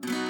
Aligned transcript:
Thank 0.00 0.16
you. 0.16 0.21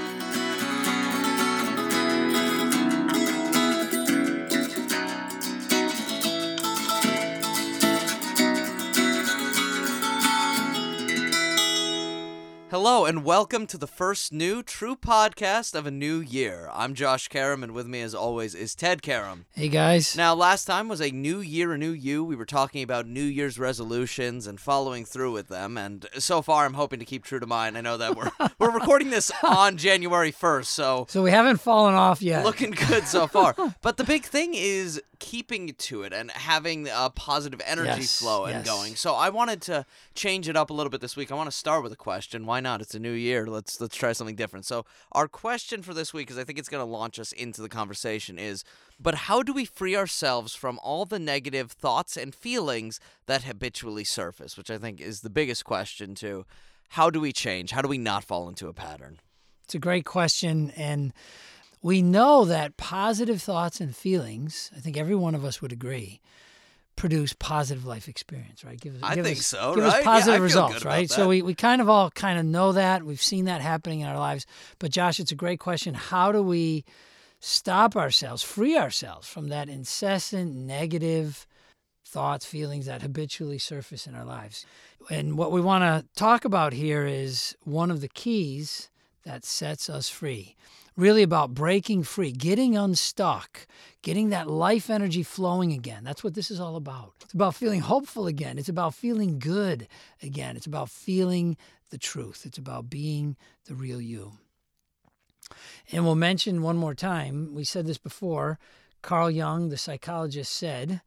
Hello 12.85 13.05
and 13.05 13.25
welcome 13.25 13.69
to 13.69 13.79
the 13.79 13.87
first 13.87 14.33
new 14.33 14.61
TRU 14.61 14.97
podcast 14.97 15.77
of 15.77 15.87
a 15.87 15.91
new 15.93 16.19
year. 16.19 16.69
I'm 16.73 16.95
Josh 16.95 17.29
Karam, 17.29 17.63
and 17.63 17.71
with 17.71 17.87
me, 17.87 18.01
as 18.01 18.13
always, 18.13 18.57
is 18.57 18.75
Ted 18.75 19.03
Karam. 19.03 19.47
Hey 19.53 19.69
guys. 19.69 20.17
Now, 20.17 20.35
last 20.35 20.65
time 20.65 20.89
was 20.89 21.01
a 21.01 21.13
new 21.13 21.39
year, 21.39 21.73
a 21.75 21.79
new 21.79 21.93
you. 21.93 22.25
We 22.25 22.35
were 22.35 22.45
talking 22.45 22.83
about 22.83 23.07
New 23.07 23.23
Year's 23.23 23.57
resolutions 23.57 24.49
and 24.49 24.61
following 24.61 25.05
through 25.05 25.31
with 25.31 25.47
them, 25.47 25.79
and 25.79 26.09
so 26.19 26.43
far, 26.43 26.65
I'm 26.65 26.75
hoping 26.75 26.99
to 26.99 27.05
keep 27.05 27.23
true 27.23 27.39
to 27.39 27.47
mine. 27.47 27.77
I 27.77 27.83
know 27.83 27.99
that 27.99 28.17
we're 28.17 28.33
we're 28.59 28.73
recording 28.73 29.11
this 29.11 29.31
on 29.45 29.77
January 29.77 30.33
1st, 30.33 30.65
so 30.65 31.07
So 31.09 31.23
we 31.23 31.31
haven't 31.31 31.59
fallen 31.59 31.95
off 31.95 32.21
yet. 32.21 32.45
looking 32.45 32.73
good 32.73 33.07
so 33.07 33.29
far. 33.29 33.55
but 33.81 33.97
the 33.97 34.03
big 34.03 34.25
thing 34.25 34.55
is 34.55 35.01
keeping 35.23 35.73
to 35.79 36.03
it 36.03 36.13
and 36.13 36.33
having 36.33 36.89
a 36.93 37.09
positive 37.09 37.63
energy 37.65 38.01
Yes, 38.03 38.19
flow 38.19 38.45
and 38.45 38.57
yes. 38.57 38.67
going. 38.67 38.97
So 38.97 39.15
I 39.15 39.29
wanted 39.31 39.63
to 39.63 39.87
change 40.15 40.49
it 40.49 40.57
up 40.57 40.69
a 40.69 40.73
little 40.73 40.91
bit 40.91 41.01
this 41.01 41.17
week. 41.17 41.31
I 41.31 41.37
want 41.37 41.49
to 41.49 41.57
start 41.57 41.85
with 41.85 41.93
a 41.93 41.97
question. 41.97 42.45
Why 42.45 42.59
not? 42.59 42.81
It's 42.83 42.95
a 42.95 42.99
new 42.99 43.13
year. 43.13 43.47
Let's 43.47 43.81
let's 43.81 43.97
try 43.97 44.13
something 44.13 44.35
different. 44.35 44.67
So 44.67 44.85
our 45.13 45.29
question 45.29 45.81
for 45.83 45.95
this 45.95 46.13
week 46.13 46.29
is 46.31 46.39
I 46.39 46.45
think 46.45 46.59
it's 46.59 46.69
going 46.69 46.85
to 46.85 46.91
launch 46.91 47.21
us 47.21 47.31
into 47.31 47.63
the 47.63 47.69
conversation 47.69 48.37
is 48.37 48.65
but 49.01 49.15
how 49.15 49.43
do 49.43 49.53
we 49.53 49.65
free 49.65 49.95
ourselves 49.97 50.55
from 50.57 50.79
all 50.83 51.05
the 51.05 51.19
negative 51.21 51.71
thoughts 51.71 52.17
and 52.17 52.35
feelings 52.35 52.99
that 53.27 53.45
habitually 53.45 54.05
surface, 54.05 54.57
which 54.57 54.71
I 54.71 54.79
think 54.79 55.01
is 55.01 55.21
the 55.21 55.31
biggest 55.31 55.65
question 55.65 56.15
too. 56.17 56.45
How 56.91 57.11
do 57.11 57.21
we 57.21 57.33
change? 57.33 57.71
How 57.71 57.81
do 57.83 57.89
we 57.89 57.99
not 57.99 58.25
fall 58.25 58.49
into 58.49 58.67
a 58.69 58.73
pattern? 58.73 59.19
It's 59.65 59.75
a 59.75 59.79
great 59.79 60.05
question. 60.05 60.73
And 60.77 61.13
we 61.83 62.01
know 62.01 62.45
that 62.45 62.77
positive 62.77 63.43
thoughts 63.43 63.81
and 63.81 63.95
feelings, 63.95 64.71
I 64.77 64.81
think 64.81 64.97
every 64.97 65.17
one 65.17 65.35
of 65.35 65.45
us 65.45 65.61
would 65.61 65.73
agree, 65.73 66.21
produce 66.95 67.33
positive 67.33 67.85
life 67.85 68.09
experience, 68.09 68.65
right? 68.65 68.81
Give, 68.81 68.95
us- 68.95 69.01
I 69.03 69.15
give 69.17 69.25
think 69.25 69.39
us, 69.39 69.47
so, 69.47 69.75
give 69.75 69.85
right? 69.85 69.93
Yeah, 69.93 69.99
us 69.99 70.05
positive 70.05 70.35
feel 70.35 70.43
results, 70.43 70.85
right? 70.85 71.09
that. 71.09 71.15
So 71.15 71.29
we, 71.29 71.43
we 71.43 71.55
kind 71.55 71.81
of 71.81 71.89
all 71.89 72.11
kind 72.11 72.39
of 72.39 72.45
know 72.45 72.73
that. 72.73 73.03
We've 73.03 73.21
seen 73.23 73.47
that 73.47 73.61
happening 73.61 74.01
in 74.01 74.07
our 74.07 74.19
lives. 74.19 74.47
But 74.79 74.93
Josh, 74.93 75.19
it's 75.19 75.33
a 75.33 75.37
great 75.37 75.59
question. 75.59 75.95
How 75.95 76.31
do 76.31 76.43
we 76.43 76.85
stop 77.41 77.97
ourselves, 77.97 78.43
free 78.43 78.77
ourselves 78.77 79.27
from 79.27 79.49
that 79.49 79.69
incessant 79.69 80.55
negative 80.55 81.47
thoughts, 82.07 82.45
feelings 82.47 82.87
that 82.87 83.03
habitually 83.03 83.59
surface 83.59 84.07
in 84.07 84.15
our 84.15 84.25
lives? 84.25 84.65
And 85.11 85.37
what 85.37 85.51
we 85.51 85.61
want 85.61 85.83
to 85.83 86.07
talk 86.15 86.45
about 86.45 86.73
here 86.73 87.05
is 87.05 87.57
one 87.65 87.91
of 87.91 88.01
the 88.01 88.09
keys 88.09 88.89
that 89.25 89.45
sets 89.45 89.89
us 89.89 90.09
free. 90.09 90.57
Really 90.97 91.23
about 91.23 91.55
breaking 91.55 92.03
free, 92.03 92.33
getting 92.33 92.77
unstuck, 92.77 93.67
getting 94.03 94.29
that 94.29 94.51
life 94.51 94.91
energy 94.91 95.23
flowing 95.23 95.73
again. 95.73 96.05
That's 96.05 96.23
what 96.23 96.35
this 96.35 96.51
is 96.51 96.61
all 96.61 96.77
about. 96.77 97.15
It's 97.23 97.33
about 97.33 97.55
feeling 97.55 97.81
hopeful 97.81 98.27
again. 98.27 98.59
It's 98.59 98.69
about 98.69 98.95
feeling 98.95 99.39
good 99.39 99.89
again. 100.23 100.57
It's 100.57 100.67
about 100.67 100.91
feeling 100.91 101.57
the 101.91 101.99
truth. 101.99 102.45
It's 102.45 102.59
about 102.59 102.91
being 102.91 103.37
the 103.67 103.75
real 103.75 104.01
you. 104.01 104.33
And 105.91 106.05
we'll 106.05 106.15
mention 106.15 106.63
one 106.63 106.77
more 106.77 106.95
time, 106.95 107.55
we 107.55 107.65
said 107.65 107.87
this 107.87 107.99
before. 107.99 108.59
Carl 109.03 109.31
Jung, 109.31 109.69
the 109.69 109.77
psychologist, 109.77 110.53
said, 110.53 111.01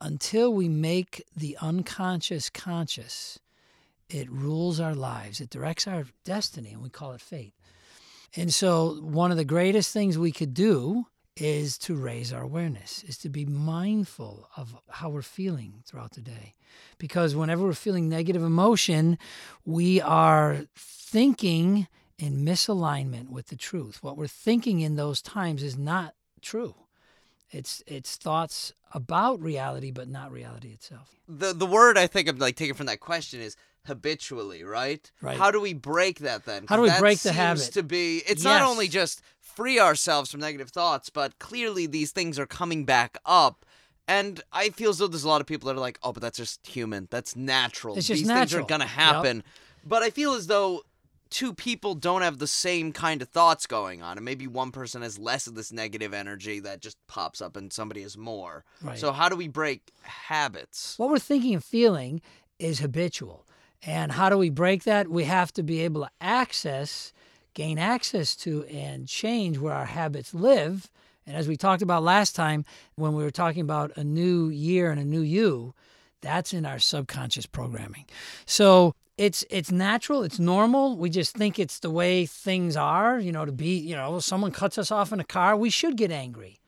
until 0.00 0.52
we 0.52 0.68
make 0.68 1.24
the 1.34 1.56
unconscious 1.60 2.50
conscious, 2.50 3.38
it 4.12 4.30
rules 4.30 4.78
our 4.78 4.94
lives, 4.94 5.40
it 5.40 5.50
directs 5.50 5.86
our 5.86 6.04
destiny, 6.24 6.72
and 6.72 6.82
we 6.82 6.90
call 6.90 7.12
it 7.12 7.20
fate. 7.20 7.54
And 8.36 8.52
so, 8.52 9.00
one 9.00 9.30
of 9.30 9.36
the 9.36 9.44
greatest 9.44 9.92
things 9.92 10.16
we 10.18 10.32
could 10.32 10.54
do 10.54 11.06
is 11.36 11.78
to 11.78 11.96
raise 11.96 12.32
our 12.32 12.42
awareness, 12.42 13.02
is 13.04 13.16
to 13.18 13.28
be 13.30 13.46
mindful 13.46 14.48
of 14.56 14.76
how 14.88 15.08
we're 15.08 15.22
feeling 15.22 15.82
throughout 15.86 16.12
the 16.12 16.20
day. 16.20 16.54
Because 16.98 17.34
whenever 17.34 17.64
we're 17.64 17.72
feeling 17.72 18.08
negative 18.08 18.42
emotion, 18.42 19.18
we 19.64 20.00
are 20.00 20.66
thinking 20.76 21.88
in 22.18 22.44
misalignment 22.44 23.30
with 23.30 23.48
the 23.48 23.56
truth. 23.56 24.02
What 24.02 24.16
we're 24.16 24.26
thinking 24.26 24.80
in 24.80 24.96
those 24.96 25.22
times 25.22 25.62
is 25.62 25.76
not 25.76 26.14
true. 26.42 26.74
It's 27.50 27.82
it's 27.86 28.16
thoughts 28.16 28.72
about 28.94 29.40
reality, 29.40 29.90
but 29.90 30.08
not 30.08 30.32
reality 30.32 30.68
itself. 30.68 31.14
the 31.28 31.52
the 31.52 31.66
word 31.66 31.98
I 31.98 32.06
think 32.06 32.28
I'm 32.28 32.38
like 32.38 32.56
taking 32.56 32.74
from 32.74 32.86
that 32.86 33.00
question 33.00 33.40
is 33.40 33.56
habitually, 33.86 34.62
right? 34.64 35.10
Right. 35.20 35.38
How 35.38 35.50
do 35.50 35.60
we 35.60 35.74
break 35.74 36.20
that 36.20 36.44
then? 36.44 36.66
How 36.68 36.76
do 36.76 36.82
we 36.82 36.90
break 36.98 37.20
the 37.20 37.32
habit? 37.32 37.72
To 37.72 37.82
be, 37.82 38.22
it's 38.28 38.44
not 38.44 38.62
only 38.62 38.88
just 38.88 39.22
free 39.40 39.78
ourselves 39.78 40.30
from 40.30 40.40
negative 40.40 40.70
thoughts, 40.70 41.10
but 41.10 41.38
clearly 41.38 41.86
these 41.86 42.12
things 42.12 42.38
are 42.38 42.46
coming 42.46 42.84
back 42.84 43.18
up. 43.26 43.64
And 44.08 44.42
I 44.52 44.70
feel 44.70 44.90
as 44.90 44.98
though 44.98 45.06
there's 45.06 45.24
a 45.24 45.28
lot 45.28 45.40
of 45.40 45.46
people 45.46 45.68
that 45.68 45.76
are 45.76 45.80
like, 45.80 45.98
"Oh, 46.02 46.12
but 46.12 46.20
that's 46.22 46.38
just 46.38 46.66
human. 46.66 47.06
That's 47.10 47.36
natural. 47.36 47.96
It's 47.96 48.08
just 48.08 48.18
these 48.22 48.32
things 48.32 48.54
are 48.54 48.62
gonna 48.62 48.84
Yep. 48.84 48.92
happen." 48.92 49.44
But 49.84 50.02
I 50.02 50.10
feel 50.10 50.34
as 50.34 50.48
though 50.48 50.82
two 51.30 51.54
people 51.54 51.94
don't 51.94 52.22
have 52.22 52.38
the 52.38 52.46
same 52.46 52.92
kind 52.92 53.22
of 53.22 53.28
thoughts 53.28 53.66
going 53.66 54.02
on, 54.02 54.18
and 54.18 54.24
maybe 54.24 54.46
one 54.46 54.70
person 54.70 55.02
has 55.02 55.18
less 55.18 55.46
of 55.46 55.54
this 55.54 55.72
negative 55.72 56.12
energy 56.12 56.60
that 56.60 56.80
just 56.80 56.98
pops 57.06 57.40
up, 57.40 57.56
and 57.56 57.72
somebody 57.72 58.02
has 58.02 58.16
more. 58.18 58.64
Right. 58.82 58.98
So 58.98 59.12
how 59.12 59.28
do 59.28 59.36
we 59.36 59.48
break 59.48 59.92
habits? 60.02 60.98
What 60.98 61.08
we're 61.10 61.18
thinking 61.18 61.54
and 61.54 61.64
feeling 61.64 62.20
is 62.58 62.80
habitual. 62.80 63.46
And 63.84 64.12
how 64.12 64.28
do 64.28 64.38
we 64.38 64.50
break 64.50 64.84
that? 64.84 65.08
We 65.08 65.24
have 65.24 65.52
to 65.54 65.62
be 65.62 65.80
able 65.80 66.02
to 66.02 66.10
access, 66.20 67.12
gain 67.54 67.78
access 67.78 68.36
to, 68.36 68.64
and 68.64 69.08
change 69.08 69.58
where 69.58 69.74
our 69.74 69.86
habits 69.86 70.34
live. 70.34 70.90
And 71.26 71.36
as 71.36 71.48
we 71.48 71.56
talked 71.56 71.82
about 71.82 72.02
last 72.02 72.36
time, 72.36 72.64
when 72.94 73.14
we 73.14 73.22
were 73.22 73.30
talking 73.30 73.62
about 73.62 73.96
a 73.96 74.04
new 74.04 74.48
year 74.48 74.90
and 74.90 75.00
a 75.00 75.04
new 75.04 75.20
you, 75.20 75.74
that's 76.20 76.52
in 76.52 76.64
our 76.64 76.78
subconscious 76.78 77.46
programming. 77.46 78.06
So 78.46 78.94
it's 79.18 79.44
it's 79.50 79.70
natural, 79.70 80.22
it's 80.22 80.38
normal. 80.38 80.96
We 80.96 81.10
just 81.10 81.36
think 81.36 81.58
it's 81.58 81.80
the 81.80 81.90
way 81.90 82.26
things 82.26 82.76
are, 82.76 83.18
you 83.18 83.32
know, 83.32 83.44
to 83.44 83.52
be, 83.52 83.76
you 83.76 83.94
know, 83.94 84.20
someone 84.20 84.52
cuts 84.52 84.78
us 84.78 84.90
off 84.90 85.12
in 85.12 85.20
a 85.20 85.24
car, 85.24 85.56
we 85.56 85.70
should 85.70 85.96
get 85.96 86.10
angry. 86.10 86.60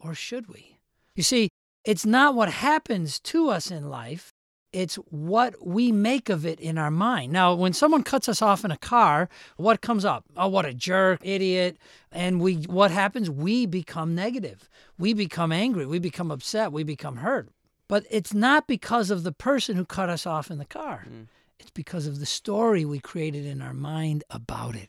Or 0.00 0.14
should 0.14 0.48
we? 0.48 0.78
You 1.14 1.22
see, 1.22 1.48
it's 1.84 2.04
not 2.04 2.34
what 2.34 2.50
happens 2.50 3.20
to 3.20 3.50
us 3.50 3.70
in 3.70 3.88
life, 3.88 4.31
it's 4.72 4.96
what 5.10 5.54
we 5.64 5.92
make 5.92 6.28
of 6.28 6.46
it 6.46 6.58
in 6.58 6.78
our 6.78 6.90
mind. 6.90 7.32
Now, 7.32 7.54
when 7.54 7.72
someone 7.72 8.02
cuts 8.02 8.28
us 8.28 8.40
off 8.40 8.64
in 8.64 8.70
a 8.70 8.76
car, 8.76 9.28
what 9.56 9.82
comes 9.82 10.04
up? 10.04 10.24
Oh, 10.36 10.48
what 10.48 10.64
a 10.64 10.72
jerk, 10.72 11.20
idiot. 11.22 11.76
And 12.10 12.40
we 12.40 12.56
what 12.62 12.90
happens? 12.90 13.28
We 13.30 13.66
become 13.66 14.14
negative. 14.14 14.68
We 14.98 15.12
become 15.12 15.52
angry, 15.52 15.86
we 15.86 15.98
become 15.98 16.30
upset, 16.30 16.72
we 16.72 16.84
become 16.84 17.16
hurt. 17.16 17.48
But 17.88 18.06
it's 18.10 18.32
not 18.32 18.66
because 18.66 19.10
of 19.10 19.22
the 19.22 19.32
person 19.32 19.76
who 19.76 19.84
cut 19.84 20.08
us 20.08 20.26
off 20.26 20.50
in 20.50 20.58
the 20.58 20.64
car. 20.64 21.04
Hmm. 21.06 21.22
It's 21.58 21.70
because 21.70 22.06
of 22.06 22.18
the 22.18 22.26
story 22.26 22.84
we 22.84 22.98
created 22.98 23.46
in 23.46 23.62
our 23.62 23.74
mind 23.74 24.24
about 24.30 24.74
it. 24.74 24.88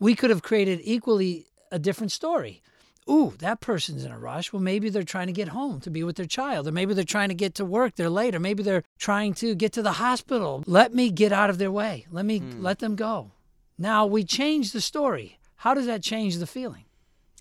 We 0.00 0.16
could 0.16 0.30
have 0.30 0.42
created 0.42 0.80
equally 0.82 1.46
a 1.70 1.78
different 1.78 2.10
story. 2.10 2.62
Ooh, 3.10 3.34
that 3.38 3.60
person's 3.60 4.04
in 4.04 4.12
a 4.12 4.18
rush. 4.18 4.52
Well, 4.52 4.62
maybe 4.62 4.88
they're 4.88 5.02
trying 5.02 5.26
to 5.26 5.32
get 5.32 5.48
home 5.48 5.80
to 5.80 5.90
be 5.90 6.04
with 6.04 6.16
their 6.16 6.26
child, 6.26 6.68
or 6.68 6.72
maybe 6.72 6.94
they're 6.94 7.04
trying 7.04 7.30
to 7.30 7.34
get 7.34 7.54
to 7.56 7.64
work. 7.64 7.96
They're 7.96 8.08
late, 8.08 8.34
or 8.34 8.40
maybe 8.40 8.62
they're 8.62 8.84
trying 8.98 9.34
to 9.34 9.54
get 9.54 9.72
to 9.72 9.82
the 9.82 9.92
hospital. 9.92 10.62
Let 10.66 10.94
me 10.94 11.10
get 11.10 11.32
out 11.32 11.50
of 11.50 11.58
their 11.58 11.70
way. 11.70 12.06
Let 12.10 12.24
me 12.24 12.40
let 12.58 12.78
them 12.78 12.94
go. 12.94 13.32
Now 13.76 14.06
we 14.06 14.22
change 14.22 14.72
the 14.72 14.80
story. 14.80 15.38
How 15.56 15.74
does 15.74 15.86
that 15.86 16.02
change 16.02 16.38
the 16.38 16.46
feeling? 16.46 16.84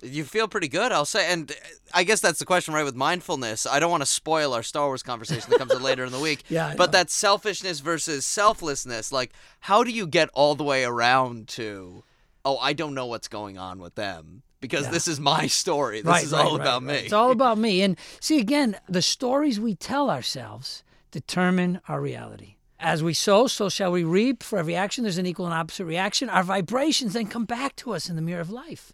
You 0.04 0.24
feel 0.24 0.48
pretty 0.48 0.68
good, 0.68 0.92
I'll 0.92 1.06
say. 1.06 1.32
And 1.32 1.52
uh, 1.52 1.56
I 1.94 2.04
guess 2.04 2.22
that's 2.22 2.40
the 2.40 2.46
question, 2.46 2.74
right? 2.74 2.84
With 2.84 2.96
mindfulness, 2.96 3.68
I 3.68 3.80
don't 3.80 3.92
want 3.92 4.02
to 4.02 4.08
spoil 4.08 4.54
our 4.54 4.64
Star 4.64 4.88
Wars 4.88 5.04
conversation 5.04 5.50
that 5.52 5.60
comes 5.60 5.72
in 5.72 5.84
later 5.84 6.04
in 6.06 6.12
the 6.12 6.20
week. 6.20 6.44
Yeah, 6.50 6.74
But 6.76 6.92
that 6.94 7.12
selfishness 7.12 7.82
versus 7.82 8.26
selflessness, 8.26 9.12
like, 9.12 9.32
how 9.60 9.84
do 9.84 9.92
you 9.92 10.08
get 10.08 10.30
all 10.34 10.56
the 10.56 10.64
way 10.64 10.84
around 10.84 11.48
to, 11.50 12.04
oh, 12.44 12.58
I 12.58 12.74
don't 12.74 12.96
know 12.96 13.06
what's 13.06 13.28
going 13.28 13.60
on 13.60 13.80
with 13.80 13.94
them 13.94 14.42
because 14.62 14.86
Yeah. 14.86 14.92
this 14.92 15.08
is 15.08 15.20
my 15.20 15.48
story. 15.48 15.98
This 16.02 16.06
right, 16.08 16.24
is 16.24 16.32
right, 16.32 16.46
all 16.46 16.58
right, 16.58 16.62
about 16.62 16.84
me. 16.84 16.94
It's 16.96 17.14
all 17.14 17.32
about 17.32 17.58
me. 17.58 17.82
And 17.82 17.98
see, 18.22 18.40
again, 18.40 18.78
the 18.88 19.02
stories 19.02 19.60
we 19.60 19.76
tell 19.76 20.10
ourselves 20.10 20.84
determine 21.12 21.82
our 21.90 22.00
reality. 22.00 22.56
As 22.80 23.04
we 23.04 23.14
sow, 23.14 23.48
so 23.48 23.70
shall 23.70 23.92
we 23.92 24.04
reap. 24.04 24.42
For 24.42 24.58
every 24.58 24.76
action, 24.76 25.04
there's 25.04 25.18
an 25.18 25.26
equal 25.26 25.46
and 25.46 25.54
opposite 25.54 25.86
reaction. 25.86 26.30
Our 26.30 26.44
vibrations 26.44 27.14
then 27.14 27.28
come 27.28 27.46
back 27.46 27.76
to 27.78 27.94
us 27.94 28.10
in 28.10 28.16
the 28.16 28.22
mirror 28.22 28.42
of 28.42 28.50
life. 28.50 28.94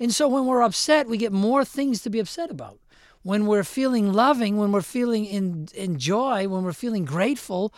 And 0.00 0.14
so 0.14 0.28
when 0.28 0.46
we're 0.46 0.62
upset, 0.62 1.08
we 1.08 1.18
get 1.18 1.32
more 1.32 1.64
things 1.64 2.00
to 2.02 2.10
be 2.10 2.20
upset 2.20 2.50
about. 2.50 2.78
When 3.22 3.46
we're 3.46 3.64
feeling 3.64 4.12
loving, 4.12 4.56
when 4.56 4.70
we're 4.72 4.80
feeling 4.80 5.26
in, 5.26 5.68
in 5.74 5.98
joy, 5.98 6.48
when 6.48 6.62
we're 6.62 6.72
feeling 6.72 7.04
grateful, 7.04 7.74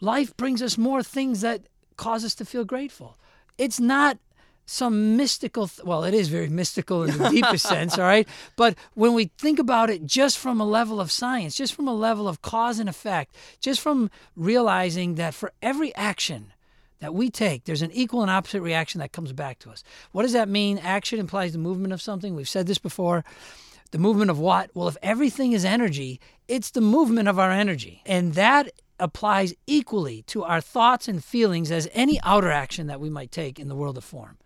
life 0.00 0.36
brings 0.36 0.60
us 0.62 0.76
more 0.76 1.02
things 1.02 1.40
that 1.40 1.62
cause 1.96 2.24
us 2.24 2.34
to 2.36 2.44
feel 2.44 2.64
grateful. 2.64 3.16
It's 3.56 3.80
not 3.80 4.18
some 4.66 5.16
mystical, 5.16 5.68
th- 5.68 5.84
well, 5.84 6.04
it 6.04 6.12
is 6.12 6.28
very 6.28 6.48
mystical 6.48 7.04
in 7.04 7.16
the 7.16 7.28
deepest 7.30 7.66
sense, 7.66 7.96
all 7.96 8.04
right? 8.04 8.28
But 8.56 8.76
when 8.94 9.14
we 9.14 9.30
think 9.38 9.58
about 9.58 9.90
it 9.90 10.04
just 10.04 10.38
from 10.38 10.60
a 10.60 10.66
level 10.66 11.00
of 11.00 11.10
science, 11.10 11.54
just 11.54 11.74
from 11.74 11.88
a 11.88 11.94
level 11.94 12.28
of 12.28 12.42
cause 12.42 12.78
and 12.78 12.88
effect, 12.88 13.34
just 13.60 13.80
from 13.80 14.10
realizing 14.34 15.14
that 15.14 15.34
for 15.34 15.52
every 15.62 15.94
action, 15.94 16.52
that 16.98 17.14
we 17.14 17.30
take, 17.30 17.64
there's 17.64 17.82
an 17.82 17.92
equal 17.92 18.22
and 18.22 18.30
opposite 18.30 18.62
reaction 18.62 19.00
that 19.00 19.12
comes 19.12 19.32
back 19.32 19.58
to 19.60 19.70
us. 19.70 19.84
What 20.12 20.22
does 20.22 20.32
that 20.32 20.48
mean? 20.48 20.78
Action 20.78 21.18
implies 21.18 21.52
the 21.52 21.58
movement 21.58 21.92
of 21.92 22.02
something. 22.02 22.34
We've 22.34 22.48
said 22.48 22.66
this 22.66 22.78
before. 22.78 23.24
The 23.92 23.98
movement 23.98 24.30
of 24.30 24.38
what? 24.38 24.70
Well, 24.74 24.88
if 24.88 24.96
everything 25.02 25.52
is 25.52 25.64
energy, 25.64 26.20
it's 26.48 26.70
the 26.70 26.80
movement 26.80 27.28
of 27.28 27.38
our 27.38 27.52
energy. 27.52 28.02
And 28.06 28.34
that 28.34 28.72
applies 28.98 29.54
equally 29.66 30.22
to 30.22 30.42
our 30.44 30.60
thoughts 30.60 31.06
and 31.06 31.22
feelings 31.22 31.70
as 31.70 31.88
any 31.92 32.18
outer 32.22 32.50
action 32.50 32.86
that 32.86 33.00
we 33.00 33.10
might 33.10 33.30
take 33.30 33.60
in 33.60 33.68
the 33.68 33.76
world 33.76 33.98
of 33.98 34.04
form. 34.04 34.38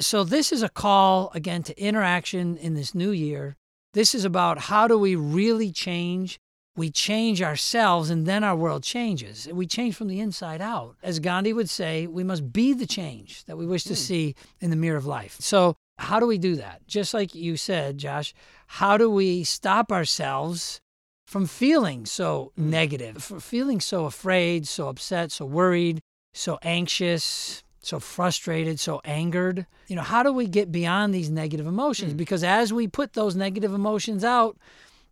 So, 0.00 0.24
this 0.24 0.52
is 0.52 0.62
a 0.62 0.68
call 0.68 1.30
again 1.34 1.62
to 1.64 1.80
interaction 1.80 2.56
in 2.56 2.74
this 2.74 2.94
new 2.94 3.10
year. 3.10 3.56
This 3.94 4.14
is 4.14 4.24
about 4.24 4.58
how 4.58 4.88
do 4.88 4.98
we 4.98 5.14
really 5.16 5.70
change? 5.70 6.38
We 6.74 6.90
change 6.90 7.42
ourselves 7.42 8.08
and 8.08 8.24
then 8.24 8.42
our 8.42 8.56
world 8.56 8.82
changes. 8.82 9.46
We 9.52 9.66
change 9.66 9.94
from 9.94 10.08
the 10.08 10.20
inside 10.20 10.62
out. 10.62 10.96
As 11.02 11.18
Gandhi 11.18 11.52
would 11.52 11.68
say, 11.68 12.06
we 12.06 12.24
must 12.24 12.50
be 12.50 12.72
the 12.72 12.86
change 12.86 13.44
that 13.44 13.58
we 13.58 13.66
wish 13.66 13.84
to 13.84 13.90
hmm. 13.90 13.94
see 13.96 14.34
in 14.60 14.70
the 14.70 14.76
mirror 14.76 14.96
of 14.96 15.06
life. 15.06 15.36
So, 15.40 15.76
how 15.98 16.18
do 16.18 16.26
we 16.26 16.38
do 16.38 16.56
that? 16.56 16.86
Just 16.86 17.12
like 17.12 17.34
you 17.34 17.56
said, 17.56 17.98
Josh, 17.98 18.32
how 18.66 18.96
do 18.96 19.10
we 19.10 19.44
stop 19.44 19.92
ourselves 19.92 20.80
from 21.26 21.46
feeling 21.46 22.06
so 22.06 22.52
negative, 22.56 23.22
from 23.22 23.40
feeling 23.40 23.80
so 23.80 24.06
afraid, 24.06 24.66
so 24.66 24.88
upset, 24.88 25.30
so 25.32 25.44
worried, 25.44 26.00
so 26.34 26.58
anxious, 26.62 27.61
so 27.82 27.98
frustrated, 27.98 28.80
so 28.80 29.00
angered. 29.04 29.66
You 29.88 29.96
know, 29.96 30.02
how 30.02 30.22
do 30.22 30.32
we 30.32 30.46
get 30.46 30.72
beyond 30.72 31.12
these 31.12 31.28
negative 31.28 31.66
emotions? 31.66 32.14
Because 32.14 32.42
as 32.44 32.72
we 32.72 32.86
put 32.86 33.12
those 33.12 33.36
negative 33.36 33.74
emotions 33.74 34.24
out, 34.24 34.56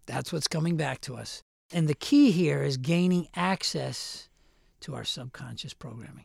that's 0.06 0.32
what's 0.32 0.48
coming 0.48 0.76
back 0.76 1.00
to 1.02 1.16
us. 1.16 1.42
And 1.72 1.88
the 1.88 1.94
key 1.94 2.30
here 2.30 2.62
is 2.62 2.76
gaining 2.76 3.28
access 3.34 4.28
to 4.80 4.94
our 4.94 5.04
subconscious 5.04 5.74
programming. 5.74 6.24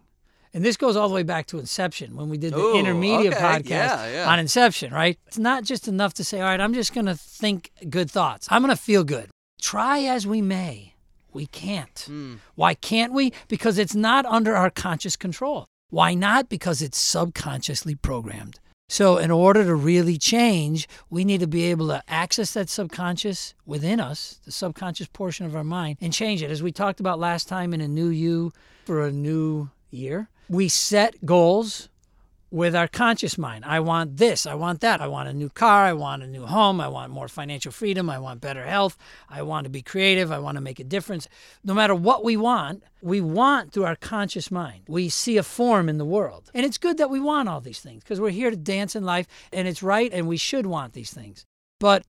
And 0.54 0.64
this 0.64 0.78
goes 0.78 0.96
all 0.96 1.10
the 1.10 1.14
way 1.16 1.24
back 1.24 1.48
to 1.48 1.60
Inception 1.60 2.16
when 2.16 2.30
we 2.30 2.38
did 2.38 2.54
the 2.54 2.60
Ooh, 2.60 2.76
Intermedia 2.76 3.34
okay. 3.34 3.42
podcast 3.42 3.68
Yeah, 3.68 4.12
yeah. 4.12 4.32
on 4.32 4.40
Inception, 4.40 4.94
right? 4.94 5.20
It's 5.28 5.38
not 5.38 5.66
just 5.66 5.88
enough 5.90 6.14
to 6.14 6.24
say, 6.24 6.40
all 6.40 6.48
right, 6.48 6.62
I'm 6.62 6.74
just 6.74 6.94
going 6.94 7.08
to 7.08 7.16
think 7.16 7.72
good 7.90 8.10
thoughts. 8.10 8.48
I'm 8.50 8.62
going 8.62 8.74
to 8.74 8.82
feel 8.82 9.04
good. 9.04 9.30
Try 9.62 10.04
as 10.04 10.26
we 10.26 10.42
may, 10.42 10.94
we 11.34 11.48
can't. 11.48 12.00
Hmm. 12.08 12.36
Why 12.56 12.74
can't 12.74 13.12
we? 13.12 13.34
Because 13.50 13.78
it's 13.78 13.96
not 13.96 14.26
under 14.26 14.56
our 14.56 14.70
conscious 14.70 15.18
control. 15.18 15.68
Why 15.90 16.14
not? 16.14 16.50
Because 16.50 16.82
it's 16.82 16.98
subconsciously 16.98 17.96
programmed. 17.96 18.60
So, 18.88 19.18
in 19.18 19.32
order 19.32 19.64
to 19.64 19.74
really 19.74 20.18
change, 20.18 20.88
we 21.10 21.26
need 21.26 21.40
to 21.40 21.48
be 21.48 21.64
able 21.66 21.88
to 21.88 22.04
access 22.08 22.54
that 22.54 22.70
subconscious 22.70 23.56
within 23.66 24.00
us, 24.00 24.40
the 24.46 24.52
subconscious 24.52 25.08
portion 25.08 25.46
of 25.48 25.56
our 25.56 25.64
mind, 25.64 25.98
and 26.02 26.14
change 26.14 26.44
it. 26.44 26.52
As 26.52 26.62
we 26.62 26.72
talked 26.72 27.00
about 27.00 27.18
last 27.18 27.48
time 27.48 27.74
in 27.74 27.82
a 27.82 27.88
new 27.88 28.10
you 28.10 28.52
for 28.86 29.04
a 29.04 29.12
new 29.12 29.72
year, 29.90 30.30
we 30.50 30.70
set 30.70 31.26
goals 31.26 31.90
with 32.56 32.74
our 32.74 32.88
conscious 32.88 33.38
mind. 33.38 33.66
I 33.66 33.82
want 33.82 34.16
this, 34.16 34.46
I 34.46 34.54
want 34.54 34.80
that, 34.80 35.02
I 35.02 35.08
want 35.08 35.28
a 35.28 35.34
new 35.34 35.50
car, 35.50 35.84
I 35.84 35.92
want 35.92 36.24
a 36.24 36.28
new 36.28 36.46
home, 36.46 36.80
I 36.80 36.88
want 36.88 37.12
more 37.12 37.28
financial 37.28 37.70
freedom, 37.70 38.10
I 38.10 38.18
want 38.18 38.40
better 38.40 38.64
health, 38.64 38.98
I 39.28 39.42
want 39.42 39.66
to 39.66 39.70
be 39.70 39.82
creative, 39.82 40.32
I 40.32 40.40
want 40.40 40.56
to 40.56 40.62
make 40.62 40.80
a 40.80 40.86
difference. 40.86 41.28
No 41.66 41.74
matter 41.74 41.94
what 41.94 42.24
we 42.24 42.38
want, 42.38 42.84
we 43.02 43.20
want 43.20 43.74
through 43.74 43.84
our 43.84 43.98
conscious 43.98 44.52
mind. 44.52 44.84
We 44.88 45.10
see 45.10 45.36
a 45.36 45.44
form 45.44 45.90
in 45.90 45.98
the 45.98 46.06
world. 46.06 46.50
And 46.54 46.66
it's 46.66 46.78
good 46.78 46.98
that 46.98 47.10
we 47.10 47.20
want 47.20 47.50
all 47.50 47.60
these 47.60 47.82
things 47.82 48.06
because 48.06 48.22
we're 48.22 48.30
here 48.30 48.50
to 48.50 48.56
dance 48.56 48.96
in 48.96 49.04
life 49.04 49.28
and 49.52 49.68
it's 49.68 49.84
right 49.84 50.10
and 50.14 50.26
we 50.26 50.38
should 50.38 50.66
want 50.66 50.94
these 50.94 51.12
things. 51.12 51.46
But 51.82 52.04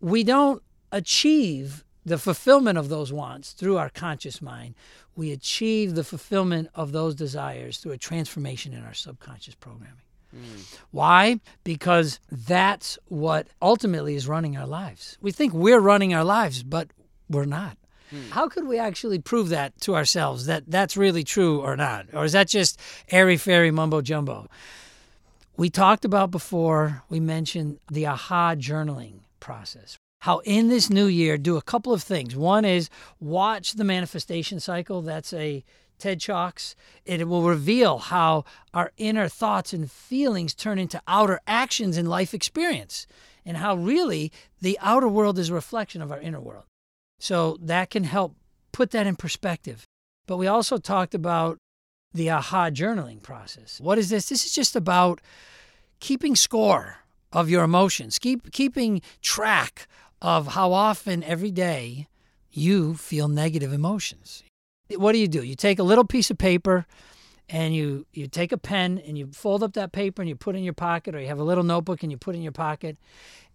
we 0.00 0.22
don't 0.22 0.62
achieve 0.92 1.82
the 2.04 2.18
fulfillment 2.18 2.78
of 2.78 2.88
those 2.88 3.12
wants 3.12 3.52
through 3.52 3.78
our 3.78 3.88
conscious 3.88 4.42
mind. 4.42 4.74
We 5.14 5.30
achieve 5.30 5.94
the 5.94 6.04
fulfillment 6.04 6.68
of 6.74 6.92
those 6.92 7.14
desires 7.14 7.78
through 7.78 7.92
a 7.92 7.98
transformation 7.98 8.72
in 8.72 8.84
our 8.84 8.94
subconscious 8.94 9.54
programming. 9.54 10.02
Hmm. 10.30 10.60
Why? 10.90 11.40
Because 11.64 12.18
that's 12.30 12.98
what 13.06 13.48
ultimately 13.60 14.14
is 14.14 14.26
running 14.26 14.56
our 14.56 14.66
lives. 14.66 15.18
We 15.20 15.30
think 15.30 15.52
we're 15.52 15.80
running 15.80 16.14
our 16.14 16.24
lives, 16.24 16.62
but 16.62 16.88
we're 17.28 17.44
not. 17.44 17.76
Hmm. 18.10 18.30
How 18.30 18.48
could 18.48 18.66
we 18.66 18.78
actually 18.78 19.18
prove 19.18 19.50
that 19.50 19.78
to 19.82 19.94
ourselves 19.94 20.46
that 20.46 20.64
that's 20.66 20.96
really 20.96 21.24
true 21.24 21.60
or 21.60 21.76
not? 21.76 22.06
Or 22.12 22.24
is 22.24 22.32
that 22.32 22.48
just 22.48 22.80
airy 23.10 23.36
fairy 23.36 23.70
mumbo 23.70 24.00
jumbo? 24.00 24.48
We 25.56 25.68
talked 25.68 26.04
about 26.04 26.30
before, 26.30 27.02
we 27.10 27.20
mentioned 27.20 27.78
the 27.90 28.06
aha 28.06 28.54
journaling 28.54 29.20
process. 29.38 29.98
How 30.22 30.38
in 30.44 30.68
this 30.68 30.88
new 30.88 31.06
year, 31.06 31.36
do 31.36 31.56
a 31.56 31.62
couple 31.62 31.92
of 31.92 32.00
things. 32.00 32.36
One 32.36 32.64
is 32.64 32.88
watch 33.18 33.72
the 33.72 33.82
manifestation 33.82 34.60
cycle. 34.60 35.02
That's 35.02 35.32
a 35.32 35.64
TED 35.98 36.20
Talks. 36.20 36.76
It 37.04 37.26
will 37.26 37.42
reveal 37.42 37.98
how 37.98 38.44
our 38.72 38.92
inner 38.96 39.26
thoughts 39.26 39.72
and 39.72 39.90
feelings 39.90 40.54
turn 40.54 40.78
into 40.78 41.02
outer 41.08 41.40
actions 41.44 41.98
in 41.98 42.06
life 42.06 42.34
experience, 42.34 43.08
and 43.44 43.56
how 43.56 43.74
really 43.74 44.30
the 44.60 44.78
outer 44.80 45.08
world 45.08 45.40
is 45.40 45.50
a 45.50 45.54
reflection 45.54 46.00
of 46.00 46.12
our 46.12 46.20
inner 46.20 46.40
world. 46.40 46.66
So 47.18 47.58
that 47.60 47.90
can 47.90 48.04
help 48.04 48.36
put 48.70 48.92
that 48.92 49.08
in 49.08 49.16
perspective. 49.16 49.82
But 50.28 50.36
we 50.36 50.46
also 50.46 50.78
talked 50.78 51.16
about 51.16 51.58
the 52.14 52.30
aha 52.30 52.70
journaling 52.70 53.20
process. 53.22 53.80
What 53.80 53.98
is 53.98 54.08
this? 54.08 54.28
This 54.28 54.44
is 54.44 54.54
just 54.54 54.76
about 54.76 55.20
keeping 55.98 56.36
score 56.36 56.98
of 57.32 57.50
your 57.50 57.64
emotions, 57.64 58.20
keep 58.20 58.52
keeping 58.52 59.02
track 59.20 59.88
of 60.22 60.46
how 60.48 60.72
often 60.72 61.22
every 61.24 61.50
day 61.50 62.08
you 62.50 62.94
feel 62.94 63.28
negative 63.28 63.72
emotions. 63.72 64.42
What 64.96 65.12
do 65.12 65.18
you 65.18 65.28
do? 65.28 65.42
You 65.42 65.56
take 65.56 65.78
a 65.78 65.82
little 65.82 66.04
piece 66.04 66.30
of 66.30 66.38
paper 66.38 66.86
and 67.48 67.74
you 67.74 68.06
you 68.12 68.28
take 68.28 68.52
a 68.52 68.56
pen 68.56 69.02
and 69.04 69.18
you 69.18 69.26
fold 69.32 69.62
up 69.62 69.74
that 69.74 69.92
paper 69.92 70.22
and 70.22 70.28
you 70.28 70.36
put 70.36 70.54
it 70.54 70.58
in 70.58 70.64
your 70.64 70.72
pocket 70.72 71.14
or 71.14 71.20
you 71.20 71.26
have 71.26 71.40
a 71.40 71.44
little 71.44 71.64
notebook 71.64 72.02
and 72.02 72.12
you 72.12 72.16
put 72.16 72.34
it 72.34 72.38
in 72.38 72.42
your 72.42 72.52
pocket 72.52 72.96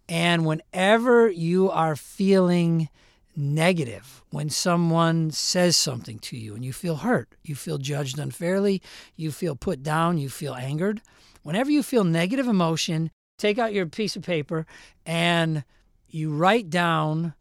and 0.10 0.46
whenever 0.46 1.30
you 1.30 1.70
are 1.72 1.96
feeling 1.96 2.90
negative 3.36 4.24
when 4.32 4.50
someone 4.50 5.32
says 5.32 5.78
something 5.78 6.18
to 6.20 6.38
you 6.38 6.56
and 6.56 6.66
you 6.66 6.74
feel 6.74 6.98
hurt, 6.98 7.36
you 7.44 7.56
feel 7.56 7.78
judged 7.78 8.18
unfairly, 8.18 8.82
you 9.16 9.32
feel 9.32 9.56
put 9.56 9.84
down, 9.84 10.18
you 10.18 10.30
feel 10.30 10.56
angered. 10.56 11.02
Whenever 11.44 11.70
you 11.70 11.84
feel 11.84 12.04
negative 12.04 12.48
emotion, 12.48 13.12
take 13.38 13.60
out 13.60 13.74
your 13.74 13.86
piece 13.86 14.16
of 14.16 14.24
paper 14.24 14.66
and 15.06 15.64
you 16.10 16.32
write 16.32 16.70
down 16.70 17.34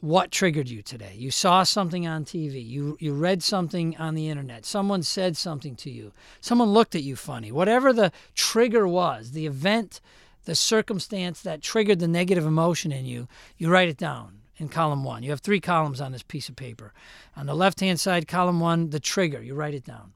what 0.00 0.30
triggered 0.30 0.68
you 0.68 0.80
today. 0.80 1.14
You 1.16 1.30
saw 1.30 1.64
something 1.64 2.06
on 2.06 2.24
TV, 2.24 2.64
you 2.64 2.96
you 3.00 3.12
read 3.12 3.42
something 3.42 3.96
on 3.96 4.14
the 4.14 4.28
internet, 4.28 4.64
someone 4.64 5.02
said 5.02 5.36
something 5.36 5.74
to 5.76 5.90
you, 5.90 6.12
someone 6.40 6.70
looked 6.70 6.94
at 6.94 7.02
you 7.02 7.16
funny. 7.16 7.50
Whatever 7.50 7.92
the 7.92 8.12
trigger 8.34 8.86
was, 8.86 9.32
the 9.32 9.46
event, 9.46 10.00
the 10.44 10.54
circumstance 10.54 11.42
that 11.42 11.62
triggered 11.62 11.98
the 11.98 12.08
negative 12.08 12.46
emotion 12.46 12.92
in 12.92 13.06
you, 13.06 13.26
you 13.56 13.68
write 13.68 13.88
it 13.88 13.96
down 13.96 14.38
in 14.56 14.68
column 14.68 15.02
1. 15.04 15.22
You 15.22 15.30
have 15.30 15.40
3 15.40 15.60
columns 15.60 16.00
on 16.00 16.12
this 16.12 16.22
piece 16.22 16.48
of 16.48 16.56
paper. 16.56 16.92
On 17.36 17.46
the 17.46 17.54
left-hand 17.54 18.00
side 18.00 18.28
column 18.28 18.60
1, 18.60 18.90
the 18.90 19.00
trigger, 19.00 19.42
you 19.42 19.54
write 19.54 19.74
it 19.74 19.84
down. 19.84 20.12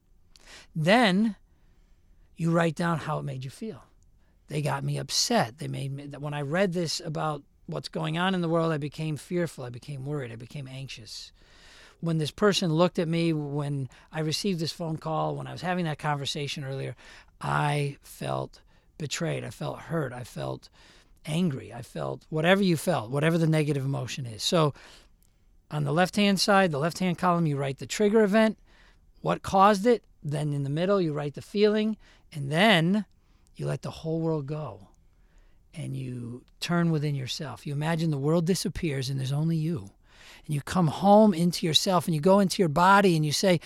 Then 0.74 1.36
you 2.36 2.50
write 2.50 2.74
down 2.74 2.98
how 2.98 3.18
it 3.18 3.24
made 3.24 3.44
you 3.44 3.50
feel. 3.50 3.82
They 4.48 4.62
got 4.62 4.84
me 4.84 4.98
upset. 4.98 5.58
They 5.58 5.68
made 5.68 5.92
me 5.92 6.06
when 6.18 6.34
I 6.34 6.42
read 6.42 6.72
this 6.72 7.00
about 7.04 7.42
what's 7.66 7.88
going 7.88 8.18
on 8.18 8.34
in 8.34 8.40
the 8.40 8.48
world, 8.48 8.72
I 8.72 8.78
became 8.78 9.16
fearful. 9.16 9.64
I 9.64 9.70
became 9.70 10.04
worried. 10.04 10.32
I 10.32 10.36
became 10.36 10.68
anxious. 10.68 11.32
When 12.00 12.18
this 12.18 12.30
person 12.30 12.72
looked 12.72 12.98
at 12.98 13.08
me, 13.08 13.32
when 13.32 13.88
I 14.10 14.20
received 14.20 14.58
this 14.60 14.72
phone 14.72 14.96
call, 14.96 15.36
when 15.36 15.46
I 15.46 15.52
was 15.52 15.62
having 15.62 15.84
that 15.84 15.98
conversation 15.98 16.64
earlier, 16.64 16.96
I 17.40 17.98
felt 18.02 18.60
betrayed. 18.98 19.44
I 19.44 19.50
felt 19.50 19.78
hurt. 19.78 20.12
I 20.12 20.24
felt 20.24 20.68
angry. 21.24 21.72
I 21.72 21.82
felt 21.82 22.26
whatever 22.28 22.62
you 22.62 22.76
felt, 22.76 23.10
whatever 23.10 23.38
the 23.38 23.46
negative 23.46 23.84
emotion 23.84 24.26
is. 24.26 24.42
So 24.42 24.74
on 25.70 25.84
the 25.84 25.92
left 25.92 26.16
hand 26.16 26.40
side, 26.40 26.72
the 26.72 26.78
left 26.78 26.98
hand 26.98 27.18
column, 27.18 27.46
you 27.46 27.56
write 27.56 27.78
the 27.78 27.86
trigger 27.86 28.22
event, 28.22 28.58
what 29.20 29.42
caused 29.42 29.86
it. 29.86 30.02
Then 30.24 30.52
in 30.52 30.64
the 30.64 30.70
middle, 30.70 31.00
you 31.00 31.12
write 31.12 31.34
the 31.34 31.42
feeling. 31.42 31.96
And 32.32 32.50
then 32.50 33.04
you 33.54 33.66
let 33.66 33.82
the 33.82 33.90
whole 33.90 34.20
world 34.20 34.46
go 34.46 34.88
and 35.74 35.96
you 35.96 36.42
turn 36.60 36.90
within 36.90 37.14
yourself. 37.14 37.66
You 37.66 37.72
imagine 37.72 38.10
the 38.10 38.18
world 38.18 38.46
disappears 38.46 39.08
and 39.08 39.18
there's 39.18 39.32
only 39.32 39.56
you. 39.56 39.90
And 40.46 40.54
you 40.54 40.60
come 40.60 40.88
home 40.88 41.34
into 41.34 41.66
yourself 41.66 42.06
and 42.06 42.14
you 42.14 42.20
go 42.20 42.40
into 42.40 42.62
your 42.62 42.68
body 42.68 43.16
and 43.16 43.24
you 43.24 43.32
say, 43.32 43.60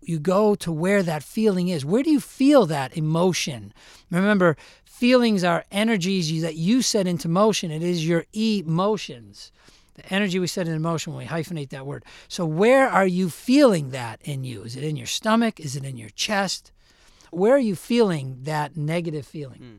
you 0.00 0.18
go 0.18 0.54
to 0.56 0.72
where 0.72 1.02
that 1.02 1.22
feeling 1.22 1.68
is. 1.68 1.84
Where 1.84 2.02
do 2.02 2.10
you 2.10 2.20
feel 2.20 2.66
that 2.66 2.96
emotion? 2.96 3.72
Remember, 4.10 4.56
feelings 4.84 5.44
are 5.44 5.64
energies 5.70 6.42
that 6.42 6.56
you 6.56 6.82
set 6.82 7.06
into 7.06 7.28
motion. 7.28 7.70
It 7.70 7.82
is 7.82 8.06
your 8.06 8.24
emotions, 8.32 9.52
the 9.94 10.12
energy 10.12 10.38
we 10.38 10.46
set 10.46 10.66
into 10.66 10.80
motion 10.80 11.12
when 11.12 11.24
we 11.24 11.30
hyphenate 11.30 11.70
that 11.70 11.86
word. 11.86 12.04
So, 12.28 12.44
where 12.44 12.88
are 12.88 13.06
you 13.06 13.30
feeling 13.30 13.90
that 13.90 14.20
in 14.22 14.44
you? 14.44 14.62
Is 14.62 14.76
it 14.76 14.84
in 14.84 14.96
your 14.96 15.06
stomach? 15.06 15.60
Is 15.60 15.76
it 15.76 15.84
in 15.84 15.96
your 15.96 16.10
chest? 16.10 16.72
Where 17.30 17.54
are 17.54 17.58
you 17.58 17.76
feeling 17.76 18.38
that 18.42 18.76
negative 18.76 19.26
feeling? 19.26 19.58
Hmm. 19.58 19.76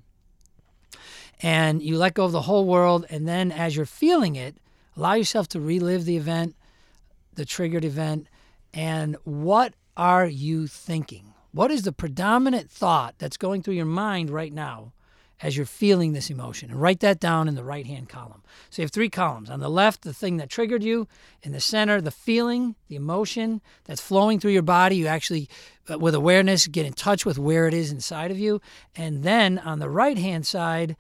And 1.41 1.81
you 1.81 1.97
let 1.97 2.13
go 2.13 2.25
of 2.25 2.31
the 2.31 2.43
whole 2.43 2.65
world. 2.65 3.05
And 3.09 3.27
then 3.27 3.51
as 3.51 3.75
you're 3.75 3.85
feeling 3.85 4.35
it, 4.35 4.57
allow 4.95 5.13
yourself 5.13 5.47
to 5.49 5.59
relive 5.59 6.05
the 6.05 6.17
event, 6.17 6.55
the 7.33 7.45
triggered 7.45 7.85
event, 7.85 8.27
and 8.73 9.17
what 9.23 9.73
are 9.95 10.25
you 10.25 10.67
thinking? 10.67 11.33
What 11.51 11.71
is 11.71 11.83
the 11.83 11.91
predominant 11.91 12.71
thought 12.71 13.15
that's 13.19 13.37
going 13.37 13.61
through 13.61 13.75
your 13.75 13.85
mind 13.85 14.29
right 14.29 14.51
now 14.51 14.93
as 15.43 15.55
you're 15.55 15.67
feeling 15.67 16.13
this 16.13 16.31
emotion? 16.31 16.71
And 16.71 16.81
write 16.81 17.01
that 17.01 17.19
down 17.19 17.47
in 17.47 17.53
the 17.53 17.63
right 17.63 17.85
hand 17.85 18.09
column. 18.09 18.41
So 18.71 18.81
you 18.81 18.85
have 18.85 18.91
three 18.91 19.09
columns. 19.09 19.51
On 19.51 19.59
the 19.59 19.69
left, 19.69 20.01
the 20.01 20.13
thing 20.13 20.37
that 20.37 20.49
triggered 20.49 20.83
you. 20.83 21.07
In 21.43 21.51
the 21.51 21.59
center, 21.59 22.01
the 22.01 22.09
feeling, 22.09 22.75
the 22.87 22.95
emotion 22.95 23.61
that's 23.83 24.01
flowing 24.01 24.39
through 24.39 24.51
your 24.51 24.63
body. 24.63 24.95
You 24.95 25.05
actually, 25.05 25.47
uh, 25.87 25.99
with 25.99 26.15
awareness, 26.15 26.65
get 26.65 26.87
in 26.87 26.93
touch 26.93 27.25
with 27.25 27.37
where 27.37 27.67
it 27.67 27.75
is 27.75 27.91
inside 27.91 28.31
of 28.31 28.39
you. 28.39 28.59
And 28.95 29.23
then 29.23 29.59
on 29.59 29.77
the 29.77 29.89
right 29.89 30.17
hand 30.17 30.47
side, 30.47 30.95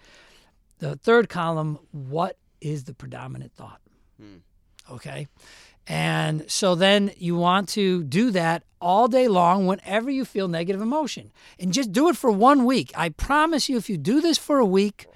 the 0.77 0.97
third 0.97 1.29
column, 1.29 1.79
what 1.91 2.37
is 2.61 2.83
the 2.83 2.93
predominant 2.93 3.53
thought? 3.53 3.79
Okay. 4.91 5.27
And 5.87 6.49
so 6.49 6.75
then 6.75 7.11
you 7.17 7.35
want 7.35 7.69
to 7.69 8.03
do 8.03 8.31
that 8.31 8.63
all 8.79 9.07
day 9.07 9.27
long 9.27 9.67
whenever 9.67 10.09
you 10.09 10.25
feel 10.25 10.47
negative 10.47 10.81
emotion. 10.81 11.31
And 11.59 11.73
just 11.73 11.91
do 11.91 12.09
it 12.09 12.17
for 12.17 12.31
one 12.31 12.65
week. 12.65 12.91
I 12.95 13.09
promise 13.09 13.69
you, 13.69 13.77
if 13.77 13.89
you 13.89 13.97
do 13.97 14.21
this 14.21 14.37
for 14.37 14.59
a 14.59 14.65
week 14.65 15.07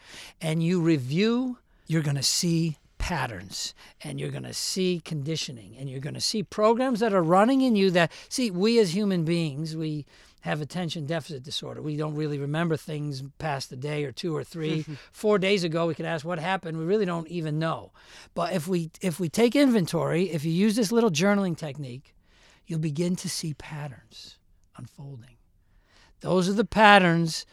and 0.42 0.62
you 0.62 0.82
review, 0.82 1.60
you're 1.86 2.02
going 2.02 2.18
to 2.18 2.24
see 2.24 2.78
patterns 3.08 3.74
and 4.04 4.20
you're 4.20 4.30
going 4.30 4.44
to 4.44 4.54
see 4.54 5.02
conditioning 5.06 5.78
and 5.80 5.90
you're 5.90 6.02
going 6.02 6.14
to 6.14 6.20
see 6.20 6.44
programs 6.44 7.00
that 7.00 7.14
are 7.14 7.24
running 7.24 7.62
in 7.62 7.74
you 7.74 7.90
that, 7.90 8.12
see, 8.28 8.52
we 8.52 8.78
as 8.80 8.94
human 8.94 9.24
beings, 9.24 9.78
we 9.78 10.06
have 10.42 10.60
attention 10.60 11.06
deficit 11.06 11.42
disorder. 11.42 11.82
We 11.82 11.96
don't 11.96 12.16
really 12.16 12.38
remember 12.38 12.76
things 12.76 13.24
past 13.40 13.72
a 13.72 13.78
day 13.78 14.04
or 14.04 14.12
two 14.12 14.36
or 14.36 14.44
three. 14.44 14.84
Four 15.14 15.40
days 15.40 15.64
ago, 15.64 15.88
we 15.88 15.96
could 15.96 16.06
ask 16.06 16.26
what 16.26 16.38
happened. 16.38 16.78
We 16.78 16.84
really 16.84 17.06
don't 17.06 17.30
even 17.30 17.58
know. 17.58 17.94
But 18.34 18.52
if 18.52 18.68
we 18.68 18.92
if 19.02 19.22
we 19.22 19.30
take 19.30 19.56
inventory, 19.56 20.30
if 20.30 20.44
you 20.44 20.52
use 20.52 20.76
this 20.76 20.92
little 20.92 21.10
journaling 21.10 21.56
technique, 21.56 22.14
you'll 22.66 22.80
begin 22.80 23.16
to 23.16 23.30
see 23.30 23.54
patterns 23.54 24.38
unfolding. 24.76 25.38
Those 26.20 26.50
are 26.50 26.54
the 26.54 26.66
patterns 26.66 27.46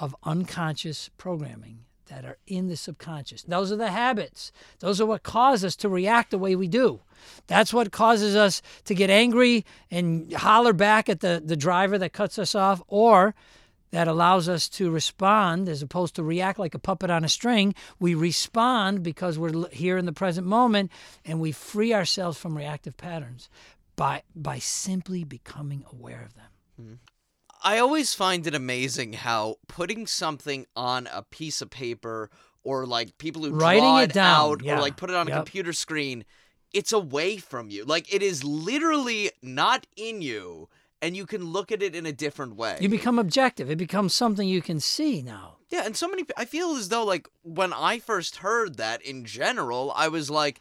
of 0.00 0.16
unconscious 0.24 1.10
programming 1.16 1.85
that 2.06 2.24
are 2.24 2.38
in 2.46 2.68
the 2.68 2.76
subconscious. 2.76 3.42
Those 3.42 3.70
are 3.72 3.76
the 3.76 3.90
habits. 3.90 4.52
Those 4.80 5.00
are 5.00 5.06
what 5.06 5.22
cause 5.22 5.64
us 5.64 5.76
to 5.76 5.88
react 5.88 6.30
the 6.30 6.38
way 6.38 6.56
we 6.56 6.68
do. 6.68 7.00
That's 7.46 7.72
what 7.72 7.92
causes 7.92 8.36
us 8.36 8.62
to 8.84 8.94
get 8.94 9.10
angry 9.10 9.64
and 9.90 10.32
holler 10.32 10.72
back 10.72 11.08
at 11.08 11.20
the, 11.20 11.42
the 11.44 11.56
driver 11.56 11.98
that 11.98 12.12
cuts 12.12 12.38
us 12.38 12.54
off, 12.54 12.82
or 12.88 13.34
that 13.90 14.08
allows 14.08 14.48
us 14.48 14.68
to 14.68 14.90
respond 14.90 15.68
as 15.68 15.82
opposed 15.82 16.14
to 16.16 16.22
react 16.22 16.58
like 16.58 16.74
a 16.74 16.78
puppet 16.78 17.10
on 17.10 17.24
a 17.24 17.28
string. 17.28 17.74
We 17.98 18.14
respond 18.14 19.02
because 19.02 19.38
we're 19.38 19.68
here 19.70 19.96
in 19.96 20.06
the 20.06 20.12
present 20.12 20.46
moment 20.46 20.90
and 21.24 21.40
we 21.40 21.52
free 21.52 21.94
ourselves 21.94 22.36
from 22.38 22.56
reactive 22.56 22.96
patterns 22.96 23.48
by, 23.94 24.22
by 24.34 24.58
simply 24.58 25.24
becoming 25.24 25.84
aware 25.90 26.22
of 26.22 26.34
them. 26.34 26.44
Mm-hmm. 26.80 26.94
I 27.66 27.78
always 27.78 28.14
find 28.14 28.46
it 28.46 28.54
amazing 28.54 29.14
how 29.14 29.56
putting 29.66 30.06
something 30.06 30.66
on 30.76 31.08
a 31.12 31.22
piece 31.22 31.60
of 31.60 31.68
paper 31.68 32.30
or 32.62 32.86
like 32.86 33.18
people 33.18 33.42
who 33.42 33.50
Writing 33.50 33.82
draw 33.82 33.98
it 33.98 34.12
down, 34.12 34.50
out 34.52 34.62
yeah. 34.62 34.76
or 34.76 34.80
like 34.80 34.96
put 34.96 35.10
it 35.10 35.16
on 35.16 35.26
a 35.26 35.32
computer 35.32 35.72
screen, 35.72 36.24
it's 36.72 36.92
away 36.92 37.38
from 37.38 37.68
you. 37.68 37.84
Like 37.84 38.14
it 38.14 38.22
is 38.22 38.44
literally 38.44 39.32
not 39.42 39.84
in 39.96 40.22
you 40.22 40.68
and 41.02 41.16
you 41.16 41.26
can 41.26 41.46
look 41.46 41.72
at 41.72 41.82
it 41.82 41.96
in 41.96 42.06
a 42.06 42.12
different 42.12 42.54
way. 42.54 42.78
You 42.80 42.88
become 42.88 43.18
objective. 43.18 43.68
It 43.68 43.78
becomes 43.78 44.14
something 44.14 44.48
you 44.48 44.62
can 44.62 44.78
see 44.78 45.20
now. 45.20 45.56
Yeah, 45.68 45.84
and 45.84 45.96
so 45.96 46.06
many 46.06 46.24
I 46.36 46.44
feel 46.44 46.76
as 46.76 46.88
though 46.88 47.04
like 47.04 47.28
when 47.42 47.72
I 47.72 47.98
first 47.98 48.36
heard 48.36 48.76
that 48.76 49.02
in 49.02 49.24
general, 49.24 49.92
I 49.96 50.06
was 50.06 50.30
like 50.30 50.60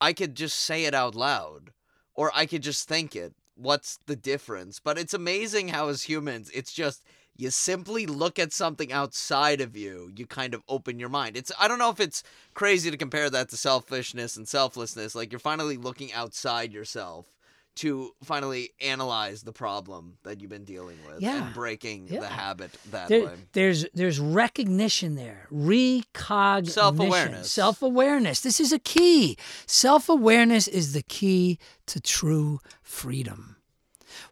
I 0.00 0.12
could 0.12 0.34
just 0.34 0.58
say 0.58 0.86
it 0.86 0.94
out 0.94 1.14
loud 1.14 1.70
or 2.12 2.32
I 2.34 2.46
could 2.46 2.64
just 2.64 2.88
think 2.88 3.14
it. 3.14 3.34
What's 3.56 3.98
the 4.06 4.16
difference? 4.16 4.80
But 4.80 4.98
it's 4.98 5.14
amazing 5.14 5.68
how 5.68 5.88
as 5.88 6.02
humans, 6.02 6.50
it's 6.54 6.72
just 6.72 7.02
you 7.36 7.50
simply 7.50 8.06
look 8.06 8.38
at 8.38 8.52
something 8.52 8.92
outside 8.92 9.60
of 9.60 9.76
you, 9.76 10.10
you 10.16 10.26
kind 10.26 10.54
of 10.54 10.62
open 10.68 10.98
your 10.98 11.08
mind. 11.08 11.36
It's 11.36 11.52
I 11.58 11.68
don't 11.68 11.78
know 11.78 11.90
if 11.90 12.00
it's 12.00 12.22
crazy 12.54 12.90
to 12.90 12.96
compare 12.96 13.30
that 13.30 13.48
to 13.50 13.56
selfishness 13.56 14.36
and 14.36 14.46
selflessness, 14.48 15.14
like 15.14 15.32
you're 15.32 15.38
finally 15.38 15.76
looking 15.76 16.12
outside 16.12 16.72
yourself 16.72 17.26
to 17.76 18.12
finally 18.22 18.70
analyze 18.80 19.42
the 19.42 19.52
problem 19.52 20.16
that 20.22 20.40
you've 20.40 20.50
been 20.50 20.64
dealing 20.64 20.96
with 21.06 21.20
Yeah. 21.20 21.46
and 21.46 21.54
breaking 21.54 22.06
the 22.06 22.28
habit 22.28 22.70
that 22.90 23.08
There, 23.08 23.24
way. 23.26 23.34
there's 23.52 23.84
there's 23.94 24.20
recognition 24.20 25.16
there, 25.16 25.48
recognition, 25.50 26.66
Self-awareness. 26.72 27.50
self 27.50 27.82
awareness. 27.82 28.40
This 28.40 28.60
is 28.60 28.72
a 28.72 28.78
key. 28.78 29.36
Self 29.66 30.08
awareness 30.08 30.68
is 30.68 30.92
the 30.92 31.02
key 31.02 31.58
to 31.86 32.00
true 32.00 32.60
freedom. 32.82 33.56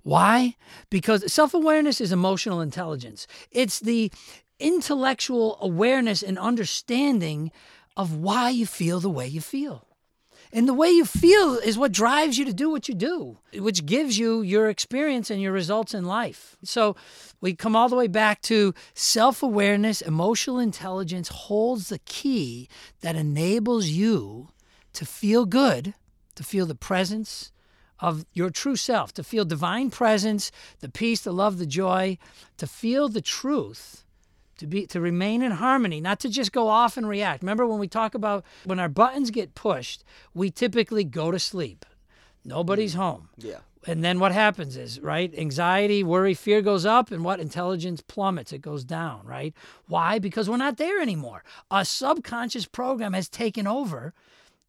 Why? 0.02 0.56
Because 0.90 1.30
self 1.32 1.52
awareness 1.54 2.00
is 2.00 2.12
emotional 2.12 2.60
intelligence. 2.60 3.26
It's 3.50 3.80
the 3.80 4.12
intellectual 4.60 5.58
awareness 5.60 6.22
and 6.22 6.38
understanding 6.38 7.50
of 7.96 8.14
why 8.16 8.50
you 8.50 8.66
feel 8.66 9.00
the 9.00 9.10
way 9.10 9.26
you 9.26 9.40
feel. 9.40 9.88
And 10.54 10.68
the 10.68 10.74
way 10.74 10.90
you 10.90 11.06
feel 11.06 11.54
is 11.54 11.78
what 11.78 11.92
drives 11.92 12.36
you 12.36 12.44
to 12.44 12.52
do 12.52 12.68
what 12.68 12.86
you 12.86 12.94
do, 12.94 13.38
which 13.54 13.86
gives 13.86 14.18
you 14.18 14.42
your 14.42 14.68
experience 14.68 15.30
and 15.30 15.40
your 15.40 15.52
results 15.52 15.94
in 15.94 16.04
life. 16.04 16.58
So 16.62 16.94
we 17.40 17.54
come 17.54 17.74
all 17.74 17.88
the 17.88 17.96
way 17.96 18.06
back 18.06 18.42
to 18.42 18.74
self 18.92 19.42
awareness, 19.42 20.02
emotional 20.02 20.58
intelligence 20.58 21.28
holds 21.28 21.88
the 21.88 22.00
key 22.00 22.68
that 23.00 23.16
enables 23.16 23.88
you 23.88 24.48
to 24.92 25.06
feel 25.06 25.46
good, 25.46 25.94
to 26.34 26.44
feel 26.44 26.66
the 26.66 26.74
presence 26.74 27.50
of 27.98 28.26
your 28.34 28.50
true 28.50 28.76
self, 28.76 29.14
to 29.14 29.24
feel 29.24 29.46
divine 29.46 29.88
presence, 29.90 30.50
the 30.80 30.90
peace, 30.90 31.22
the 31.22 31.32
love, 31.32 31.56
the 31.56 31.66
joy, 31.66 32.18
to 32.58 32.66
feel 32.66 33.08
the 33.08 33.22
truth 33.22 34.04
to 34.62 34.66
be 34.68 34.86
to 34.86 35.00
remain 35.00 35.42
in 35.42 35.50
harmony 35.50 36.00
not 36.00 36.20
to 36.20 36.28
just 36.28 36.52
go 36.52 36.68
off 36.68 36.96
and 36.96 37.08
react. 37.08 37.42
Remember 37.42 37.66
when 37.66 37.80
we 37.80 37.88
talk 37.88 38.14
about 38.14 38.44
when 38.64 38.78
our 38.78 38.88
buttons 38.88 39.30
get 39.32 39.56
pushed 39.56 40.04
we 40.34 40.50
typically 40.50 41.02
go 41.02 41.32
to 41.32 41.38
sleep. 41.38 41.84
Nobody's 42.44 42.94
mm. 42.94 42.98
home. 42.98 43.28
Yeah. 43.36 43.58
and 43.88 44.04
then 44.04 44.20
what 44.20 44.30
happens 44.30 44.76
is 44.76 45.00
right 45.00 45.36
anxiety 45.36 46.04
worry 46.04 46.34
fear 46.34 46.62
goes 46.62 46.86
up 46.86 47.10
and 47.10 47.24
what? 47.24 47.40
Intelligence 47.40 48.00
plummets. 48.00 48.52
It 48.52 48.62
goes 48.62 48.84
down 48.84 49.26
right? 49.26 49.52
Why? 49.88 50.20
Because 50.20 50.48
we're 50.48 50.56
not 50.58 50.76
there 50.76 51.00
anymore. 51.00 51.42
A 51.68 51.84
subconscious 51.84 52.66
program 52.66 53.14
has 53.14 53.28
taken 53.28 53.66
over 53.66 54.14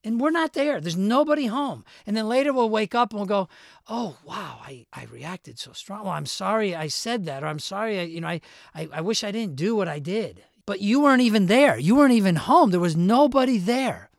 and 0.04 0.20
we're 0.20 0.32
not 0.32 0.54
there. 0.54 0.82
There's 0.82 0.98
nobody 0.98 1.46
home. 1.46 1.86
And 2.06 2.16
then 2.16 2.28
later 2.28 2.52
we'll 2.52 2.70
wake 2.70 2.94
up 2.94 3.12
and 3.12 3.20
we'll 3.20 3.28
go, 3.28 3.50
"Oh, 3.88 4.18
wow, 4.26 4.60
I, 4.62 4.86
I 4.94 5.06
reacted 5.06 5.60
so 5.60 5.72
strong. 5.74 6.04
Well, 6.04 6.14
I'm 6.14 6.26
sorry 6.26 6.76
I 6.76 6.88
said 6.88 7.26
that, 7.26 7.44
or 7.44 7.48
I'm 7.48 7.60
sorry, 7.60 8.00
I, 8.00 8.04
you 8.04 8.22
know, 8.22 8.28
I, 8.28 8.42
I 8.76 8.90
I 8.94 9.02
wish 9.02 9.24
I 9.24 9.32
didn't 9.32 9.56
do 9.56 9.76
what 9.76 9.88
I 9.88 10.00
did." 10.00 10.44
But 10.66 10.80
you 10.80 11.02
weren't 11.02 11.22
even 11.22 11.48
there. 11.48 11.78
You 11.78 11.96
weren't 11.96 12.14
even 12.14 12.38
home. 12.38 12.72
There 12.72 12.80
was 12.80 12.96
nobody 12.96 13.58
there. 13.58 14.10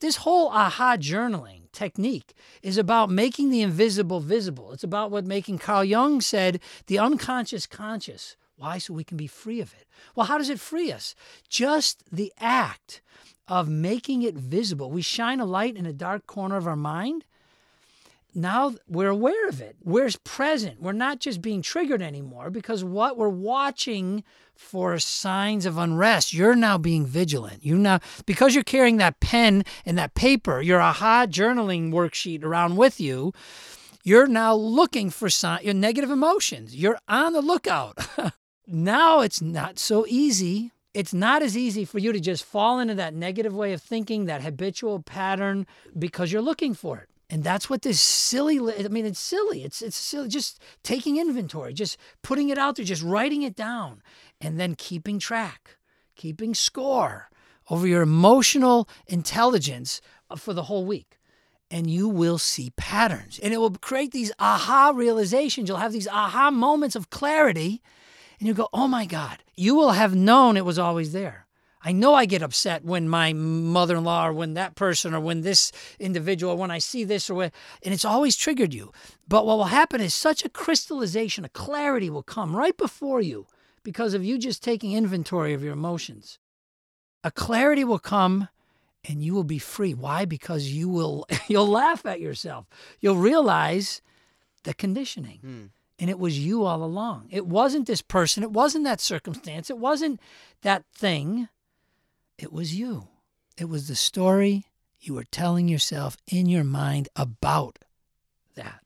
This 0.00 0.16
whole 0.16 0.48
aha 0.48 0.96
journaling 0.98 1.72
technique 1.72 2.34
is 2.62 2.78
about 2.78 3.10
making 3.10 3.50
the 3.50 3.62
invisible 3.62 4.20
visible. 4.20 4.72
It's 4.72 4.84
about 4.84 5.10
what 5.10 5.24
making 5.24 5.58
Carl 5.58 5.84
Jung 5.84 6.20
said, 6.20 6.60
the 6.86 6.98
unconscious 6.98 7.66
conscious. 7.66 8.36
Why? 8.56 8.78
So 8.78 8.94
we 8.94 9.04
can 9.04 9.16
be 9.16 9.26
free 9.26 9.60
of 9.60 9.72
it. 9.74 9.86
Well, 10.14 10.26
how 10.26 10.38
does 10.38 10.50
it 10.50 10.60
free 10.60 10.92
us? 10.92 11.14
Just 11.48 12.04
the 12.12 12.32
act 12.38 13.00
of 13.48 13.68
making 13.68 14.22
it 14.22 14.34
visible. 14.34 14.90
We 14.90 15.02
shine 15.02 15.40
a 15.40 15.44
light 15.44 15.76
in 15.76 15.86
a 15.86 15.92
dark 15.92 16.26
corner 16.26 16.56
of 16.56 16.66
our 16.66 16.76
mind. 16.76 17.24
Now 18.34 18.74
we're 18.86 19.08
aware 19.08 19.48
of 19.48 19.62
it. 19.62 19.76
We're 19.82 20.10
present. 20.22 20.82
We're 20.82 20.92
not 20.92 21.20
just 21.20 21.40
being 21.40 21.62
triggered 21.62 22.02
anymore 22.02 22.50
because 22.50 22.84
what 22.84 23.16
we're 23.16 23.30
watching 23.30 24.24
for 24.54 24.98
signs 24.98 25.64
of 25.64 25.78
unrest, 25.78 26.34
you're 26.34 26.54
now 26.54 26.76
being 26.76 27.06
vigilant. 27.06 27.64
You 27.64 27.78
now 27.78 28.00
because 28.26 28.54
you're 28.54 28.62
carrying 28.62 28.98
that 28.98 29.20
pen 29.20 29.64
and 29.86 29.96
that 29.96 30.14
paper, 30.14 30.60
your 30.60 30.82
aha 30.82 31.26
journaling 31.26 31.92
worksheet 31.92 32.44
around 32.44 32.76
with 32.76 33.00
you, 33.00 33.32
you're 34.04 34.26
now 34.26 34.54
looking 34.54 35.08
for 35.08 35.30
sign, 35.30 35.64
your 35.64 35.74
negative 35.74 36.10
emotions. 36.10 36.76
You're 36.76 36.98
on 37.08 37.32
the 37.32 37.40
lookout. 37.40 38.06
now 38.66 39.20
it's 39.20 39.40
not 39.40 39.78
so 39.78 40.04
easy 40.08 40.72
it's 40.96 41.12
not 41.12 41.42
as 41.42 41.58
easy 41.58 41.84
for 41.84 41.98
you 41.98 42.10
to 42.10 42.20
just 42.20 42.42
fall 42.42 42.80
into 42.80 42.94
that 42.94 43.12
negative 43.12 43.54
way 43.54 43.74
of 43.74 43.82
thinking, 43.82 44.24
that 44.24 44.40
habitual 44.40 45.00
pattern, 45.00 45.66
because 45.98 46.32
you're 46.32 46.40
looking 46.40 46.72
for 46.72 46.96
it. 46.96 47.10
And 47.28 47.44
that's 47.44 47.68
what 47.68 47.82
this 47.82 48.00
silly, 48.00 48.58
I 48.58 48.88
mean, 48.88 49.04
it's 49.04 49.20
silly. 49.20 49.62
It's, 49.62 49.82
it's 49.82 49.96
silly. 49.96 50.28
Just 50.28 50.58
taking 50.82 51.18
inventory, 51.18 51.74
just 51.74 51.98
putting 52.22 52.48
it 52.48 52.56
out 52.56 52.76
there, 52.76 52.84
just 52.84 53.02
writing 53.02 53.42
it 53.42 53.54
down, 53.54 54.02
and 54.40 54.58
then 54.58 54.74
keeping 54.74 55.18
track, 55.18 55.76
keeping 56.14 56.54
score 56.54 57.28
over 57.68 57.86
your 57.86 58.00
emotional 58.00 58.88
intelligence 59.06 60.00
uh, 60.30 60.36
for 60.36 60.54
the 60.54 60.62
whole 60.62 60.86
week. 60.86 61.18
And 61.70 61.90
you 61.90 62.08
will 62.08 62.38
see 62.38 62.70
patterns. 62.78 63.38
And 63.42 63.52
it 63.52 63.58
will 63.58 63.72
create 63.72 64.12
these 64.12 64.32
aha 64.38 64.92
realizations. 64.94 65.68
You'll 65.68 65.78
have 65.78 65.92
these 65.92 66.08
aha 66.08 66.50
moments 66.50 66.96
of 66.96 67.10
clarity 67.10 67.82
and 68.38 68.48
you 68.48 68.54
go, 68.54 68.68
oh 68.72 68.88
my 68.88 69.06
God, 69.06 69.38
you 69.56 69.74
will 69.74 69.92
have 69.92 70.14
known 70.14 70.56
it 70.56 70.64
was 70.64 70.78
always 70.78 71.12
there. 71.12 71.46
I 71.82 71.92
know 71.92 72.14
I 72.14 72.26
get 72.26 72.42
upset 72.42 72.84
when 72.84 73.08
my 73.08 73.32
mother 73.32 73.96
in 73.96 74.02
law 74.02 74.26
or 74.26 74.32
when 74.32 74.54
that 74.54 74.74
person 74.74 75.14
or 75.14 75.20
when 75.20 75.42
this 75.42 75.70
individual 76.00 76.54
or 76.54 76.56
when 76.56 76.70
I 76.70 76.78
see 76.78 77.04
this 77.04 77.30
or 77.30 77.34
when, 77.34 77.52
and 77.82 77.94
it's 77.94 78.04
always 78.04 78.36
triggered 78.36 78.74
you. 78.74 78.92
But 79.28 79.46
what 79.46 79.56
will 79.56 79.64
happen 79.66 80.00
is 80.00 80.12
such 80.12 80.44
a 80.44 80.48
crystallization, 80.48 81.44
a 81.44 81.48
clarity 81.48 82.10
will 82.10 82.24
come 82.24 82.56
right 82.56 82.76
before 82.76 83.20
you 83.20 83.46
because 83.84 84.14
of 84.14 84.24
you 84.24 84.36
just 84.36 84.64
taking 84.64 84.94
inventory 84.94 85.54
of 85.54 85.62
your 85.62 85.74
emotions. 85.74 86.40
A 87.22 87.30
clarity 87.30 87.84
will 87.84 88.00
come 88.00 88.48
and 89.08 89.22
you 89.22 89.32
will 89.32 89.44
be 89.44 89.60
free. 89.60 89.94
Why? 89.94 90.24
Because 90.24 90.72
you 90.72 90.88
will 90.88 91.24
you'll 91.48 91.68
laugh 91.68 92.04
at 92.04 92.20
yourself. 92.20 92.66
You'll 93.00 93.16
realize 93.16 94.02
the 94.64 94.74
conditioning. 94.74 95.38
Hmm. 95.40 95.64
And 95.98 96.10
it 96.10 96.18
was 96.18 96.38
you 96.38 96.64
all 96.64 96.84
along. 96.84 97.28
It 97.30 97.46
wasn't 97.46 97.86
this 97.86 98.02
person, 98.02 98.42
it 98.42 98.52
wasn't 98.52 98.84
that 98.84 99.00
circumstance, 99.00 99.70
it 99.70 99.78
wasn't 99.78 100.20
that 100.62 100.84
thing. 100.94 101.48
It 102.38 102.52
was 102.52 102.74
you. 102.74 103.08
It 103.56 103.70
was 103.70 103.88
the 103.88 103.94
story 103.94 104.66
you 105.00 105.14
were 105.14 105.24
telling 105.24 105.68
yourself 105.68 106.16
in 106.30 106.46
your 106.46 106.64
mind 106.64 107.08
about 107.16 107.78
that. 108.56 108.80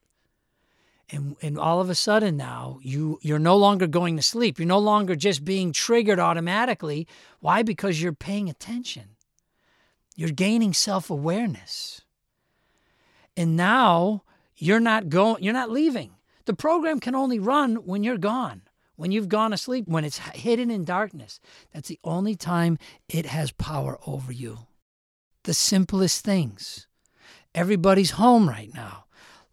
And, 1.12 1.34
and 1.42 1.58
all 1.58 1.80
of 1.80 1.90
a 1.90 1.96
sudden 1.96 2.36
now 2.36 2.78
you 2.82 3.18
you're 3.22 3.40
no 3.40 3.56
longer 3.56 3.88
going 3.88 4.16
to 4.16 4.22
sleep. 4.22 4.58
You're 4.58 4.68
no 4.68 4.78
longer 4.78 5.16
just 5.16 5.44
being 5.44 5.72
triggered 5.72 6.20
automatically. 6.20 7.08
Why? 7.40 7.62
Because 7.62 8.00
you're 8.00 8.12
paying 8.12 8.48
attention. 8.48 9.16
You're 10.14 10.30
gaining 10.30 10.72
self-awareness. 10.72 12.02
And 13.36 13.56
now 13.56 14.22
you're 14.56 14.78
not 14.78 15.08
going 15.08 15.42
you're 15.42 15.52
not 15.52 15.70
leaving. 15.70 16.12
The 16.50 16.56
program 16.56 16.98
can 16.98 17.14
only 17.14 17.38
run 17.38 17.76
when 17.76 18.02
you're 18.02 18.18
gone 18.18 18.62
when 18.96 19.12
you've 19.12 19.28
gone 19.28 19.52
asleep, 19.52 19.86
when 19.86 20.04
it's 20.04 20.18
hidden 20.18 20.68
in 20.68 20.84
darkness. 20.84 21.38
That's 21.72 21.86
the 21.86 22.00
only 22.02 22.34
time 22.34 22.76
it 23.08 23.24
has 23.26 23.52
power 23.52 24.00
over 24.04 24.32
you. 24.32 24.66
The 25.44 25.54
simplest 25.54 26.24
things. 26.24 26.88
Everybody's 27.54 28.10
home 28.10 28.48
right 28.48 28.74
now. 28.74 29.04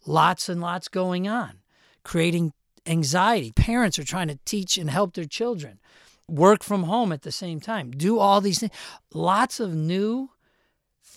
Lots 0.07 0.49
and 0.49 0.59
lots 0.59 0.87
going 0.87 1.27
on, 1.27 1.59
creating 2.03 2.51
anxiety. 2.87 3.51
Parents 3.51 3.99
are 3.99 4.03
trying 4.03 4.29
to 4.29 4.39
teach 4.43 4.75
and 4.75 4.89
help 4.89 5.13
their 5.13 5.25
children. 5.25 5.79
Work 6.27 6.63
from 6.63 6.83
home 6.83 7.11
at 7.11 7.21
the 7.21 7.31
same 7.31 7.59
time. 7.59 7.91
Do 7.91 8.17
all 8.17 8.41
these 8.41 8.59
things. 8.59 8.73
Lots 9.13 9.59
of 9.59 9.75
new 9.75 10.31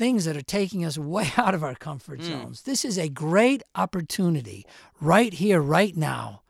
things 0.01 0.25
that 0.25 0.35
are 0.35 0.43
taking 0.43 0.83
us 0.83 0.97
way 1.15 1.31
out 1.37 1.55
of 1.55 1.63
our 1.63 1.75
comfort 1.75 2.21
hmm. 2.21 2.27
zones. 2.27 2.63
This 2.63 2.87
is 2.87 2.99
a 2.99 3.11
great 3.11 3.63
opportunity 3.75 4.65
right 4.99 5.35
here, 5.35 5.61
right 5.61 5.95
now 5.95 6.41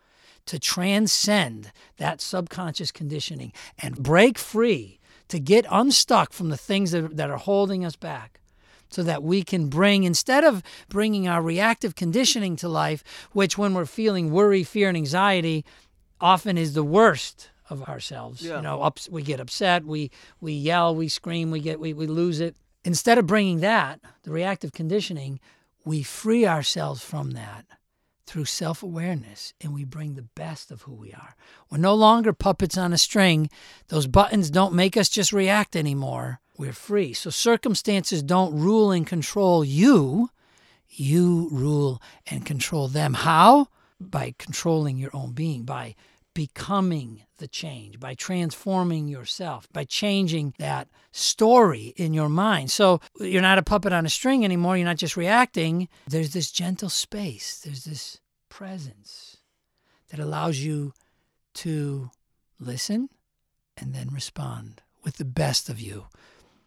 to 0.47 0.59
transcend 0.59 1.71
that 1.99 2.21
subconscious 2.21 2.91
conditioning 2.91 3.53
and 3.79 4.03
break 4.03 4.39
free, 4.39 4.99
to 5.29 5.39
get 5.39 5.67
unstuck 5.71 6.33
from 6.33 6.49
the 6.49 6.57
things 6.57 6.93
that, 6.93 7.17
that 7.17 7.31
are 7.31 7.37
holding 7.37 7.85
us 7.85 7.95
back, 7.95 8.41
so 8.89 9.03
that 9.03 9.23
we 9.23 9.43
can 9.43 9.69
bring, 9.69 10.03
instead 10.03 10.43
of 10.43 10.63
bringing 10.89 11.29
our 11.29 11.43
reactive 11.43 11.95
conditioning 11.95 12.57
to 12.57 12.69
life, 12.69 13.05
which 13.33 13.57
when 13.57 13.75
we're 13.75 13.85
feeling 13.85 14.33
worry, 14.33 14.65
fear, 14.65 14.89
and 14.89 14.97
anxiety, 14.97 15.65
often 16.21 16.59
is 16.59 16.75
the 16.75 16.83
worst 16.83 17.51
of 17.69 17.89
ourselves. 17.89 18.43
Yeah. 18.43 18.57
You 18.57 18.63
know, 18.63 18.83
ups, 18.83 19.09
we 19.09 19.23
get 19.23 19.39
upset, 19.39 19.85
we 19.85 20.11
we 20.41 20.53
yell, 20.53 20.95
we 20.97 21.09
scream, 21.09 21.53
we 21.53 21.61
get 21.61 21.79
we, 21.79 21.93
we 21.93 22.07
lose 22.07 22.41
it. 22.41 22.57
Instead 22.85 23.19
of 23.19 23.27
bringing 23.27 23.61
that, 23.61 24.01
the 24.23 24.31
reactive 24.31 24.73
conditioning, 24.73 25.41
we 25.85 26.03
free 26.03 26.47
ourselves 26.47 27.03
from 27.03 27.33
that 27.33 27.67
through 28.27 28.45
self 28.45 28.83
awareness 28.83 29.53
and 29.61 29.75
we 29.75 29.85
bring 29.85 30.15
the 30.15 30.23
best 30.23 30.71
of 30.71 30.83
who 30.83 30.95
we 30.95 31.13
are. 31.13 31.35
We're 31.71 31.79
no 31.79 31.95
longer 31.95 32.33
puppets 32.33 32.79
on 32.79 32.93
a 32.93 32.99
string. 32.99 33.51
Those 33.89 34.07
buttons 34.07 34.51
don't 34.51 34.75
make 34.75 34.97
us 34.97 35.09
just 35.09 35.33
react 35.33 35.75
anymore. 35.75 36.41
We're 36.57 36.73
free. 36.73 37.13
So 37.13 37.31
circumstances 37.31 38.23
don't 38.23 38.55
rule 38.55 38.93
and 38.93 39.07
control 39.07 39.65
you. 39.65 40.31
You 40.89 41.49
rule 41.51 42.01
and 42.31 42.47
control 42.47 42.89
them. 42.89 43.15
How? 43.15 43.69
By 44.01 44.35
controlling 44.39 44.97
your 44.97 45.11
own 45.13 45.33
being, 45.33 45.65
by 45.65 45.95
becoming 46.35 47.25
the 47.39 47.49
change, 47.49 47.99
by 47.99 48.15
transforming 48.15 49.09
yourself, 49.09 49.69
by 49.73 49.85
changing 49.85 50.55
that 50.59 50.89
story 51.13 51.93
in 51.97 52.15
your 52.15 52.29
mind. 52.29 52.71
So 52.71 53.01
you're 53.19 53.43
not 53.43 53.59
a 53.59 53.63
puppet 53.63 53.93
on 53.93 54.07
a 54.07 54.11
string 54.11 54.45
anymore. 54.45 54.77
You're 54.77 54.87
not 54.87 54.97
just 54.97 55.17
reacting. 55.17 55.89
There's 56.07 56.33
this 56.33 56.51
gentle 56.51 56.89
space, 56.89 57.61
there's 57.61 57.85
this 57.85 58.21
presence 58.49 59.39
that 60.11 60.21
allows 60.21 60.59
you 60.59 60.93
to 61.55 62.11
listen 62.59 63.09
and 63.77 63.95
then 63.95 64.09
respond 64.13 64.83
with 65.05 65.17
the 65.17 65.25
best 65.25 65.69
of 65.69 65.81
you. 65.81 66.07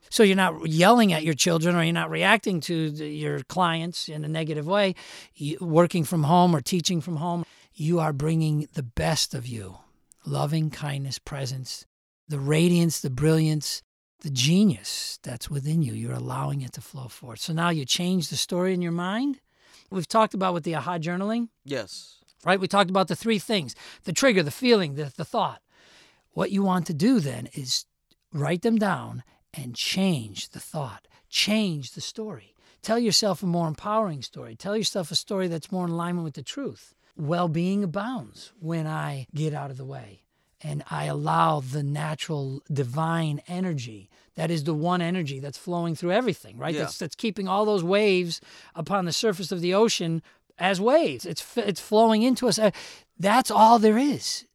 So 0.09 0.23
you're 0.23 0.35
not 0.35 0.67
yelling 0.67 1.13
at 1.13 1.23
your 1.23 1.33
children 1.33 1.75
or 1.75 1.83
you're 1.83 1.93
not 1.93 2.09
reacting 2.09 2.59
to 2.61 2.91
the, 2.91 3.07
your 3.07 3.39
clients 3.43 4.09
in 4.09 4.23
a 4.23 4.27
negative 4.27 4.67
way, 4.67 4.95
you, 5.33 5.57
working 5.59 6.03
from 6.03 6.23
home 6.23 6.55
or 6.55 6.61
teaching 6.61 7.01
from 7.01 7.15
home. 7.17 7.45
You 7.73 7.99
are 7.99 8.13
bringing 8.13 8.67
the 8.73 8.83
best 8.83 9.33
of 9.33 9.47
you 9.47 9.77
loving 10.25 10.69
kindness, 10.69 11.19
presence, 11.19 11.85
the 12.29 12.39
radiance, 12.39 13.01
the 13.01 13.09
brilliance, 13.09 13.81
the 14.21 14.29
genius 14.29 15.19
that's 15.21 15.49
within 15.49 15.81
you. 15.81 15.93
You're 15.93 16.13
allowing 16.13 16.61
it 16.61 16.71
to 16.73 16.81
flow 16.81 17.07
forth. 17.09 17.39
So 17.39 17.51
now 17.51 17.69
you 17.71 17.83
change 17.85 18.29
the 18.29 18.37
story 18.37 18.73
in 18.73 18.81
your 18.81 18.93
mind. 18.93 19.41
We've 19.89 20.07
talked 20.07 20.33
about 20.33 20.53
with 20.53 20.63
the 20.63 20.75
aha 20.75 20.97
journaling, 20.97 21.49
Yes. 21.65 22.19
right? 22.45 22.59
We 22.59 22.67
talked 22.69 22.89
about 22.89 23.09
the 23.09 23.15
three 23.17 23.37
things 23.39 23.75
the 24.05 24.13
trigger, 24.13 24.43
the 24.43 24.51
feeling, 24.51 24.95
the, 24.95 25.11
the 25.15 25.25
thought. 25.25 25.61
What 26.31 26.51
you 26.51 26.63
want 26.63 26.87
to 26.87 26.93
do 26.93 27.19
then 27.19 27.49
is 27.53 27.85
write 28.31 28.61
them 28.61 28.77
down 28.77 29.23
and 29.53 29.75
change 29.75 30.49
the 30.49 30.59
thought, 30.59 31.07
change 31.29 31.91
the 31.91 32.01
story. 32.01 32.55
Tell 32.81 32.97
yourself 32.97 33.43
a 33.43 33.45
more 33.45 33.67
empowering 33.67 34.21
story. 34.21 34.55
Tell 34.55 34.75
yourself 34.75 35.11
a 35.11 35.15
story 35.15 35.47
that's 35.47 35.71
more 35.71 35.85
in 35.85 35.91
alignment 35.91 36.23
with 36.23 36.33
the 36.35 36.43
truth. 36.43 36.93
Well 37.15 37.47
being 37.47 37.83
abounds 37.83 38.53
when 38.59 38.87
I 38.87 39.27
get 39.33 39.53
out 39.53 39.71
of 39.71 39.77
the 39.77 39.85
way 39.85 40.23
and 40.61 40.83
I 40.89 41.05
allow 41.05 41.59
the 41.59 41.83
natural 41.83 42.61
divine 42.71 43.41
energy 43.47 44.09
that 44.35 44.49
is 44.49 44.63
the 44.63 44.73
one 44.73 45.01
energy 45.01 45.39
that's 45.39 45.57
flowing 45.57 45.95
through 45.95 46.11
everything, 46.11 46.57
right? 46.57 46.73
Yeah. 46.73 46.81
That's, 46.81 46.97
that's 46.97 47.15
keeping 47.15 47.47
all 47.47 47.65
those 47.65 47.83
waves 47.83 48.41
upon 48.73 49.05
the 49.05 49.11
surface 49.11 49.51
of 49.51 49.61
the 49.61 49.73
ocean 49.73 50.23
as 50.57 50.81
waves. 50.81 51.25
It's, 51.25 51.57
it's 51.57 51.81
flowing 51.81 52.23
into 52.23 52.47
us. 52.47 52.57
Uh, 52.57 52.71
That's 53.19 53.51
all 53.51 53.79
there 53.79 53.97
is 53.97 54.45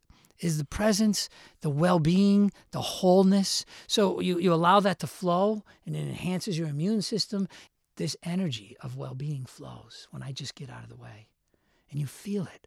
is 0.41 0.59
the 0.59 0.65
presence, 0.65 1.29
the 1.63 1.71
well-being, 1.71 2.53
the 2.71 2.81
wholeness. 2.81 3.65
So 3.89 4.21
you, 4.21 4.39
you 4.39 4.55
allow 4.55 4.79
that 4.81 5.01
to 5.01 5.07
flow 5.09 5.65
and 5.85 5.97
it 5.97 6.01
enhances 6.01 6.57
your 6.57 6.69
immune 6.69 7.03
system. 7.03 7.49
This 7.97 8.17
energy 8.23 8.77
of 8.81 8.97
well-being 8.97 9.47
flows 9.47 10.07
when 10.13 10.23
I 10.23 10.31
just 10.31 10.55
get 10.55 10.71
out 10.71 10.85
of 10.85 10.89
the 10.89 10.97
way. 10.97 11.27
And 11.91 12.01
you 12.01 12.07
feel 12.07 12.45
it. 12.45 12.67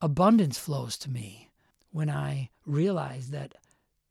Abundance 0.00 0.58
flows 0.58 0.96
to 0.98 1.10
me 1.10 1.50
when 1.92 2.08
I 2.08 2.50
realize 2.66 3.30
that 3.30 3.54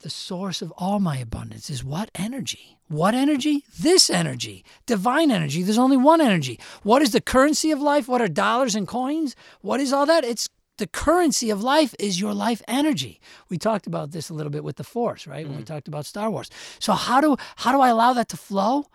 the 0.01 0.09
source 0.09 0.61
of 0.61 0.71
all 0.77 0.99
my 0.99 1.17
abundance 1.17 1.69
is 1.69 1.83
what 1.83 2.09
energy? 2.15 2.77
What 2.87 3.13
energy? 3.13 3.65
This 3.79 4.09
energy, 4.09 4.63
divine 4.85 5.29
energy. 5.29 5.61
There's 5.61 5.77
only 5.77 5.97
one 5.97 6.21
energy. 6.21 6.59
What 6.83 7.01
is 7.01 7.11
the 7.11 7.21
currency 7.21 7.71
of 7.71 7.81
life? 7.81 8.07
What 8.07 8.21
are 8.21 8.27
dollars 8.27 8.75
and 8.75 8.87
coins? 8.87 9.35
What 9.61 9.79
is 9.79 9.91
all 9.91 10.05
that? 10.05 10.23
It's 10.23 10.47
the 10.77 10.87
currency 10.87 11.49
of 11.49 11.61
life 11.61 11.93
is 11.99 12.19
your 12.19 12.33
life 12.33 12.61
energy. 12.67 13.19
We 13.49 13.57
talked 13.57 13.85
about 13.85 14.11
this 14.11 14.29
a 14.29 14.33
little 14.33 14.49
bit 14.49 14.63
with 14.63 14.77
the 14.77 14.83
Force, 14.83 15.27
right? 15.27 15.45
When 15.45 15.57
we 15.57 15.63
mm. 15.63 15.67
talked 15.67 15.89
about 15.89 16.05
Star 16.05 16.31
Wars. 16.31 16.49
So 16.79 16.93
how 16.93 17.19
do 17.19 17.35
how 17.57 17.73
do 17.73 17.81
I 17.81 17.89
allow 17.89 18.13
that 18.13 18.29
to 18.29 18.37
flow? 18.37 18.85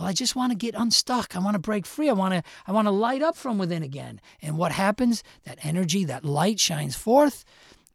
Well, 0.00 0.08
I 0.08 0.14
just 0.14 0.34
want 0.34 0.50
to 0.50 0.56
get 0.56 0.74
unstuck. 0.74 1.36
I 1.36 1.40
want 1.40 1.56
to 1.56 1.58
break 1.58 1.84
free. 1.84 2.08
I 2.08 2.14
want 2.14 2.32
to 2.32 2.42
I 2.66 2.72
want 2.72 2.86
to 2.86 2.90
light 2.90 3.20
up 3.20 3.36
from 3.36 3.58
within 3.58 3.82
again. 3.82 4.18
And 4.40 4.56
what 4.56 4.72
happens? 4.72 5.22
That 5.44 5.58
energy, 5.62 6.06
that 6.06 6.24
light 6.24 6.58
shines 6.58 6.96
forth, 6.96 7.44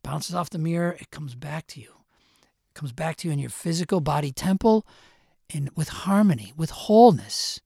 bounces 0.04 0.36
off 0.36 0.52
the 0.52 0.60
mirror, 0.60 0.96
it 1.00 1.10
comes 1.10 1.34
back 1.34 1.66
to 1.68 1.82
you. 1.82 1.88
It 2.44 2.76
comes 2.76 2.92
back 2.92 3.16
to 3.18 3.28
you 3.28 3.34
in 3.34 3.40
your 3.40 3.50
physical 3.50 4.02
body 4.02 4.32
temple 4.32 4.86
and 5.52 5.72
with 5.76 5.90
harmony, 5.90 6.54
with 6.56 6.70
wholeness, 6.70 7.60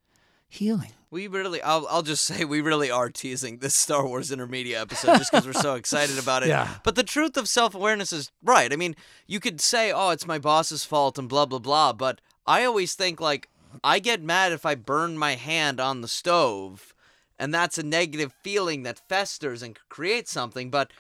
healing. 0.47 0.93
We 1.11 1.27
really, 1.27 1.61
I'll, 1.61 1.85
I'll 1.89 2.01
just 2.01 2.23
say, 2.23 2.45
we 2.45 2.61
really 2.61 2.89
are 2.89 3.09
teasing 3.09 3.57
this 3.57 3.75
Star 3.75 4.07
Wars 4.07 4.31
Intermedia 4.31 4.79
episode 4.79 5.17
just 5.17 5.31
because 5.31 5.47
we're 5.47 5.53
so 5.53 5.73
excited 5.83 6.17
about 6.17 6.43
it. 6.43 6.49
Yeah. 6.49 6.75
But 6.85 6.95
the 6.95 7.03
truth 7.03 7.35
of 7.35 7.49
self 7.49 7.75
awareness 7.75 8.13
is 8.13 8.31
right. 8.41 8.71
I 8.71 8.77
mean, 8.77 8.95
you 9.27 9.41
could 9.41 9.59
say, 9.59 9.91
oh, 9.91 10.11
it's 10.11 10.25
my 10.25 10.39
boss's 10.39 10.85
fault 10.85 11.19
and 11.19 11.27
blah, 11.27 11.45
blah, 11.45 11.59
blah. 11.59 11.91
But 11.91 12.21
I 12.47 12.63
always 12.63 12.93
think, 12.93 13.19
like, 13.19 13.49
I 13.83 13.99
get 13.99 14.21
mad 14.21 14.51
if 14.51 14.65
I 14.65 14.75
burn 14.75 15.17
my 15.17 15.35
hand 15.35 15.79
on 15.79 16.01
the 16.01 16.07
stove, 16.07 16.93
and 17.37 17.53
that's 17.53 17.77
a 17.77 17.83
negative 17.83 18.33
feeling 18.43 18.83
that 18.83 19.01
festers 19.07 19.61
and 19.61 19.77
creates 19.89 20.31
something. 20.31 20.69
But 20.69 20.91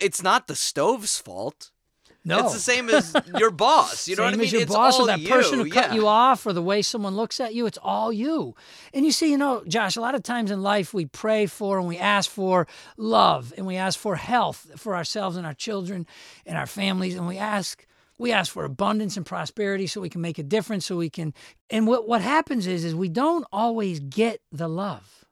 it's 0.00 0.22
not 0.22 0.46
the 0.46 0.56
stove's 0.56 1.18
fault. 1.18 1.70
No. 2.24 2.38
It's 2.44 2.52
the 2.52 2.60
same 2.60 2.88
as 2.88 3.14
your 3.38 3.50
boss. 3.50 4.06
You 4.06 4.14
know 4.14 4.22
Same 4.22 4.26
what 4.26 4.34
I 4.34 4.36
mean? 4.36 4.46
as 4.46 4.52
your 4.52 4.62
it's 4.62 4.72
boss 4.72 5.00
or 5.00 5.06
that 5.06 5.20
you. 5.20 5.28
person 5.28 5.58
who 5.58 5.68
cut 5.68 5.92
you 5.92 6.06
off 6.06 6.46
or 6.46 6.52
the 6.52 6.62
way 6.62 6.80
someone 6.80 7.16
looks 7.16 7.40
at 7.40 7.52
you. 7.52 7.66
It's 7.66 7.78
all 7.82 8.12
you. 8.12 8.54
And 8.94 9.04
you 9.04 9.10
see, 9.10 9.30
you 9.30 9.38
know, 9.38 9.64
Josh, 9.66 9.96
a 9.96 10.00
lot 10.00 10.14
of 10.14 10.22
times 10.22 10.52
in 10.52 10.62
life 10.62 10.94
we 10.94 11.06
pray 11.06 11.46
for 11.46 11.78
and 11.78 11.88
we 11.88 11.98
ask 11.98 12.30
for 12.30 12.68
love 12.96 13.52
and 13.56 13.66
we 13.66 13.74
ask 13.76 13.98
for 13.98 14.14
health 14.14 14.70
for 14.76 14.94
ourselves 14.94 15.36
and 15.36 15.44
our 15.44 15.54
children 15.54 16.06
and 16.46 16.56
our 16.56 16.66
families 16.66 17.16
and 17.16 17.26
we 17.26 17.38
ask 17.38 17.84
We 18.18 18.32
ask 18.32 18.52
for 18.52 18.64
abundance 18.64 19.16
and 19.16 19.26
prosperity 19.26 19.86
so 19.86 20.00
we 20.00 20.08
can 20.08 20.20
make 20.20 20.38
a 20.38 20.42
difference, 20.42 20.86
so 20.86 20.96
we 20.96 21.10
can. 21.10 21.34
And 21.70 21.86
what, 21.86 22.06
what 22.06 22.20
happens 22.20 22.66
is, 22.66 22.84
is 22.84 22.94
we 22.94 23.08
don't 23.08 23.46
always 23.52 24.00
get 24.00 24.40
the 24.52 24.68
love. 24.68 25.24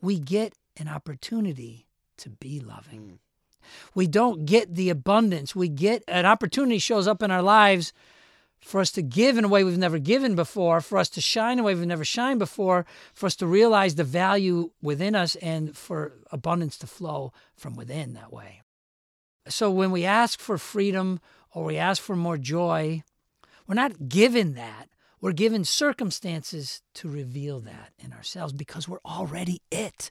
We 0.00 0.18
get 0.18 0.54
an 0.76 0.88
opportunity 0.88 1.86
to 2.18 2.30
be 2.30 2.60
loving. 2.60 3.00
Mm. 3.00 3.18
We 3.94 4.06
don't 4.06 4.46
get 4.46 4.74
the 4.74 4.90
abundance. 4.90 5.54
We 5.54 5.68
get 5.68 6.04
an 6.08 6.26
opportunity 6.26 6.78
shows 6.78 7.06
up 7.06 7.22
in 7.22 7.30
our 7.30 7.42
lives 7.42 7.92
for 8.60 8.80
us 8.80 8.90
to 8.92 9.02
give 9.02 9.38
in 9.38 9.44
a 9.44 9.48
way 9.48 9.62
we've 9.62 9.78
never 9.78 9.98
given 9.98 10.34
before, 10.34 10.80
for 10.80 10.98
us 10.98 11.08
to 11.10 11.20
shine 11.20 11.52
in 11.52 11.58
a 11.60 11.62
way 11.62 11.74
we've 11.74 11.86
never 11.86 12.04
shined 12.04 12.38
before, 12.38 12.84
for 13.14 13.26
us 13.26 13.36
to 13.36 13.46
realize 13.46 13.94
the 13.94 14.04
value 14.04 14.70
within 14.82 15.14
us, 15.14 15.36
and 15.36 15.76
for 15.76 16.14
abundance 16.32 16.76
to 16.78 16.86
flow 16.86 17.32
from 17.54 17.76
within 17.76 18.14
that 18.14 18.32
way. 18.32 18.62
So 19.48 19.70
when 19.70 19.92
we 19.92 20.04
ask 20.04 20.40
for 20.40 20.58
freedom 20.58 21.20
or 21.56 21.64
we 21.64 21.78
ask 21.78 22.02
for 22.02 22.14
more 22.14 22.36
joy, 22.36 23.02
we're 23.66 23.74
not 23.74 24.10
given 24.10 24.52
that. 24.52 24.90
We're 25.22 25.32
given 25.32 25.64
circumstances 25.64 26.82
to 26.96 27.08
reveal 27.08 27.60
that 27.60 27.92
in 27.98 28.12
ourselves 28.12 28.52
because 28.52 28.86
we're 28.86 29.00
already 29.06 29.62
it. 29.72 30.10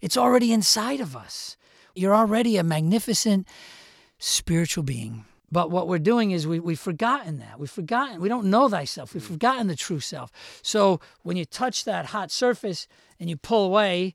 It's 0.00 0.16
already 0.16 0.54
inside 0.54 1.00
of 1.00 1.14
us. 1.14 1.58
You're 1.94 2.14
already 2.14 2.56
a 2.56 2.64
magnificent 2.64 3.46
spiritual 4.18 4.84
being. 4.84 5.26
But 5.52 5.70
what 5.70 5.86
we're 5.86 5.98
doing 5.98 6.30
is 6.30 6.46
we, 6.46 6.60
we've 6.60 6.80
forgotten 6.80 7.40
that. 7.40 7.60
We've 7.60 7.70
forgotten, 7.70 8.18
we 8.18 8.30
don't 8.30 8.46
know 8.46 8.66
thyself. 8.70 9.12
We've 9.12 9.22
mm. 9.22 9.32
forgotten 9.32 9.66
the 9.66 9.76
true 9.76 10.00
self. 10.00 10.32
So 10.62 11.00
when 11.22 11.36
you 11.36 11.44
touch 11.44 11.84
that 11.84 12.06
hot 12.06 12.30
surface 12.30 12.88
and 13.20 13.28
you 13.28 13.36
pull 13.36 13.66
away, 13.66 14.14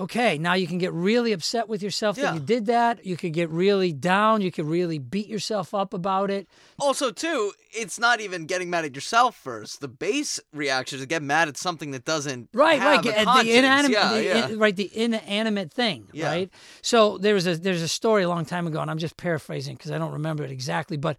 okay, 0.00 0.38
now 0.38 0.54
you 0.54 0.66
can 0.66 0.78
get 0.78 0.92
really 0.92 1.32
upset 1.32 1.68
with 1.68 1.82
yourself 1.82 2.16
Yeah. 2.16 2.24
that 2.32 2.34
you 2.34 2.40
did 2.40 2.66
that. 2.66 3.06
You 3.06 3.16
could 3.16 3.32
get 3.32 3.48
really 3.50 3.92
down. 3.92 4.40
You 4.40 4.50
could 4.50 4.66
really 4.66 4.98
beat 4.98 5.28
yourself 5.28 5.72
up 5.74 5.94
about 5.94 6.30
it. 6.30 6.48
Also, 6.80 7.10
too, 7.10 7.52
it's 7.72 7.98
not 7.98 8.20
even 8.20 8.46
getting 8.46 8.70
mad 8.70 8.84
at 8.84 8.94
yourself 8.94 9.36
first. 9.36 9.80
The 9.80 9.88
base 9.88 10.40
reaction 10.52 10.96
is 10.96 11.02
to 11.02 11.08
get 11.08 11.22
mad 11.22 11.48
at 11.48 11.56
something 11.56 11.92
that 11.92 12.04
doesn't 12.04 12.48
Right, 12.52 12.80
have 12.80 13.04
right. 13.04 13.44
The 13.44 13.56
inanimate, 13.58 13.90
Yeah, 13.96 14.12
the, 14.12 14.24
yeah. 14.24 14.48
in- 14.48 14.58
right, 14.58 14.74
the 14.76 14.90
inanimate 14.96 15.72
thing, 15.72 16.08
Yeah. 16.12 16.26
right? 16.28 16.50
So 16.82 17.18
there 17.18 17.34
was 17.34 17.46
a 17.46 17.56
there's 17.56 17.82
a 17.82 17.88
story 17.88 18.24
a 18.24 18.28
long 18.28 18.44
time 18.44 18.66
ago, 18.66 18.80
and 18.80 18.90
I'm 18.90 18.98
just 18.98 19.16
paraphrasing 19.16 19.76
because 19.76 19.90
I 19.90 19.98
don't 19.98 20.12
remember 20.12 20.42
it 20.44 20.50
exactly. 20.50 20.96
But 20.96 21.16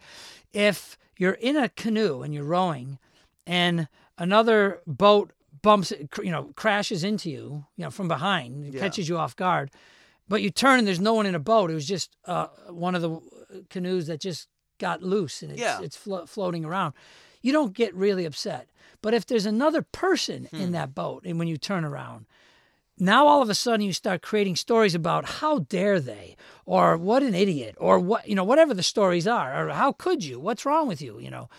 if 0.54 0.98
you're 1.18 1.34
in 1.34 1.56
a 1.56 1.70
canoe 1.70 2.22
and 2.24 2.34
you're 2.34 2.44
rowing, 2.44 3.00
and 3.48 3.88
another 4.18 4.82
boat 4.88 5.32
bumps, 5.66 5.92
cr- 6.12 6.24
you 6.24 6.32
know, 6.32 6.44
crashes 6.56 7.04
into 7.04 7.30
you, 7.30 7.66
you 7.76 7.84
know, 7.84 7.92
from 7.92 8.08
behind, 8.08 8.74
Yeah. 8.74 8.80
catches 8.80 9.10
you 9.10 9.18
off 9.18 9.36
guard, 9.36 9.72
but 10.30 10.42
you 10.42 10.50
turn 10.52 10.80
and 10.80 10.88
there's 10.88 11.00
no 11.02 11.14
one 11.20 11.26
in 11.26 11.36
a 11.36 11.40
boat. 11.52 11.72
It 11.72 11.74
was 11.82 11.88
just 11.88 12.16
uh, 12.26 12.48
one 12.88 12.94
of 12.96 13.02
the 13.02 13.14
canoes 13.70 14.06
that 14.08 14.20
just 14.22 14.48
got 14.80 15.02
loose 15.02 15.42
and 15.44 15.52
it's, 15.52 15.62
Yeah. 15.62 15.82
it's 15.82 15.98
flo- 15.98 16.26
floating 16.26 16.64
around. 16.66 16.94
You 17.42 17.52
don't 17.52 17.74
get 17.74 17.94
really 17.96 18.26
upset. 18.26 18.68
But 19.02 19.14
if 19.14 19.26
there's 19.26 19.46
another 19.46 19.82
person 19.82 20.46
Hmm. 20.52 20.62
in 20.64 20.72
that 20.74 20.94
boat, 20.96 21.24
and 21.26 21.38
when 21.40 21.48
you 21.48 21.58
turn 21.58 21.84
around, 21.86 22.26
now 22.98 23.28
all 23.28 23.42
of 23.42 23.50
a 23.50 23.56
sudden 23.56 23.86
you 23.86 23.94
start 23.94 24.22
creating 24.22 24.56
stories 24.56 24.96
about 24.96 25.26
how 25.42 25.60
dare 25.60 26.00
they, 26.00 26.36
or 26.66 26.96
what 26.98 27.22
an 27.24 27.36
idiot, 27.36 27.76
or 27.78 28.00
what 28.00 28.28
you 28.28 28.36
know, 28.36 28.44
whatever 28.52 28.74
the 28.74 28.84
stories 28.84 29.28
are, 29.28 29.50
or 29.68 29.74
how 29.74 29.92
could 29.92 30.24
you? 30.24 30.40
What's 30.40 30.66
wrong 30.66 30.88
with 30.88 31.02
you? 31.02 31.20
You 31.20 31.30
know, 31.30 31.50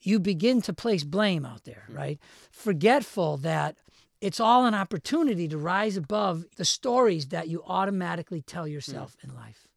you 0.00 0.18
begin 0.18 0.62
to 0.62 0.72
place 0.72 1.04
blame 1.04 1.44
out 1.44 1.64
there, 1.64 1.84
hmm. 1.86 1.96
right? 1.96 2.18
Forgetful 2.50 3.38
that 3.38 3.76
it's 4.20 4.40
all 4.40 4.66
an 4.66 4.74
opportunity 4.74 5.46
to 5.48 5.58
rise 5.58 5.96
above 5.96 6.44
the 6.56 6.64
stories 6.64 7.28
that 7.28 7.48
you 7.48 7.62
automatically 7.66 8.42
tell 8.42 8.64
hmm. 8.64 8.72
yourself 8.72 9.16
in 9.22 9.34
life. 9.34 9.68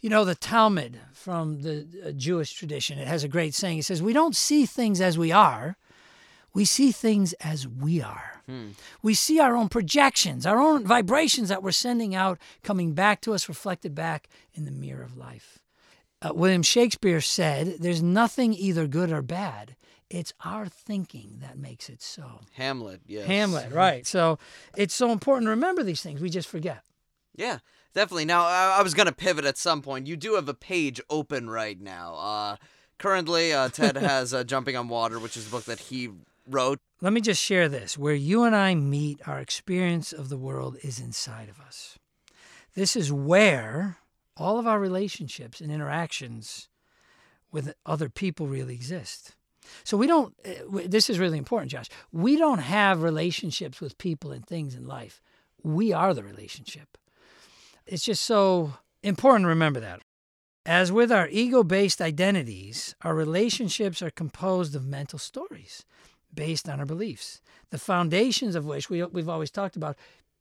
You 0.00 0.10
know, 0.10 0.24
the 0.24 0.34
Talmud 0.34 1.00
from 1.12 1.62
the 1.62 1.86
uh, 2.04 2.10
Jewish 2.12 2.52
tradition, 2.52 2.98
it 2.98 3.08
has 3.08 3.24
a 3.24 3.28
great 3.28 3.54
saying. 3.54 3.78
It 3.78 3.84
says, 3.84 4.02
We 4.02 4.12
don't 4.12 4.36
see 4.36 4.66
things 4.66 5.00
as 5.00 5.18
we 5.18 5.32
are, 5.32 5.76
we 6.52 6.64
see 6.64 6.92
things 6.92 7.32
as 7.34 7.66
we 7.66 8.00
are. 8.00 8.42
Hmm. 8.46 8.68
We 9.02 9.14
see 9.14 9.40
our 9.40 9.56
own 9.56 9.68
projections, 9.68 10.46
our 10.46 10.58
own 10.58 10.86
vibrations 10.86 11.48
that 11.48 11.62
we're 11.62 11.72
sending 11.72 12.14
out 12.14 12.38
coming 12.62 12.92
back 12.92 13.20
to 13.22 13.34
us, 13.34 13.48
reflected 13.48 13.94
back 13.94 14.28
in 14.54 14.64
the 14.64 14.70
mirror 14.70 15.02
of 15.02 15.16
life. 15.16 15.58
Uh, 16.22 16.32
William 16.34 16.62
Shakespeare 16.62 17.20
said, 17.20 17.76
There's 17.80 18.02
nothing 18.02 18.54
either 18.54 18.86
good 18.86 19.12
or 19.12 19.22
bad. 19.22 19.76
It's 20.08 20.32
our 20.44 20.66
thinking 20.66 21.38
that 21.40 21.58
makes 21.58 21.88
it 21.88 22.00
so. 22.00 22.40
Hamlet, 22.52 23.00
yes. 23.06 23.26
Hamlet, 23.26 23.72
right. 23.72 24.06
So 24.06 24.38
it's 24.76 24.94
so 24.94 25.10
important 25.10 25.46
to 25.46 25.50
remember 25.50 25.82
these 25.82 26.00
things. 26.00 26.20
We 26.20 26.30
just 26.30 26.48
forget. 26.48 26.82
Yeah, 27.34 27.58
definitely. 27.92 28.24
Now, 28.24 28.44
I, 28.44 28.76
I 28.78 28.82
was 28.82 28.94
going 28.94 29.08
to 29.08 29.14
pivot 29.14 29.44
at 29.44 29.58
some 29.58 29.82
point. 29.82 30.06
You 30.06 30.16
do 30.16 30.34
have 30.34 30.48
a 30.48 30.54
page 30.54 31.00
open 31.10 31.50
right 31.50 31.78
now. 31.78 32.14
Uh, 32.14 32.56
currently, 32.98 33.52
uh, 33.52 33.68
Ted 33.68 33.96
has 33.96 34.32
uh, 34.32 34.44
Jumping 34.44 34.76
on 34.76 34.88
Water, 34.88 35.18
which 35.18 35.36
is 35.36 35.48
a 35.48 35.50
book 35.50 35.64
that 35.64 35.80
he 35.80 36.10
wrote. 36.48 36.78
Let 37.00 37.12
me 37.12 37.20
just 37.20 37.42
share 37.42 37.68
this. 37.68 37.98
Where 37.98 38.14
you 38.14 38.44
and 38.44 38.54
I 38.54 38.74
meet, 38.74 39.20
our 39.26 39.40
experience 39.40 40.12
of 40.12 40.28
the 40.28 40.38
world 40.38 40.78
is 40.82 41.00
inside 41.00 41.48
of 41.48 41.60
us. 41.60 41.98
This 42.74 42.94
is 42.94 43.12
where 43.12 43.98
all 44.36 44.58
of 44.58 44.66
our 44.66 44.78
relationships 44.78 45.60
and 45.60 45.72
interactions 45.72 46.68
with 47.50 47.74
other 47.84 48.08
people 48.08 48.46
really 48.46 48.74
exist. 48.74 49.34
So 49.84 49.96
we 49.96 50.06
don't, 50.06 50.34
uh, 50.44 50.82
this 50.86 51.10
is 51.10 51.18
really 51.18 51.38
important, 51.38 51.72
Josh. 51.72 51.88
We 52.12 52.36
don't 52.36 52.58
have 52.58 53.02
relationships 53.02 53.80
with 53.80 53.98
people 53.98 54.30
and 54.32 54.46
things 54.46 54.74
in 54.74 54.86
life. 54.86 55.20
We 55.62 55.92
are 55.92 56.14
the 56.14 56.22
relationship. 56.22 56.98
It's 57.86 58.04
just 58.04 58.24
so 58.24 58.74
important 59.02 59.44
to 59.44 59.48
remember 59.48 59.80
that. 59.80 60.02
As 60.64 60.90
with 60.90 61.12
our 61.12 61.28
ego 61.28 61.62
based 61.62 62.00
identities, 62.00 62.94
our 63.02 63.14
relationships 63.14 64.02
are 64.02 64.10
composed 64.10 64.74
of 64.74 64.84
mental 64.84 65.18
stories 65.18 65.84
based 66.34 66.68
on 66.68 66.80
our 66.80 66.86
beliefs, 66.86 67.40
the 67.70 67.78
foundations 67.78 68.54
of 68.54 68.66
which 68.66 68.90
we, 68.90 69.02
we've 69.04 69.28
always 69.28 69.50
talked 69.50 69.76
about 69.76 69.96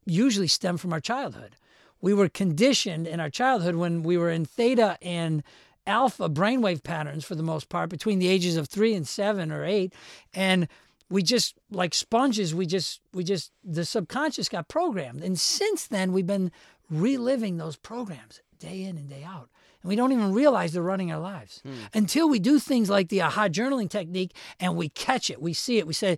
usually 0.05 0.47
stem 0.47 0.77
from 0.77 0.93
our 0.93 0.99
childhood. 0.99 1.55
We 2.01 2.13
were 2.13 2.29
conditioned 2.29 3.07
in 3.07 3.19
our 3.19 3.29
childhood 3.29 3.75
when 3.75 4.03
we 4.03 4.17
were 4.17 4.29
in 4.29 4.45
theta 4.45 4.97
and 5.01 5.43
alpha 5.87 6.29
brainwave 6.29 6.83
patterns 6.83 7.25
for 7.25 7.35
the 7.35 7.43
most 7.43 7.69
part 7.69 7.89
between 7.89 8.19
the 8.19 8.27
ages 8.27 8.57
of 8.57 8.67
three 8.67 8.93
and 8.93 9.07
seven 9.07 9.51
or 9.51 9.63
eight. 9.63 9.93
And 10.33 10.67
we 11.09 11.21
just 11.21 11.55
like 11.69 11.93
sponges, 11.93 12.55
we 12.55 12.65
just, 12.65 13.01
we 13.13 13.23
just, 13.23 13.51
the 13.63 13.85
subconscious 13.85 14.49
got 14.49 14.67
programmed. 14.67 15.23
And 15.23 15.39
since 15.39 15.87
then, 15.87 16.11
we've 16.11 16.25
been 16.25 16.51
reliving 16.89 17.57
those 17.57 17.75
programs 17.75 18.41
day 18.59 18.83
in 18.83 18.97
and 18.97 19.09
day 19.09 19.23
out. 19.23 19.49
And 19.81 19.89
we 19.89 19.95
don't 19.95 20.11
even 20.11 20.33
realize 20.33 20.73
they're 20.73 20.81
running 20.81 21.11
our 21.11 21.19
lives 21.19 21.61
hmm. 21.63 21.73
until 21.93 22.27
we 22.27 22.39
do 22.39 22.57
things 22.57 22.89
like 22.89 23.09
the 23.09 23.21
aha 23.21 23.47
journaling 23.47 23.89
technique 23.89 24.35
and 24.59 24.75
we 24.75 24.89
catch 24.89 25.29
it, 25.29 25.41
we 25.41 25.53
see 25.53 25.77
it, 25.77 25.85
we 25.85 25.93
say, 25.93 26.17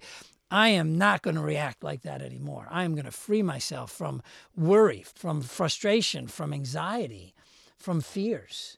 I 0.49 0.69
am 0.69 0.97
not 0.97 1.21
going 1.21 1.35
to 1.35 1.41
react 1.41 1.83
like 1.83 2.03
that 2.03 2.21
anymore. 2.21 2.67
I 2.69 2.83
am 2.83 2.93
going 2.93 3.05
to 3.05 3.11
free 3.11 3.41
myself 3.41 3.91
from 3.91 4.21
worry, 4.55 5.03
from 5.15 5.41
frustration, 5.41 6.27
from 6.27 6.53
anxiety, 6.53 7.33
from 7.77 8.01
fears. 8.01 8.77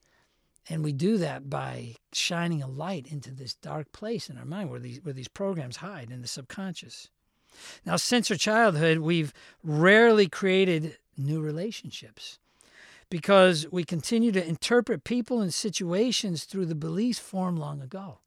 And 0.67 0.83
we 0.83 0.93
do 0.93 1.17
that 1.17 1.49
by 1.49 1.95
shining 2.13 2.61
a 2.61 2.67
light 2.67 3.07
into 3.11 3.31
this 3.31 3.55
dark 3.55 3.91
place 3.91 4.29
in 4.29 4.37
our 4.37 4.45
mind 4.45 4.69
where 4.69 4.79
these, 4.79 4.99
where 5.03 5.13
these 5.13 5.27
programs 5.27 5.77
hide 5.77 6.11
in 6.11 6.21
the 6.21 6.27
subconscious. 6.27 7.09
Now, 7.85 7.95
since 7.95 8.29
our 8.29 8.37
childhood, 8.37 8.99
we've 8.99 9.33
rarely 9.63 10.27
created 10.27 10.97
new 11.17 11.41
relationships 11.41 12.39
because 13.09 13.65
we 13.71 13.83
continue 13.83 14.31
to 14.31 14.47
interpret 14.47 15.03
people 15.03 15.41
and 15.41 15.53
situations 15.53 16.43
through 16.43 16.67
the 16.67 16.75
beliefs 16.75 17.19
formed 17.19 17.59
long 17.59 17.81
ago. 17.81 18.19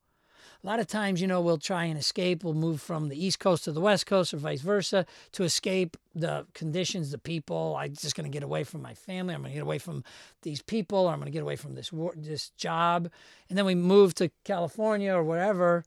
A 0.62 0.68
lot 0.68 0.79
of 0.79 0.87
times, 0.87 1.20
you 1.20 1.27
know, 1.27 1.40
we'll 1.40 1.59
try 1.59 1.85
and 1.87 1.98
escape. 1.98 2.44
We'll 2.44 2.55
move 2.55 2.81
from 2.81 3.09
the 3.09 3.25
East 3.25 3.40
Coast 3.40 3.64
to 3.64 3.72
the 3.72 3.81
West 3.81 4.07
Coast 4.07 4.33
or 4.33 4.37
vice 4.37 4.61
versa 4.61 5.07
to 5.33 5.42
escape 5.42 5.96
the 6.14 6.46
conditions, 6.55 7.11
the 7.11 7.18
people. 7.18 7.75
I'm 7.77 7.94
just 7.94 8.14
going 8.14 8.31
to 8.31 8.33
get 8.33 8.44
away 8.44 8.62
from 8.62 8.81
my 8.81 8.94
family. 8.94 9.35
I'm 9.35 9.40
going 9.40 9.51
to 9.51 9.57
get 9.57 9.64
away 9.64 9.79
from 9.79 10.05
these 10.42 10.62
people. 10.62 11.01
Or 11.01 11.12
I'm 11.12 11.18
going 11.18 11.27
to 11.27 11.33
get 11.33 11.42
away 11.42 11.57
from 11.57 11.75
this 11.75 11.92
wor- 11.92 12.14
this 12.16 12.51
job. 12.51 13.11
And 13.48 13.59
then 13.59 13.64
we 13.64 13.75
move 13.75 14.14
to 14.16 14.31
California 14.44 15.12
or 15.12 15.25
wherever, 15.25 15.85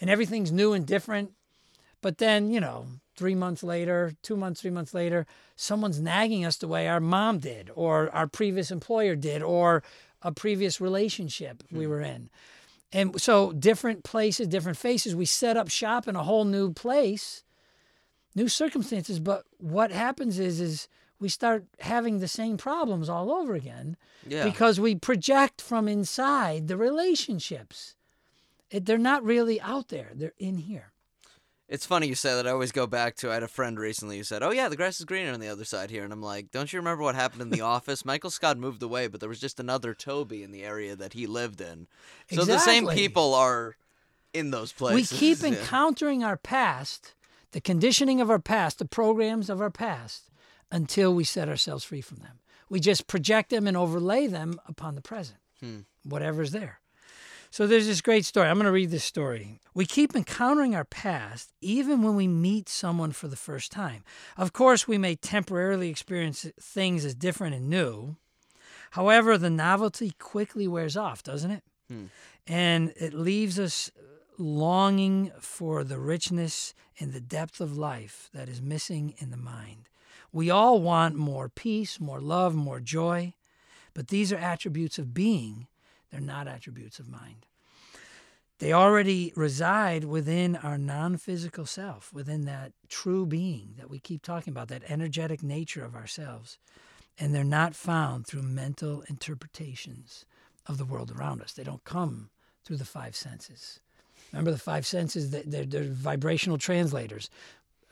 and 0.00 0.10
everything's 0.10 0.50
new 0.50 0.72
and 0.72 0.84
different. 0.84 1.30
But 2.02 2.18
then, 2.18 2.50
you 2.50 2.58
know, 2.58 2.86
three 3.16 3.36
months 3.36 3.62
later, 3.62 4.14
two 4.22 4.36
months, 4.36 4.60
three 4.60 4.72
months 4.72 4.94
later, 4.94 5.26
someone's 5.54 6.00
nagging 6.00 6.44
us 6.44 6.56
the 6.56 6.66
way 6.66 6.88
our 6.88 7.00
mom 7.00 7.38
did, 7.38 7.70
or 7.76 8.10
our 8.12 8.26
previous 8.26 8.72
employer 8.72 9.14
did, 9.14 9.42
or 9.42 9.84
a 10.22 10.32
previous 10.32 10.80
relationship 10.80 11.62
we 11.70 11.84
hmm. 11.84 11.90
were 11.90 12.00
in. 12.00 12.30
And 12.92 13.20
so, 13.20 13.52
different 13.52 14.02
places, 14.02 14.48
different 14.48 14.78
faces, 14.78 15.14
we 15.14 15.26
set 15.26 15.56
up 15.56 15.68
shop 15.68 16.08
in 16.08 16.16
a 16.16 16.22
whole 16.24 16.44
new 16.46 16.72
place, 16.72 17.44
new 18.34 18.48
circumstances. 18.48 19.20
But 19.20 19.44
what 19.58 19.90
happens 19.90 20.38
is, 20.38 20.60
is 20.60 20.88
we 21.20 21.28
start 21.28 21.64
having 21.80 22.18
the 22.18 22.28
same 22.28 22.56
problems 22.56 23.08
all 23.08 23.30
over 23.30 23.54
again 23.54 23.96
Yeah. 24.26 24.44
because 24.44 24.80
we 24.80 24.94
project 24.94 25.60
from 25.60 25.86
inside 25.88 26.68
the 26.68 26.76
relationships. 26.76 27.94
It, 28.70 28.86
they're 28.86 28.98
not 28.98 29.24
really 29.24 29.60
out 29.60 29.88
there; 29.88 30.12
they're 30.14 30.34
in 30.38 30.58
here. 30.58 30.92
It's 31.68 31.84
funny 31.84 32.06
you 32.06 32.14
say 32.14 32.34
that. 32.34 32.46
I 32.46 32.50
always 32.50 32.72
go 32.72 32.86
back 32.86 33.14
to 33.16 33.30
I 33.30 33.34
had 33.34 33.42
a 33.42 33.48
friend 33.48 33.78
recently 33.78 34.16
who 34.16 34.24
said, 34.24 34.42
"Oh 34.42 34.50
yeah, 34.50 34.68
the 34.70 34.76
grass 34.76 34.98
is 35.00 35.04
greener 35.04 35.32
on 35.32 35.40
the 35.40 35.48
other 35.48 35.64
side 35.64 35.90
here," 35.90 36.02
and 36.02 36.12
I'm 36.12 36.22
like, 36.22 36.50
"Don't 36.50 36.72
you 36.72 36.78
remember 36.78 37.02
what 37.02 37.14
happened 37.14 37.42
in 37.42 37.50
the 37.50 37.60
office? 37.76 38.04
Michael 38.06 38.30
Scott 38.30 38.56
moved 38.56 38.82
away, 38.82 39.06
but 39.06 39.20
there 39.20 39.28
was 39.28 39.40
just 39.40 39.60
another 39.60 39.92
Toby 39.92 40.42
in 40.42 40.50
the 40.50 40.64
area 40.64 40.96
that 40.96 41.12
he 41.12 41.26
lived 41.26 41.60
in. 41.60 41.86
So 42.32 42.44
the 42.44 42.58
same 42.58 42.86
people 42.88 43.34
are 43.34 43.76
in 44.32 44.50
those 44.50 44.72
places. 44.72 45.12
We 45.12 45.18
keep 45.18 45.38
Yeah. 45.42 45.48
encountering 45.58 46.24
our 46.24 46.36
past, 46.38 47.14
the 47.52 47.60
conditioning 47.60 48.20
of 48.20 48.30
our 48.30 48.38
past, 48.38 48.78
the 48.78 48.84
programs 48.86 49.50
of 49.50 49.60
our 49.60 49.70
past, 49.70 50.30
until 50.72 51.14
we 51.14 51.24
set 51.24 51.48
ourselves 51.50 51.84
free 51.84 52.00
from 52.00 52.18
them. 52.18 52.38
We 52.70 52.80
just 52.80 53.06
project 53.06 53.50
them 53.50 53.66
and 53.66 53.76
overlay 53.76 54.26
them 54.26 54.58
upon 54.66 54.94
the 54.94 55.00
present, 55.02 55.38
Hmm. 55.60 55.80
whatever's 56.02 56.52
there. 56.52 56.80
So 57.50 57.66
there's 57.66 57.86
this 57.86 58.00
great 58.00 58.24
story. 58.24 58.48
I'm 58.48 58.56
going 58.56 58.66
to 58.66 58.72
read 58.72 58.90
this 58.90 59.04
story. 59.04 59.60
We 59.74 59.86
keep 59.86 60.14
encountering 60.14 60.74
our 60.74 60.84
past 60.84 61.52
even 61.60 62.02
when 62.02 62.14
we 62.14 62.28
meet 62.28 62.68
someone 62.68 63.12
for 63.12 63.28
the 63.28 63.36
first 63.36 63.72
time. 63.72 64.04
Of 64.36 64.52
course, 64.52 64.86
we 64.86 64.98
may 64.98 65.14
temporarily 65.14 65.88
experience 65.88 66.46
things 66.60 67.04
as 67.04 67.14
different 67.14 67.54
and 67.54 67.68
new. 67.68 68.16
However, 68.92 69.38
the 69.38 69.50
novelty 69.50 70.12
quickly 70.18 70.66
wears 70.66 70.96
off, 70.96 71.22
doesn't 71.22 71.50
it? 71.50 71.62
Hmm. 71.88 72.04
And 72.46 72.92
it 72.96 73.14
leaves 73.14 73.58
us 73.58 73.90
longing 74.38 75.32
for 75.40 75.84
the 75.84 75.98
richness 75.98 76.74
and 77.00 77.12
the 77.12 77.20
depth 77.20 77.60
of 77.60 77.76
life 77.76 78.30
that 78.32 78.48
is 78.48 78.62
missing 78.62 79.14
in 79.18 79.30
the 79.30 79.36
mind. 79.36 79.88
We 80.32 80.50
all 80.50 80.80
want 80.80 81.16
more 81.16 81.48
peace, 81.48 81.98
more 81.98 82.20
love, 82.20 82.54
more 82.54 82.80
joy, 82.80 83.34
but 83.94 84.08
these 84.08 84.32
are 84.32 84.36
attributes 84.36 84.98
of 84.98 85.14
being, 85.14 85.66
they're 86.10 86.20
not 86.20 86.48
attributes 86.48 86.98
of 86.98 87.08
mind. 87.08 87.46
They 88.58 88.72
already 88.72 89.32
reside 89.36 90.04
within 90.04 90.56
our 90.56 90.78
non 90.78 91.16
physical 91.16 91.64
self, 91.64 92.12
within 92.12 92.44
that 92.46 92.72
true 92.88 93.24
being 93.24 93.74
that 93.78 93.88
we 93.88 94.00
keep 94.00 94.22
talking 94.22 94.52
about, 94.52 94.68
that 94.68 94.82
energetic 94.88 95.42
nature 95.42 95.84
of 95.84 95.94
ourselves. 95.94 96.58
And 97.20 97.34
they're 97.34 97.44
not 97.44 97.74
found 97.74 98.26
through 98.26 98.42
mental 98.42 99.02
interpretations 99.08 100.24
of 100.66 100.78
the 100.78 100.84
world 100.84 101.12
around 101.12 101.40
us. 101.40 101.52
They 101.52 101.64
don't 101.64 101.84
come 101.84 102.30
through 102.64 102.76
the 102.76 102.84
five 102.84 103.14
senses. 103.16 103.80
Remember, 104.32 104.50
the 104.50 104.58
five 104.58 104.86
senses, 104.86 105.30
they- 105.30 105.42
they're, 105.42 105.64
they're 105.64 105.84
vibrational 105.84 106.58
translators. 106.58 107.30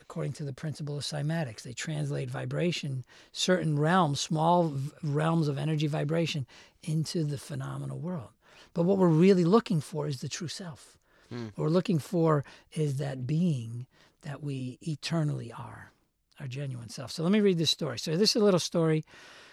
According 0.09 0.33
to 0.33 0.45
the 0.45 0.53
principle 0.53 0.97
of 0.97 1.03
cymatics, 1.03 1.63
they 1.63 1.73
translate 1.73 2.29
vibration, 2.29 3.03
certain 3.33 3.77
realms, 3.77 4.21
small 4.21 4.69
v- 4.69 4.91
realms 5.03 5.49
of 5.49 5.57
energy 5.57 5.87
vibration, 5.87 6.47
into 6.81 7.25
the 7.25 7.37
phenomenal 7.37 7.99
world. 7.99 8.29
But 8.73 8.83
what 8.83 8.97
we're 8.97 9.09
really 9.09 9.43
looking 9.43 9.81
for 9.81 10.07
is 10.07 10.21
the 10.21 10.29
true 10.29 10.47
self. 10.47 10.97
Hmm. 11.29 11.47
What 11.55 11.65
we're 11.65 11.69
looking 11.69 11.99
for 11.99 12.45
is 12.71 12.97
that 12.97 13.27
being 13.27 13.85
that 14.21 14.41
we 14.41 14.77
eternally 14.81 15.51
are, 15.51 15.91
our 16.39 16.47
genuine 16.47 16.87
self. 16.89 17.11
So 17.11 17.23
let 17.23 17.33
me 17.33 17.41
read 17.41 17.57
this 17.57 17.71
story. 17.71 17.99
So 17.99 18.15
this 18.15 18.33
is 18.33 18.41
a 18.41 18.45
little 18.45 18.61
story. 18.61 19.03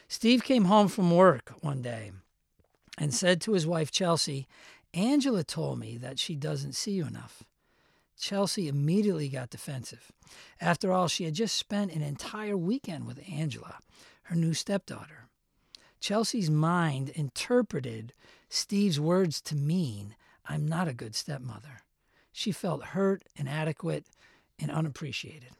Steve 0.06 0.44
came 0.44 0.66
home 0.66 0.86
from 0.86 1.10
work 1.10 1.52
one 1.62 1.82
day 1.82 2.12
and 2.96 3.12
said 3.12 3.40
to 3.40 3.54
his 3.54 3.66
wife, 3.66 3.90
Chelsea, 3.90 4.46
Angela 4.92 5.42
told 5.42 5.80
me 5.80 5.96
that 5.96 6.20
she 6.20 6.36
doesn't 6.36 6.74
see 6.74 6.92
you 6.92 7.06
enough. 7.06 7.42
Chelsea 8.18 8.68
immediately 8.68 9.28
got 9.28 9.50
defensive. 9.50 10.10
After 10.60 10.92
all, 10.92 11.08
she 11.08 11.24
had 11.24 11.34
just 11.34 11.56
spent 11.56 11.92
an 11.92 12.02
entire 12.02 12.56
weekend 12.56 13.06
with 13.06 13.20
Angela, 13.30 13.78
her 14.24 14.36
new 14.36 14.54
stepdaughter. 14.54 15.28
Chelsea's 16.00 16.50
mind 16.50 17.10
interpreted 17.10 18.12
Steve's 18.48 19.00
words 19.00 19.40
to 19.42 19.56
mean, 19.56 20.16
I'm 20.46 20.66
not 20.66 20.88
a 20.88 20.94
good 20.94 21.14
stepmother. 21.14 21.80
She 22.32 22.52
felt 22.52 22.84
hurt, 22.86 23.22
inadequate, 23.36 24.04
and 24.58 24.70
unappreciated. 24.70 25.50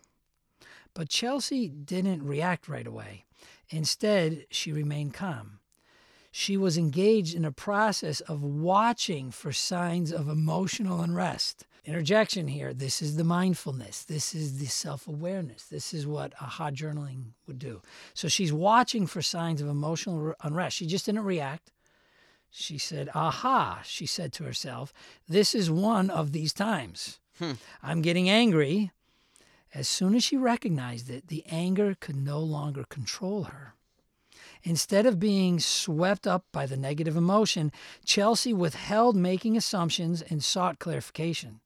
But 0.92 1.08
Chelsea 1.08 1.68
didn't 1.68 2.24
react 2.24 2.68
right 2.68 2.86
away. 2.86 3.24
Instead, 3.70 4.46
she 4.50 4.72
remained 4.72 5.14
calm. 5.14 5.60
She 6.30 6.56
was 6.56 6.76
engaged 6.76 7.34
in 7.34 7.44
a 7.44 7.52
process 7.52 8.20
of 8.20 8.42
watching 8.42 9.30
for 9.30 9.52
signs 9.52 10.12
of 10.12 10.28
emotional 10.28 11.00
unrest. 11.00 11.66
Interjection 11.86 12.48
here 12.48 12.72
this 12.72 13.02
is 13.02 13.16
the 13.16 13.24
mindfulness, 13.24 14.04
this 14.04 14.34
is 14.34 14.58
the 14.58 14.66
self 14.66 15.06
awareness, 15.06 15.64
this 15.64 15.92
is 15.92 16.06
what 16.06 16.32
aha 16.40 16.70
journaling 16.70 17.32
would 17.46 17.58
do. 17.58 17.82
So 18.14 18.26
she's 18.26 18.52
watching 18.52 19.06
for 19.06 19.20
signs 19.20 19.60
of 19.60 19.68
emotional 19.68 20.34
unrest. 20.42 20.76
She 20.76 20.86
just 20.86 21.04
didn't 21.04 21.24
react. 21.24 21.72
She 22.50 22.78
said, 22.78 23.10
Aha, 23.14 23.82
she 23.84 24.06
said 24.06 24.32
to 24.34 24.44
herself, 24.44 24.94
this 25.28 25.54
is 25.54 25.70
one 25.70 26.08
of 26.08 26.32
these 26.32 26.52
times. 26.52 27.18
Hmm. 27.38 27.54
I'm 27.82 28.00
getting 28.00 28.30
angry. 28.30 28.92
As 29.74 29.88
soon 29.88 30.14
as 30.14 30.22
she 30.22 30.36
recognized 30.36 31.10
it, 31.10 31.26
the 31.26 31.44
anger 31.50 31.96
could 31.98 32.16
no 32.16 32.38
longer 32.38 32.84
control 32.84 33.44
her. 33.44 33.74
Instead 34.62 35.04
of 35.04 35.18
being 35.18 35.58
swept 35.58 36.26
up 36.26 36.46
by 36.52 36.64
the 36.64 36.76
negative 36.76 37.16
emotion, 37.16 37.72
Chelsea 38.04 38.54
withheld 38.54 39.16
making 39.16 39.56
assumptions 39.56 40.22
and 40.22 40.42
sought 40.42 40.78
clarification. 40.78 41.60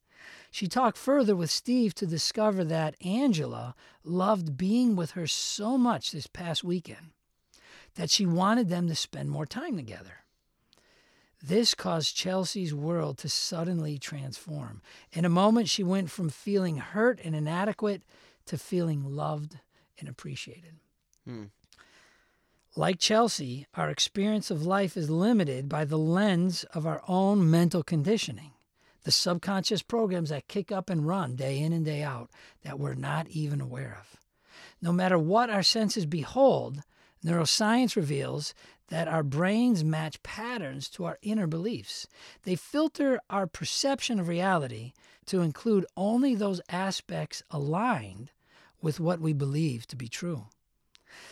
She 0.50 0.66
talked 0.66 0.96
further 0.96 1.36
with 1.36 1.50
Steve 1.50 1.94
to 1.96 2.06
discover 2.06 2.64
that 2.64 2.96
Angela 3.04 3.74
loved 4.02 4.56
being 4.56 4.96
with 4.96 5.12
her 5.12 5.26
so 5.26 5.76
much 5.76 6.10
this 6.10 6.26
past 6.26 6.64
weekend 6.64 7.10
that 7.94 8.10
she 8.10 8.24
wanted 8.24 8.68
them 8.68 8.88
to 8.88 8.94
spend 8.94 9.30
more 9.30 9.46
time 9.46 9.76
together. 9.76 10.24
This 11.42 11.74
caused 11.74 12.16
Chelsea's 12.16 12.74
world 12.74 13.18
to 13.18 13.28
suddenly 13.28 13.98
transform. 13.98 14.82
In 15.12 15.24
a 15.24 15.30
moment, 15.30 15.68
she 15.68 15.84
went 15.84 16.10
from 16.10 16.30
feeling 16.30 16.78
hurt 16.78 17.20
and 17.22 17.34
inadequate 17.34 18.02
to 18.46 18.58
feeling 18.58 19.04
loved 19.04 19.58
and 19.98 20.08
appreciated. 20.08 20.76
Hmm. 21.24 21.44
Like 22.74 22.98
Chelsea, 22.98 23.66
our 23.74 23.90
experience 23.90 24.50
of 24.50 24.66
life 24.66 24.96
is 24.96 25.10
limited 25.10 25.68
by 25.68 25.84
the 25.84 25.98
lens 25.98 26.64
of 26.74 26.86
our 26.86 27.02
own 27.08 27.50
mental 27.50 27.82
conditioning, 27.82 28.52
the 29.08 29.12
subconscious 29.12 29.80
programs 29.80 30.28
that 30.28 30.48
kick 30.48 30.70
up 30.70 30.90
and 30.90 31.06
run 31.06 31.34
day 31.34 31.60
in 31.60 31.72
and 31.72 31.86
day 31.86 32.02
out 32.02 32.28
that 32.62 32.78
we're 32.78 32.92
not 32.92 33.26
even 33.28 33.58
aware 33.58 33.96
of. 33.98 34.20
No 34.82 34.92
matter 34.92 35.18
what 35.18 35.48
our 35.48 35.62
senses 35.62 36.04
behold, 36.04 36.82
neuroscience 37.24 37.96
reveals 37.96 38.52
that 38.88 39.08
our 39.08 39.22
brains 39.22 39.82
match 39.82 40.22
patterns 40.22 40.90
to 40.90 41.06
our 41.06 41.16
inner 41.22 41.46
beliefs. 41.46 42.06
They 42.42 42.54
filter 42.54 43.18
our 43.30 43.46
perception 43.46 44.20
of 44.20 44.28
reality 44.28 44.92
to 45.24 45.40
include 45.40 45.86
only 45.96 46.34
those 46.34 46.60
aspects 46.68 47.42
aligned 47.50 48.30
with 48.82 49.00
what 49.00 49.22
we 49.22 49.32
believe 49.32 49.86
to 49.86 49.96
be 49.96 50.08
true. 50.08 50.48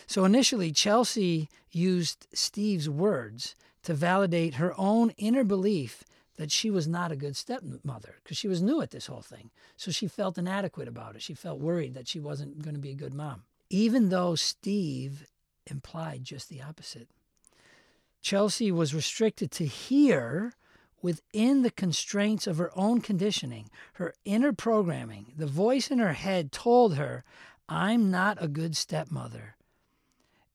So 0.07 0.25
initially, 0.25 0.71
Chelsea 0.71 1.47
used 1.69 2.25
Steve's 2.33 2.89
words 2.89 3.55
to 3.83 3.93
validate 3.93 4.55
her 4.55 4.73
own 4.79 5.11
inner 5.19 5.43
belief 5.43 6.03
that 6.37 6.51
she 6.51 6.71
was 6.71 6.87
not 6.87 7.11
a 7.11 7.15
good 7.15 7.35
stepmother 7.35 8.15
because 8.23 8.37
she 8.37 8.47
was 8.47 8.61
new 8.61 8.81
at 8.81 8.91
this 8.91 9.07
whole 9.07 9.21
thing. 9.21 9.49
So 9.75 9.91
she 9.91 10.07
felt 10.07 10.37
inadequate 10.37 10.87
about 10.87 11.15
it. 11.15 11.21
She 11.21 11.33
felt 11.33 11.59
worried 11.59 11.93
that 11.95 12.07
she 12.07 12.19
wasn't 12.19 12.61
going 12.61 12.75
to 12.75 12.81
be 12.81 12.91
a 12.91 12.95
good 12.95 13.13
mom, 13.13 13.43
even 13.69 14.09
though 14.09 14.35
Steve 14.35 15.27
implied 15.65 16.23
just 16.23 16.47
the 16.49 16.61
opposite. 16.61 17.09
Chelsea 18.21 18.71
was 18.71 18.93
restricted 18.93 19.51
to 19.51 19.65
hear 19.65 20.53
within 21.01 21.61
the 21.61 21.71
constraints 21.71 22.47
of 22.47 22.57
her 22.57 22.71
own 22.75 23.01
conditioning, 23.01 23.69
her 23.93 24.13
inner 24.25 24.53
programming. 24.53 25.33
The 25.37 25.45
voice 25.45 25.89
in 25.89 25.99
her 25.99 26.13
head 26.13 26.51
told 26.51 26.95
her, 26.95 27.23
I'm 27.69 28.09
not 28.09 28.37
a 28.41 28.47
good 28.47 28.75
stepmother. 28.75 29.55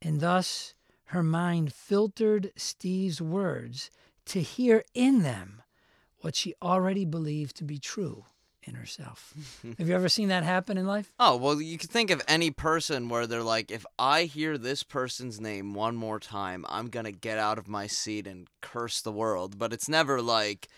And 0.01 0.21
thus, 0.21 0.75
her 1.07 1.23
mind 1.23 1.73
filtered 1.73 2.53
Steve's 2.57 3.21
words 3.21 3.91
to 4.27 4.41
hear 4.41 4.83
in 4.95 5.23
them 5.23 5.63
what 6.23 6.35
she 6.35 6.55
already 6.63 7.05
believed 7.05 7.57
to 7.57 7.65
be 7.65 7.79
true 7.79 8.25
in 8.65 8.75
herself. 8.75 9.35
Have 9.79 9.89
you 9.89 9.95
ever 9.95 10.09
seen 10.09 10.29
that 10.29 10.45
happen 10.45 10.79
in 10.79 10.87
life? 10.87 11.13
Oh, 11.19 11.37
well, 11.37 11.61
you 11.61 11.79
could 11.79 11.91
think 11.91 12.11
of 12.11 12.23
any 12.29 12.51
person 12.51 13.09
where 13.09 13.27
they're 13.27 13.43
like, 13.43 13.71
if 13.71 13.85
I 13.99 14.25
hear 14.25 14.57
this 14.57 14.83
person's 14.83 15.41
name 15.41 15.75
one 15.75 15.97
more 15.97 16.21
time, 16.21 16.65
I'm 16.69 16.89
going 16.89 17.05
to 17.05 17.13
get 17.13 17.39
out 17.39 17.59
of 17.59 17.69
my 17.69 17.87
seat 17.87 18.27
and 18.27 18.49
curse 18.61 19.01
the 19.01 19.13
world. 19.13 19.59
But 19.59 19.73
it's 19.73 19.89
never 19.89 20.23
like. 20.23 20.69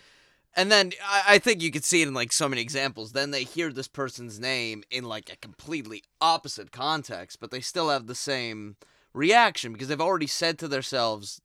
And 0.56 0.70
then 0.70 0.92
I, 1.04 1.22
I 1.28 1.38
think 1.38 1.62
you 1.62 1.70
could 1.70 1.84
see 1.84 2.02
it 2.02 2.08
in 2.08 2.14
like 2.14 2.32
so 2.32 2.48
many 2.48 2.62
examples. 2.62 3.12
Then 3.12 3.32
they 3.32 3.44
hear 3.44 3.72
this 3.72 3.88
person's 3.88 4.40
name 4.40 4.82
in 4.90 5.04
like 5.04 5.30
a 5.30 5.36
completely 5.36 6.02
opposite 6.20 6.72
context, 6.72 7.38
but 7.40 7.50
they 7.50 7.60
still 7.60 7.90
have 7.90 8.06
the 8.06 8.14
same 8.14 8.76
reaction 9.12 9.72
because 9.72 9.88
they've 9.88 10.00
already 10.00 10.26
said 10.26 10.58
to 10.58 10.68
themselves, 10.68 11.40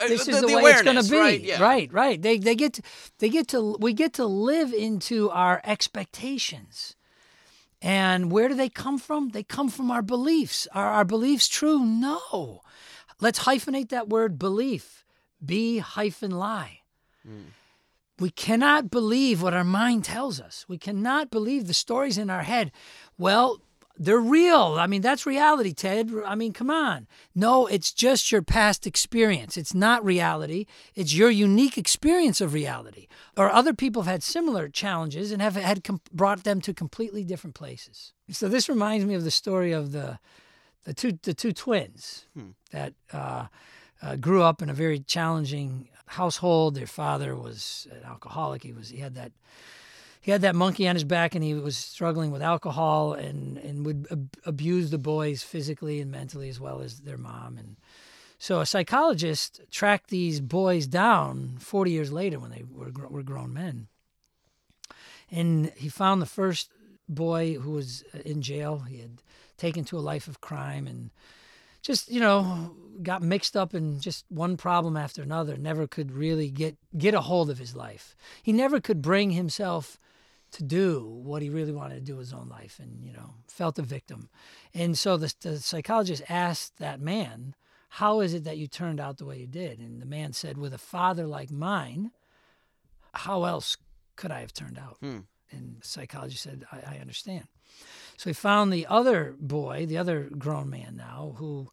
Uh, 0.00 0.08
this 0.08 0.24
the, 0.24 0.32
is 0.32 0.40
the, 0.40 0.46
the 0.46 0.56
way 0.56 0.70
it's 0.70 0.82
going 0.82 1.02
to 1.02 1.10
be. 1.10 1.18
Right, 1.18 1.40
yeah. 1.40 1.62
right, 1.62 1.92
right. 1.92 2.20
They 2.20 2.38
they 2.38 2.54
get 2.54 2.74
to, 2.74 2.82
they 3.18 3.28
get 3.28 3.48
to 3.48 3.76
we 3.80 3.92
get 3.92 4.14
to 4.14 4.26
live 4.26 4.72
into 4.72 5.30
our 5.30 5.60
expectations. 5.64 6.96
And 7.82 8.30
where 8.30 8.48
do 8.48 8.54
they 8.54 8.68
come 8.68 8.98
from? 8.98 9.30
They 9.30 9.42
come 9.42 9.68
from 9.68 9.90
our 9.90 10.02
beliefs. 10.02 10.68
Are 10.74 10.90
our 10.90 11.04
beliefs 11.04 11.48
true? 11.48 11.84
No. 11.84 12.60
Let's 13.20 13.40
hyphenate 13.40 13.88
that 13.88 14.08
word 14.08 14.38
belief. 14.38 15.04
Be 15.44 15.78
hyphen 15.78 16.30
lie. 16.30 16.80
Hmm. 17.26 17.52
We 18.18 18.30
cannot 18.30 18.90
believe 18.90 19.40
what 19.40 19.54
our 19.54 19.64
mind 19.64 20.04
tells 20.04 20.40
us. 20.40 20.66
We 20.68 20.76
cannot 20.76 21.30
believe 21.30 21.66
the 21.66 21.74
stories 21.74 22.18
in 22.18 22.28
our 22.28 22.42
head. 22.42 22.70
Well, 23.16 23.62
they're 24.02 24.18
real. 24.18 24.78
I 24.80 24.86
mean, 24.86 25.02
that's 25.02 25.26
reality, 25.26 25.74
Ted. 25.74 26.10
I 26.26 26.34
mean, 26.34 26.54
come 26.54 26.70
on. 26.70 27.06
No, 27.34 27.66
it's 27.66 27.92
just 27.92 28.32
your 28.32 28.40
past 28.40 28.86
experience. 28.86 29.58
It's 29.58 29.74
not 29.74 30.02
reality. 30.02 30.64
It's 30.94 31.12
your 31.12 31.28
unique 31.28 31.76
experience 31.76 32.40
of 32.40 32.54
reality. 32.54 33.08
Or 33.36 33.50
other 33.50 33.74
people 33.74 34.02
have 34.02 34.10
had 34.10 34.22
similar 34.22 34.70
challenges 34.70 35.30
and 35.30 35.42
have 35.42 35.54
had 35.54 35.84
com- 35.84 36.00
brought 36.10 36.44
them 36.44 36.62
to 36.62 36.72
completely 36.72 37.24
different 37.24 37.54
places. 37.54 38.14
So 38.30 38.48
this 38.48 38.70
reminds 38.70 39.04
me 39.04 39.14
of 39.14 39.22
the 39.22 39.30
story 39.30 39.72
of 39.72 39.92
the 39.92 40.18
the 40.84 40.94
two 40.94 41.18
the 41.22 41.34
two 41.34 41.52
twins 41.52 42.24
hmm. 42.32 42.52
that 42.70 42.94
uh, 43.12 43.46
uh, 44.00 44.16
grew 44.16 44.42
up 44.42 44.62
in 44.62 44.70
a 44.70 44.74
very 44.74 45.00
challenging 45.00 45.88
household. 46.06 46.74
Their 46.74 46.86
father 46.86 47.36
was 47.36 47.86
an 47.90 48.02
alcoholic. 48.08 48.62
He 48.62 48.72
was 48.72 48.88
he 48.88 48.96
had 48.96 49.14
that 49.16 49.32
he 50.20 50.30
had 50.30 50.42
that 50.42 50.54
monkey 50.54 50.86
on 50.86 50.96
his 50.96 51.04
back 51.04 51.34
and 51.34 51.42
he 51.42 51.54
was 51.54 51.76
struggling 51.76 52.30
with 52.30 52.42
alcohol 52.42 53.14
and, 53.14 53.56
and 53.58 53.86
would 53.86 54.06
ab- 54.10 54.36
abuse 54.44 54.90
the 54.90 54.98
boys 54.98 55.42
physically 55.42 56.00
and 56.00 56.10
mentally 56.10 56.48
as 56.48 56.60
well 56.60 56.82
as 56.82 57.00
their 57.00 57.16
mom. 57.16 57.56
And 57.56 57.76
so 58.38 58.60
a 58.60 58.66
psychologist 58.66 59.62
tracked 59.70 60.10
these 60.10 60.40
boys 60.40 60.86
down 60.86 61.56
40 61.58 61.90
years 61.90 62.12
later 62.12 62.38
when 62.38 62.50
they 62.50 62.64
were, 62.70 62.90
were 63.08 63.22
grown 63.22 63.54
men. 63.54 63.88
And 65.30 65.72
he 65.76 65.88
found 65.88 66.20
the 66.20 66.26
first 66.26 66.70
boy 67.08 67.54
who 67.54 67.72
was 67.72 68.04
uh, 68.14 68.18
in 68.24 68.42
jail. 68.42 68.80
He 68.80 68.98
had 68.98 69.22
taken 69.56 69.84
to 69.84 69.98
a 69.98 70.00
life 70.00 70.28
of 70.28 70.40
crime 70.40 70.86
and 70.86 71.10
just, 71.82 72.10
you 72.10 72.20
know, 72.20 72.74
got 73.02 73.22
mixed 73.22 73.56
up 73.56 73.74
in 73.74 74.00
just 74.00 74.24
one 74.28 74.56
problem 74.56 74.96
after 74.96 75.22
another, 75.22 75.56
never 75.56 75.86
could 75.86 76.12
really 76.12 76.50
get, 76.50 76.76
get 76.96 77.14
a 77.14 77.20
hold 77.20 77.50
of 77.50 77.58
his 77.58 77.74
life. 77.74 78.14
He 78.42 78.52
never 78.52 78.80
could 78.80 79.00
bring 79.00 79.30
himself 79.30 79.98
to 80.52 80.62
do 80.62 81.04
what 81.04 81.42
he 81.42 81.50
really 81.50 81.72
wanted 81.72 81.94
to 81.94 82.00
do 82.00 82.16
with 82.16 82.26
his 82.26 82.32
own 82.32 82.48
life 82.48 82.78
and 82.80 83.04
you 83.04 83.12
know 83.12 83.34
felt 83.46 83.78
a 83.78 83.82
victim 83.82 84.28
and 84.74 84.98
so 84.98 85.16
the, 85.16 85.32
the 85.40 85.58
psychologist 85.58 86.22
asked 86.28 86.78
that 86.78 87.00
man 87.00 87.54
how 87.94 88.20
is 88.20 88.34
it 88.34 88.44
that 88.44 88.58
you 88.58 88.66
turned 88.66 89.00
out 89.00 89.18
the 89.18 89.24
way 89.24 89.38
you 89.38 89.46
did 89.46 89.78
and 89.78 90.00
the 90.00 90.06
man 90.06 90.32
said 90.32 90.58
with 90.58 90.74
a 90.74 90.78
father 90.78 91.26
like 91.26 91.50
mine 91.50 92.10
how 93.14 93.44
else 93.44 93.76
could 94.16 94.30
i 94.30 94.40
have 94.40 94.52
turned 94.52 94.78
out 94.78 94.96
hmm. 95.00 95.18
and 95.52 95.76
the 95.80 95.86
psychologist 95.86 96.42
said 96.42 96.64
I, 96.72 96.96
I 96.96 96.98
understand 96.98 97.46
so 98.20 98.28
he 98.28 98.34
found 98.34 98.70
the 98.70 98.86
other 98.86 99.34
boy 99.40 99.86
the 99.86 99.96
other 99.96 100.28
grown 100.38 100.68
man 100.68 100.94
now 100.96 101.34
who 101.38 101.70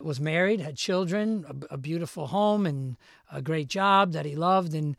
was 0.00 0.18
married 0.18 0.60
had 0.60 0.76
children 0.76 1.44
a, 1.48 1.74
a 1.74 1.78
beautiful 1.78 2.26
home 2.26 2.66
and 2.66 2.96
a 3.30 3.40
great 3.40 3.68
job 3.68 4.12
that 4.12 4.26
he 4.26 4.34
loved 4.34 4.74
and 4.74 4.96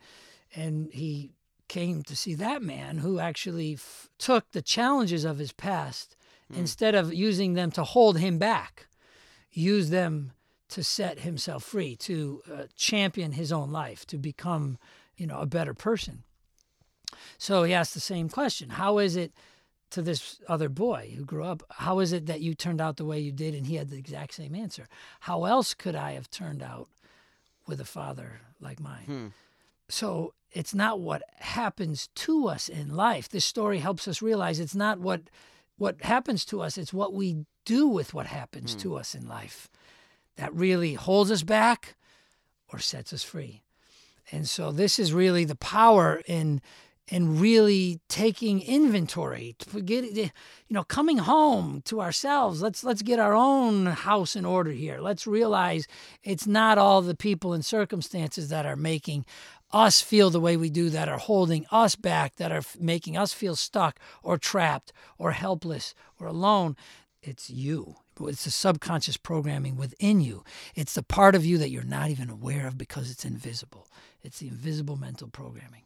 and 0.54 0.90
he 0.92 1.32
came 1.68 2.02
to 2.02 2.16
see 2.16 2.34
that 2.34 2.62
man 2.62 2.98
who 2.98 3.20
actually 3.20 3.74
f- 3.74 4.08
took 4.18 4.50
the 4.50 4.62
challenges 4.62 5.24
of 5.24 5.38
his 5.38 5.52
past 5.52 6.16
mm. 6.52 6.56
instead 6.56 6.94
of 6.94 7.12
using 7.14 7.52
them 7.54 7.70
to 7.70 7.84
hold 7.84 8.18
him 8.18 8.38
back, 8.38 8.88
used 9.52 9.90
them 9.90 10.32
to 10.68 10.82
set 10.82 11.20
himself 11.20 11.62
free, 11.62 11.94
to 11.94 12.42
uh, 12.52 12.62
champion 12.74 13.32
his 13.32 13.52
own 13.52 13.70
life, 13.70 14.04
to 14.06 14.18
become, 14.18 14.78
you 15.16 15.26
know, 15.26 15.38
a 15.38 15.46
better 15.46 15.74
person. 15.74 16.24
So 17.38 17.62
he 17.62 17.72
asked 17.72 17.94
the 17.94 18.00
same 18.00 18.28
question: 18.28 18.70
How 18.70 18.98
is 18.98 19.14
it 19.14 19.32
to 19.90 20.02
this 20.02 20.40
other 20.48 20.68
boy 20.68 21.12
who 21.16 21.24
grew 21.24 21.44
up? 21.44 21.62
How 21.70 21.98
is 21.98 22.12
it 22.12 22.26
that 22.26 22.40
you 22.40 22.54
turned 22.54 22.80
out 22.80 22.96
the 22.96 23.04
way 23.04 23.18
you 23.20 23.32
did? 23.32 23.54
And 23.54 23.66
he 23.66 23.76
had 23.76 23.90
the 23.90 23.98
exact 23.98 24.34
same 24.34 24.54
answer. 24.54 24.86
How 25.20 25.44
else 25.44 25.74
could 25.74 25.94
I 25.94 26.12
have 26.12 26.30
turned 26.30 26.62
out 26.62 26.88
with 27.66 27.80
a 27.80 27.84
father 27.84 28.40
like 28.60 28.80
mine? 28.80 29.04
Hmm. 29.04 29.26
So 29.88 30.34
it's 30.52 30.74
not 30.74 31.00
what 31.00 31.22
happens 31.38 32.08
to 32.14 32.48
us 32.48 32.68
in 32.68 32.94
life. 32.94 33.28
This 33.28 33.44
story 33.44 33.78
helps 33.78 34.08
us 34.08 34.22
realize 34.22 34.60
it's 34.60 34.74
not 34.74 34.98
what 34.98 35.22
what 35.76 36.02
happens 36.02 36.44
to 36.44 36.60
us, 36.60 36.76
it's 36.76 36.92
what 36.92 37.14
we 37.14 37.46
do 37.64 37.88
with 37.88 38.12
what 38.12 38.26
happens 38.26 38.76
mm. 38.76 38.80
to 38.80 38.96
us 38.96 39.14
in 39.14 39.26
life 39.26 39.70
that 40.36 40.54
really 40.54 40.92
holds 40.92 41.30
us 41.30 41.42
back 41.42 41.96
or 42.68 42.78
sets 42.78 43.14
us 43.14 43.22
free. 43.22 43.62
And 44.30 44.46
so 44.46 44.72
this 44.72 44.98
is 44.98 45.14
really 45.14 45.44
the 45.46 45.54
power 45.54 46.20
in 46.26 46.60
in 47.10 47.40
really 47.40 48.00
taking 48.08 48.62
inventory 48.62 49.56
to 49.58 49.82
get 49.82 50.04
eh, 50.04 50.28
you 50.68 50.74
know 50.74 50.84
coming 50.84 51.18
home 51.18 51.82
to 51.84 52.00
ourselves 52.00 52.62
let's 52.62 52.84
let's 52.84 53.02
get 53.02 53.18
our 53.18 53.34
own 53.34 53.86
house 53.86 54.36
in 54.36 54.44
order 54.44 54.70
here 54.70 55.00
let's 55.00 55.26
realize 55.26 55.86
it's 56.22 56.46
not 56.46 56.78
all 56.78 57.02
the 57.02 57.16
people 57.16 57.52
and 57.52 57.64
circumstances 57.64 58.48
that 58.48 58.64
are 58.64 58.76
making 58.76 59.24
us 59.72 60.00
feel 60.00 60.30
the 60.30 60.40
way 60.40 60.56
we 60.56 60.70
do 60.70 60.90
that 60.90 61.08
are 61.08 61.18
holding 61.18 61.64
us 61.70 61.94
back, 61.94 62.36
that 62.36 62.52
are 62.52 62.62
making 62.78 63.16
us 63.16 63.32
feel 63.32 63.54
stuck 63.56 64.00
or 64.22 64.36
trapped 64.36 64.92
or 65.18 65.32
helpless 65.32 65.94
or 66.18 66.26
alone. 66.26 66.76
It's 67.22 67.50
you. 67.50 67.96
It's 68.20 68.44
the 68.44 68.50
subconscious 68.50 69.16
programming 69.16 69.76
within 69.76 70.20
you. 70.20 70.44
It's 70.74 70.94
the 70.94 71.02
part 71.02 71.34
of 71.34 71.44
you 71.46 71.56
that 71.58 71.70
you're 71.70 71.82
not 71.82 72.10
even 72.10 72.28
aware 72.28 72.66
of 72.66 72.76
because 72.76 73.10
it's 73.10 73.24
invisible. 73.24 73.88
It's 74.22 74.40
the 74.40 74.48
invisible 74.48 74.96
mental 74.96 75.28
programming. 75.28 75.84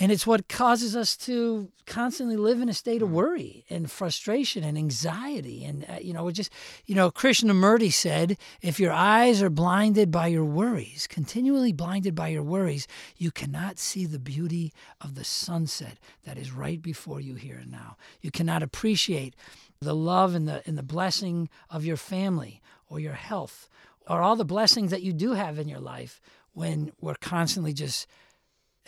And 0.00 0.12
it's 0.12 0.26
what 0.26 0.48
causes 0.48 0.94
us 0.94 1.16
to 1.18 1.70
constantly 1.84 2.36
live 2.36 2.60
in 2.60 2.68
a 2.68 2.74
state 2.74 3.02
of 3.02 3.08
mm. 3.08 3.12
worry 3.12 3.64
and 3.68 3.90
frustration 3.90 4.62
and 4.62 4.78
anxiety. 4.78 5.64
And, 5.64 5.84
uh, 5.88 5.98
you 6.00 6.12
know, 6.12 6.30
just, 6.30 6.52
you 6.86 6.94
know, 6.94 7.10
Krishnamurti 7.10 7.92
said, 7.92 8.38
if 8.62 8.78
your 8.78 8.92
eyes 8.92 9.42
are 9.42 9.50
blinded 9.50 10.10
by 10.10 10.28
your 10.28 10.44
worries, 10.44 11.08
continually 11.08 11.72
blinded 11.72 12.14
by 12.14 12.28
your 12.28 12.44
worries, 12.44 12.86
you 13.16 13.30
cannot 13.30 13.78
see 13.78 14.06
the 14.06 14.20
beauty 14.20 14.72
of 15.00 15.16
the 15.16 15.24
sunset 15.24 15.98
that 16.24 16.38
is 16.38 16.52
right 16.52 16.80
before 16.80 17.20
you 17.20 17.34
here 17.34 17.58
and 17.60 17.72
now. 17.72 17.96
You 18.20 18.30
cannot 18.30 18.62
appreciate 18.62 19.34
the 19.80 19.94
love 19.94 20.34
and 20.34 20.46
the, 20.46 20.62
and 20.66 20.78
the 20.78 20.82
blessing 20.82 21.48
of 21.70 21.84
your 21.84 21.96
family 21.96 22.60
or 22.88 23.00
your 23.00 23.14
health 23.14 23.68
or 24.06 24.22
all 24.22 24.36
the 24.36 24.44
blessings 24.44 24.90
that 24.90 25.02
you 25.02 25.12
do 25.12 25.32
have 25.32 25.58
in 25.58 25.68
your 25.68 25.80
life 25.80 26.20
when 26.52 26.92
we're 27.00 27.14
constantly 27.14 27.72
just 27.72 28.06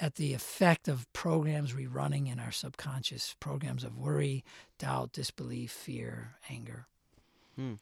at 0.01 0.15
the 0.15 0.33
effect 0.33 0.89
of 0.89 1.11
programs 1.13 1.73
rerunning 1.73 2.31
in 2.31 2.39
our 2.41 2.53
subconscious 2.53 3.37
programs 3.41 3.85
of 3.85 3.99
worry, 3.99 4.45
doubt, 4.79 5.13
disbelief, 5.13 5.71
fear, 5.71 6.37
anger. 6.49 6.87
Hmm. 7.57 7.75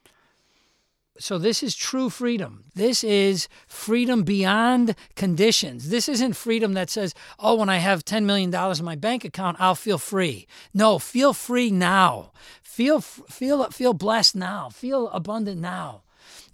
So, 1.20 1.36
this 1.36 1.64
is 1.64 1.74
true 1.74 2.10
freedom. 2.10 2.64
This 2.76 3.02
is 3.02 3.48
freedom 3.66 4.22
beyond 4.22 4.94
conditions. 5.16 5.88
This 5.90 6.08
isn't 6.08 6.34
freedom 6.34 6.74
that 6.74 6.90
says, 6.90 7.12
oh, 7.40 7.56
when 7.56 7.68
I 7.68 7.78
have 7.78 8.04
$10 8.04 8.22
million 8.22 8.54
in 8.54 8.84
my 8.84 8.94
bank 8.94 9.24
account, 9.24 9.56
I'll 9.58 9.74
feel 9.74 9.98
free. 9.98 10.46
No, 10.72 11.00
feel 11.00 11.32
free 11.32 11.72
now. 11.72 12.30
Feel, 12.62 13.00
feel, 13.00 13.68
feel 13.70 13.94
blessed 13.94 14.36
now. 14.36 14.68
Feel 14.68 15.08
abundant 15.08 15.60
now. 15.60 16.02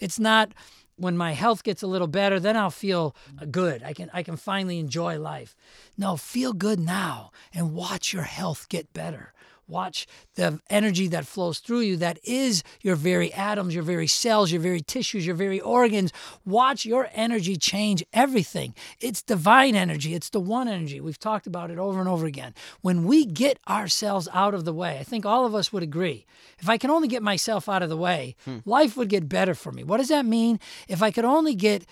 It's 0.01 0.19
not, 0.19 0.53
when 0.97 1.17
my 1.17 1.33
health 1.33 1.65
gets 1.65 1.83
a 1.83 1.87
little 1.87 2.07
better, 2.07 2.39
then 2.39 2.57
I'll 2.57 2.71
feel 2.71 3.15
good. 3.51 3.83
I 3.83 3.93
can 3.93 4.11
I 4.13 4.23
can 4.23 4.37
finally 4.37 4.79
enjoy 4.79 5.19
life. 5.19 5.57
No, 5.97 6.17
feel 6.17 6.53
good 6.53 6.79
now 6.79 7.31
and 7.53 7.75
watch 7.75 8.13
your 8.13 8.23
health 8.23 8.69
get 8.69 8.93
better. 8.93 9.33
Watch 9.67 10.07
the 10.35 10.61
energy 10.69 11.09
that 11.09 11.27
flows 11.27 11.59
through 11.59 11.81
you, 11.81 11.97
that 11.97 12.19
is 12.25 12.63
your 12.83 12.97
very 12.97 13.33
atoms, 13.33 13.75
your 13.75 13.83
very 13.83 14.07
cells, 14.07 14.53
your 14.53 14.61
very 14.61 14.81
tissues, 14.81 15.27
your 15.27 15.37
very 15.37 15.61
organs. 15.61 16.13
Watch 16.45 16.85
your 16.85 17.09
energy 17.13 17.57
change 17.57 18.05
everything. 18.13 18.75
It's 19.01 19.23
divine 19.23 19.75
energy, 19.75 20.15
it's 20.15 20.31
the 20.31 20.41
one 20.41 20.69
energy. 20.69 21.01
We've 21.01 21.19
talked 21.19 21.47
about 21.47 21.71
it 21.71 21.79
over 21.79 22.01
and 22.01 22.09
over 22.09 22.27
again. 22.27 22.55
When 22.83 23.05
we 23.05 23.25
get 23.25 23.59
ourselves 23.69 24.29
out 24.33 24.55
of 24.55 24.65
the 24.65 24.75
way, 24.75 24.99
I 24.99 25.03
think 25.03 25.25
all 25.25 25.47
of 25.47 25.55
us 25.55 25.73
would 25.73 25.83
agree. 25.83 26.27
If 26.59 26.69
I 26.69 26.79
can 26.79 26.91
only 26.91 27.09
get 27.09 27.23
myself 27.23 27.69
out 27.69 27.83
of 27.83 27.89
the 27.89 27.97
way, 27.97 28.37
hmm. 28.45 28.59
life 28.65 28.97
would 28.97 29.09
get 29.09 29.29
better 29.29 29.55
for 29.55 29.73
me. 29.73 29.85
What 29.85 29.99
does 29.99 30.09
that 30.09 30.27
mean? 30.27 30.61
If 30.89 31.03
I 31.03 31.11
could 31.11 31.25
only 31.25 31.55
get 31.55 31.87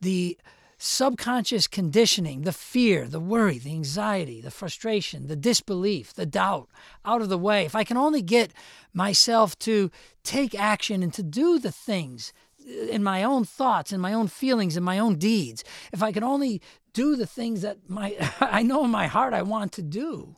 the 0.00 0.38
subconscious 0.78 1.66
conditioning, 1.66 2.42
the 2.42 2.52
fear, 2.52 3.08
the 3.08 3.20
worry, 3.20 3.58
the 3.58 3.72
anxiety, 3.72 4.40
the 4.40 4.50
frustration, 4.50 5.26
the 5.26 5.36
disbelief, 5.36 6.14
the 6.14 6.24
doubt 6.24 6.68
out 7.04 7.20
of 7.20 7.28
the 7.28 7.36
way, 7.36 7.64
if 7.64 7.74
I 7.74 7.82
can 7.82 7.96
only 7.96 8.22
get 8.22 8.52
myself 8.94 9.58
to 9.60 9.90
take 10.22 10.54
action 10.54 11.02
and 11.02 11.12
to 11.14 11.22
do 11.22 11.58
the 11.58 11.72
things 11.72 12.32
uh, 12.64 12.86
in 12.86 13.02
my 13.02 13.24
own 13.24 13.44
thoughts 13.44 13.92
and 13.92 14.00
my 14.00 14.12
own 14.12 14.28
feelings 14.28 14.76
and 14.76 14.84
my 14.84 15.00
own 15.00 15.16
deeds, 15.16 15.64
if 15.92 16.00
I 16.00 16.12
can 16.12 16.22
only 16.22 16.62
do 16.92 17.16
the 17.16 17.26
things 17.26 17.62
that 17.62 17.90
my 17.90 18.16
I 18.40 18.62
know 18.62 18.84
in 18.84 18.90
my 18.90 19.08
heart 19.08 19.34
I 19.34 19.42
want 19.42 19.72
to 19.72 19.82
do, 19.82 20.36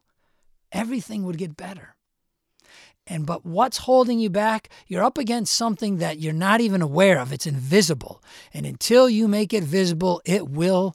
everything 0.72 1.24
would 1.24 1.38
get 1.38 1.56
better. 1.56 1.96
And 3.10 3.26
but 3.26 3.44
what's 3.44 3.78
holding 3.78 4.20
you 4.20 4.30
back? 4.30 4.70
You're 4.86 5.02
up 5.02 5.18
against 5.18 5.54
something 5.54 5.98
that 5.98 6.20
you're 6.20 6.32
not 6.32 6.60
even 6.60 6.80
aware 6.80 7.18
of. 7.18 7.32
It's 7.32 7.46
invisible. 7.46 8.22
And 8.54 8.64
until 8.64 9.10
you 9.10 9.26
make 9.26 9.52
it 9.52 9.64
visible, 9.64 10.22
it 10.24 10.48
will 10.48 10.94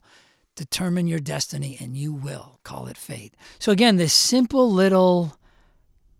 determine 0.56 1.06
your 1.06 1.18
destiny 1.18 1.76
and 1.78 1.94
you 1.94 2.14
will 2.14 2.58
call 2.64 2.86
it 2.86 2.96
fate. 2.96 3.34
So 3.58 3.70
again, 3.70 3.96
this 3.96 4.14
simple 4.14 4.72
little 4.72 5.36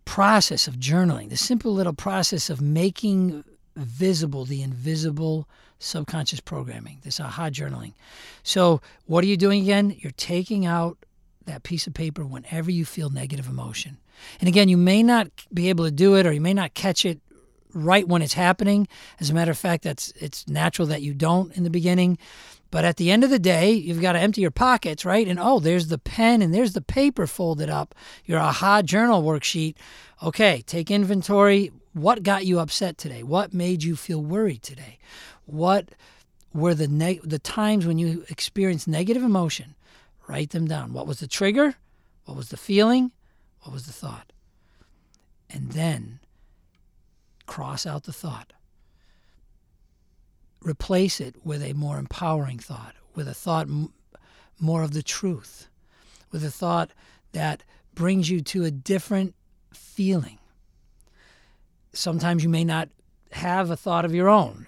process 0.05 0.69
of 0.69 0.75
journaling, 0.75 1.31
the 1.31 1.37
simple 1.37 1.73
little 1.73 1.95
process 1.95 2.51
of 2.51 2.61
making 2.61 3.43
visible 3.75 4.45
the 4.45 4.63
invisible 4.63 5.49
subconscious 5.79 6.41
programming, 6.41 6.99
this 7.05 7.21
aha 7.21 7.49
journaling. 7.49 7.95
So, 8.43 8.81
what 9.07 9.25
are 9.25 9.27
you 9.27 9.37
doing 9.37 9.63
again? 9.63 9.97
You're 9.99 10.13
taking 10.13 10.67
out 10.67 10.99
that 11.47 11.63
piece 11.63 11.87
of 11.87 11.95
paper 11.95 12.25
whenever 12.25 12.71
you 12.71 12.85
feel 12.85 13.11
negative 13.11 13.47
emotion. 13.47 13.99
And 14.41 14.49
again, 14.49 14.69
you 14.69 14.77
may 14.77 15.03
not 15.03 15.29
be 15.53 15.69
able 15.69 15.85
to 15.85 15.91
do 15.91 16.17
it 16.17 16.27
or 16.27 16.33
you 16.33 16.41
may 16.41 16.55
not 16.55 16.75
catch 16.75 17.05
it 17.05 17.21
right 17.77 18.09
when 18.09 18.23
it's 18.23 18.35
happening. 18.35 18.89
As 19.21 19.31
a 19.31 19.35
matter 19.35 19.51
of 19.51 19.59
fact, 19.59 19.85
that's 19.85 20.13
it's 20.17 20.49
natural 20.49 20.89
that 20.89 21.03
you 21.03 21.15
don't 21.15 21.57
in 21.57 21.63
the 21.63 21.71
beginning. 21.71 22.19
But 22.71 22.85
at 22.85 22.97
the 22.97 23.11
end 23.11 23.23
of 23.23 23.31
the 23.31 23.39
day, 23.39 23.73
you've 23.73 24.01
got 24.01 24.13
to 24.13 24.19
empty 24.19 24.41
your 24.41 24.51
pockets, 24.51 25.05
right? 25.05 25.27
And 25.29 25.39
oh, 25.39 25.61
there's 25.61 25.89
the 25.89 25.99
pen 25.99 26.43
and 26.43 26.53
there's 26.53 26.73
the 26.73 26.81
paper 26.81 27.27
folded 27.27 27.71
up, 27.71 27.95
your 28.25 28.41
aha 28.41 28.83
journal 28.83 29.23
worksheet. 29.23 29.77
Okay, 30.23 30.63
take 30.67 30.91
inventory. 30.91 31.71
What 31.93 32.23
got 32.23 32.45
you 32.45 32.59
upset 32.59 32.99
today? 32.99 33.23
What 33.23 33.55
made 33.55 33.83
you 33.83 33.97
feel 33.97 34.21
worried 34.21 34.63
today? 34.63 34.99
What 35.45 35.91
were 36.53 36.75
the 36.75 36.89
neg- 36.89 37.23
the 37.23 37.39
times 37.39 37.87
when 37.87 37.99
you 37.99 38.25
experienced 38.29 38.89
negative 38.89 39.23
emotion? 39.23 39.75
Write 40.27 40.51
them 40.51 40.67
down. 40.67 40.93
What 40.93 41.07
was 41.07 41.21
the 41.21 41.29
trigger? 41.29 41.77
What 42.25 42.37
was 42.37 42.49
the 42.49 42.57
feeling? 42.57 43.13
What 43.67 43.73
was 43.73 43.87
the 43.87 43.93
thought? 43.93 44.33
And 45.51 45.73
then 45.73 46.21
cross 47.47 47.85
out 47.85 48.05
the 48.05 48.13
thought. 48.13 48.53
Replace 50.61 51.21
it 51.21 51.45
with 51.45 51.65
a 51.65 51.73
more 51.73 51.99
empowering 51.99 52.61
thought, 52.61 52.95
with 53.17 53.27
a 53.27 53.35
thought 53.35 53.67
m- 53.67 53.93
more 54.61 54.85
of 54.85 54.93
the 54.93 55.03
truth, 55.03 55.67
with 56.31 56.45
a 56.45 56.51
thought 56.51 56.93
that 57.33 57.65
brings 57.93 58.31
you 58.31 58.41
to 58.43 58.65
a 58.65 58.71
different 58.71 59.35
feeling. 59.75 60.39
Sometimes 61.93 62.45
you 62.45 62.49
may 62.49 62.63
not 62.63 62.89
have 63.33 63.71
a 63.71 63.77
thought 63.77 64.05
of 64.05 64.15
your 64.15 64.29
own. 64.29 64.67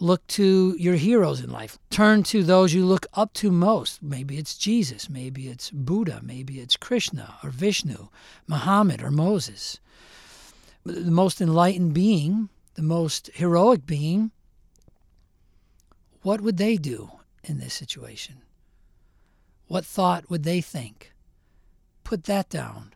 Look 0.00 0.26
to 0.28 0.74
your 0.78 0.94
heroes 0.96 1.40
in 1.40 1.50
life. 1.50 1.78
Turn 1.90 2.22
to 2.24 2.42
those 2.42 2.74
you 2.74 2.84
look 2.84 3.06
up 3.14 3.32
to 3.34 3.50
most. 3.50 4.02
Maybe 4.02 4.38
it's 4.38 4.56
Jesus, 4.56 5.08
maybe 5.08 5.48
it's 5.48 5.70
Buddha, 5.70 6.20
maybe 6.22 6.60
it's 6.60 6.76
Krishna 6.76 7.36
or 7.42 7.50
Vishnu, 7.50 8.08
Muhammad 8.46 9.02
or 9.02 9.10
Moses. 9.10 9.78
The 10.84 11.10
most 11.10 11.40
enlightened 11.40 11.94
being, 11.94 12.48
the 12.74 12.82
most 12.82 13.30
heroic 13.34 13.86
being, 13.86 14.32
what 16.22 16.40
would 16.40 16.56
they 16.56 16.76
do 16.76 17.10
in 17.44 17.58
this 17.58 17.74
situation? 17.74 18.42
What 19.66 19.84
thought 19.84 20.28
would 20.28 20.42
they 20.42 20.60
think? 20.60 21.12
Put 22.02 22.24
that 22.24 22.48
down. 22.48 22.92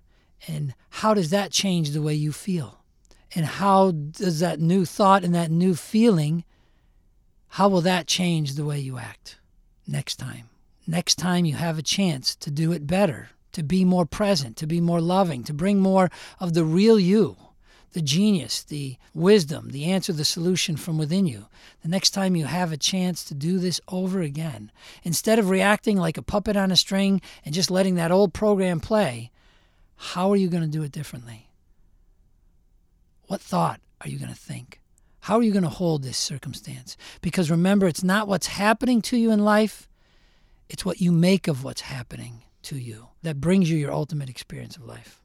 And 0.46 0.74
how 0.90 1.14
does 1.14 1.30
that 1.30 1.50
change 1.50 1.90
the 1.90 2.02
way 2.02 2.14
you 2.14 2.32
feel? 2.32 2.77
And 3.34 3.44
how 3.44 3.90
does 3.90 4.40
that 4.40 4.60
new 4.60 4.84
thought 4.84 5.24
and 5.24 5.34
that 5.34 5.50
new 5.50 5.74
feeling, 5.74 6.44
how 7.48 7.68
will 7.68 7.82
that 7.82 8.06
change 8.06 8.54
the 8.54 8.64
way 8.64 8.78
you 8.78 8.98
act 8.98 9.38
next 9.86 10.16
time? 10.16 10.48
Next 10.86 11.16
time 11.16 11.44
you 11.44 11.54
have 11.54 11.78
a 11.78 11.82
chance 11.82 12.34
to 12.36 12.50
do 12.50 12.72
it 12.72 12.86
better, 12.86 13.30
to 13.52 13.62
be 13.62 13.84
more 13.84 14.06
present, 14.06 14.56
to 14.58 14.66
be 14.66 14.80
more 14.80 15.00
loving, 15.00 15.44
to 15.44 15.52
bring 15.52 15.80
more 15.80 16.10
of 16.40 16.54
the 16.54 16.64
real 16.64 16.98
you 16.98 17.36
the 17.92 18.02
genius, 18.02 18.62
the 18.62 18.96
wisdom, 19.14 19.70
the 19.70 19.86
answer, 19.86 20.12
the 20.12 20.24
solution 20.24 20.76
from 20.76 20.98
within 20.98 21.26
you. 21.26 21.46
The 21.82 21.88
next 21.88 22.10
time 22.10 22.36
you 22.36 22.44
have 22.44 22.70
a 22.70 22.76
chance 22.76 23.24
to 23.24 23.34
do 23.34 23.58
this 23.58 23.80
over 23.88 24.20
again, 24.20 24.70
instead 25.02 25.38
of 25.38 25.50
reacting 25.50 25.96
like 25.96 26.18
a 26.18 26.22
puppet 26.22 26.56
on 26.56 26.70
a 26.70 26.76
string 26.76 27.20
and 27.44 27.54
just 27.54 27.70
letting 27.70 27.94
that 27.94 28.10
old 28.10 28.34
program 28.34 28.80
play, 28.80 29.30
how 29.96 30.30
are 30.30 30.36
you 30.36 30.48
going 30.48 30.62
to 30.62 30.68
do 30.68 30.82
it 30.82 30.92
differently? 30.92 31.47
What 33.28 33.42
thought 33.42 33.82
are 34.00 34.08
you 34.08 34.18
going 34.18 34.32
to 34.32 34.38
think? 34.38 34.80
How 35.20 35.36
are 35.36 35.42
you 35.42 35.52
going 35.52 35.62
to 35.62 35.68
hold 35.68 36.02
this 36.02 36.16
circumstance? 36.16 36.96
Because 37.20 37.50
remember, 37.50 37.86
it's 37.86 38.02
not 38.02 38.26
what's 38.26 38.46
happening 38.46 39.02
to 39.02 39.18
you 39.18 39.30
in 39.30 39.44
life, 39.44 39.86
it's 40.70 40.82
what 40.82 41.02
you 41.02 41.12
make 41.12 41.46
of 41.46 41.62
what's 41.62 41.82
happening 41.82 42.42
to 42.62 42.78
you 42.78 43.08
that 43.22 43.38
brings 43.38 43.70
you 43.70 43.76
your 43.76 43.92
ultimate 43.92 44.30
experience 44.30 44.76
of 44.76 44.86
life. 44.86 45.22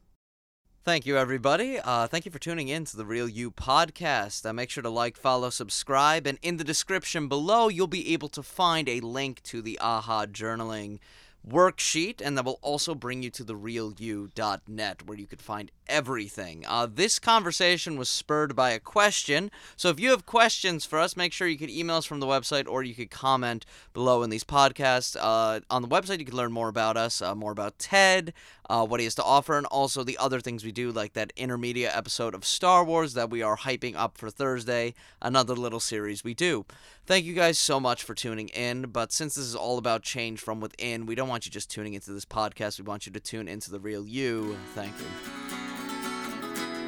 Thank 0.83 1.05
you, 1.05 1.17
everybody. 1.17 1.79
Uh, 1.79 2.07
thank 2.07 2.25
you 2.25 2.31
for 2.31 2.39
tuning 2.39 2.67
in 2.67 2.83
to 2.83 2.97
the 2.97 3.05
Real 3.05 3.29
You 3.29 3.51
podcast. 3.51 4.45
Uh, 4.45 4.51
make 4.51 4.69
sure 4.69 4.83
to 4.83 4.89
like, 4.89 5.15
follow, 5.15 5.49
subscribe, 5.49 6.27
and 6.27 6.37
in 6.41 6.57
the 6.57 6.65
description 6.65 7.29
below, 7.29 7.69
you'll 7.69 7.87
be 7.87 8.11
able 8.11 8.27
to 8.29 8.43
find 8.43 8.89
a 8.89 8.99
link 8.99 9.41
to 9.43 9.61
the 9.61 9.79
AHA 9.79 10.25
journaling 10.25 10.99
worksheet, 11.47 12.21
and 12.21 12.37
that 12.37 12.45
will 12.45 12.59
also 12.61 12.95
bring 12.95 13.23
you 13.23 13.29
to 13.31 13.43
the 13.43 13.55
realu.net 13.55 15.05
where 15.05 15.17
you 15.17 15.27
could 15.27 15.41
find 15.41 15.71
everything. 15.87 16.63
Uh, 16.67 16.87
this 16.91 17.19
conversation 17.19 17.97
was 17.97 18.09
spurred 18.09 18.55
by 18.55 18.71
a 18.71 18.79
question, 18.79 19.51
so 19.75 19.89
if 19.89 19.99
you 19.99 20.11
have 20.11 20.25
questions 20.25 20.85
for 20.85 20.99
us, 20.99 21.17
make 21.17 21.33
sure 21.33 21.47
you 21.47 21.57
could 21.57 21.69
email 21.69 21.97
us 21.97 22.05
from 22.05 22.19
the 22.19 22.25
website 22.25 22.67
or 22.67 22.83
you 22.83 22.95
could 22.95 23.11
comment 23.11 23.65
below 23.93 24.23
in 24.23 24.29
these 24.29 24.43
podcasts. 24.43 25.17
Uh, 25.19 25.59
on 25.69 25.81
the 25.81 25.87
website, 25.87 26.19
you 26.19 26.25
can 26.25 26.35
learn 26.35 26.51
more 26.51 26.69
about 26.69 26.97
us, 26.97 27.21
uh, 27.21 27.35
more 27.35 27.51
about 27.51 27.77
Ted, 27.77 28.33
uh, 28.73 28.83
what 28.83 28.99
he 28.99 29.03
has 29.03 29.13
to 29.13 29.23
offer, 29.23 29.55
and 29.55 29.67
also 29.67 30.03
the 30.03 30.17
other 30.17 30.39
things 30.39 30.65
we 30.65 30.71
do, 30.71 30.91
like 30.91 31.13
that 31.13 31.31
Intermedia 31.35 31.95
episode 31.95 32.33
of 32.33 32.43
Star 32.43 32.83
Wars 32.83 33.13
that 33.13 33.29
we 33.29 33.43
are 33.43 33.55
hyping 33.55 33.95
up 33.95 34.17
for 34.17 34.31
Thursday, 34.31 34.95
another 35.21 35.53
little 35.53 35.79
series 35.79 36.23
we 36.23 36.33
do. 36.33 36.65
Thank 37.05 37.23
you 37.23 37.35
guys 37.35 37.59
so 37.59 37.79
much 37.79 38.01
for 38.01 38.15
tuning 38.15 38.47
in. 38.47 38.87
But 38.87 39.11
since 39.11 39.35
this 39.35 39.45
is 39.45 39.55
all 39.55 39.77
about 39.77 40.01
change 40.01 40.39
from 40.39 40.59
within, 40.59 41.05
we 41.05 41.13
don't 41.13 41.29
want 41.29 41.45
you 41.45 41.51
just 41.51 41.69
tuning 41.69 41.93
into 41.93 42.13
this 42.13 42.25
podcast. 42.25 42.79
We 42.79 42.85
want 42.85 43.05
you 43.05 43.11
to 43.11 43.19
tune 43.19 43.47
into 43.47 43.69
the 43.69 43.79
real 43.79 44.07
you. 44.07 44.57
Thank 44.73 44.93
you. 44.97 45.05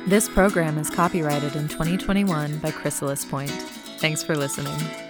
This 0.07 0.27
program 0.27 0.79
is 0.79 0.89
copyrighted 0.89 1.55
in 1.55 1.67
2021 1.67 2.57
by 2.59 2.71
Chrysalis 2.71 3.25
Point. 3.25 3.51
Thanks 3.99 4.23
for 4.23 4.35
listening. 4.35 5.04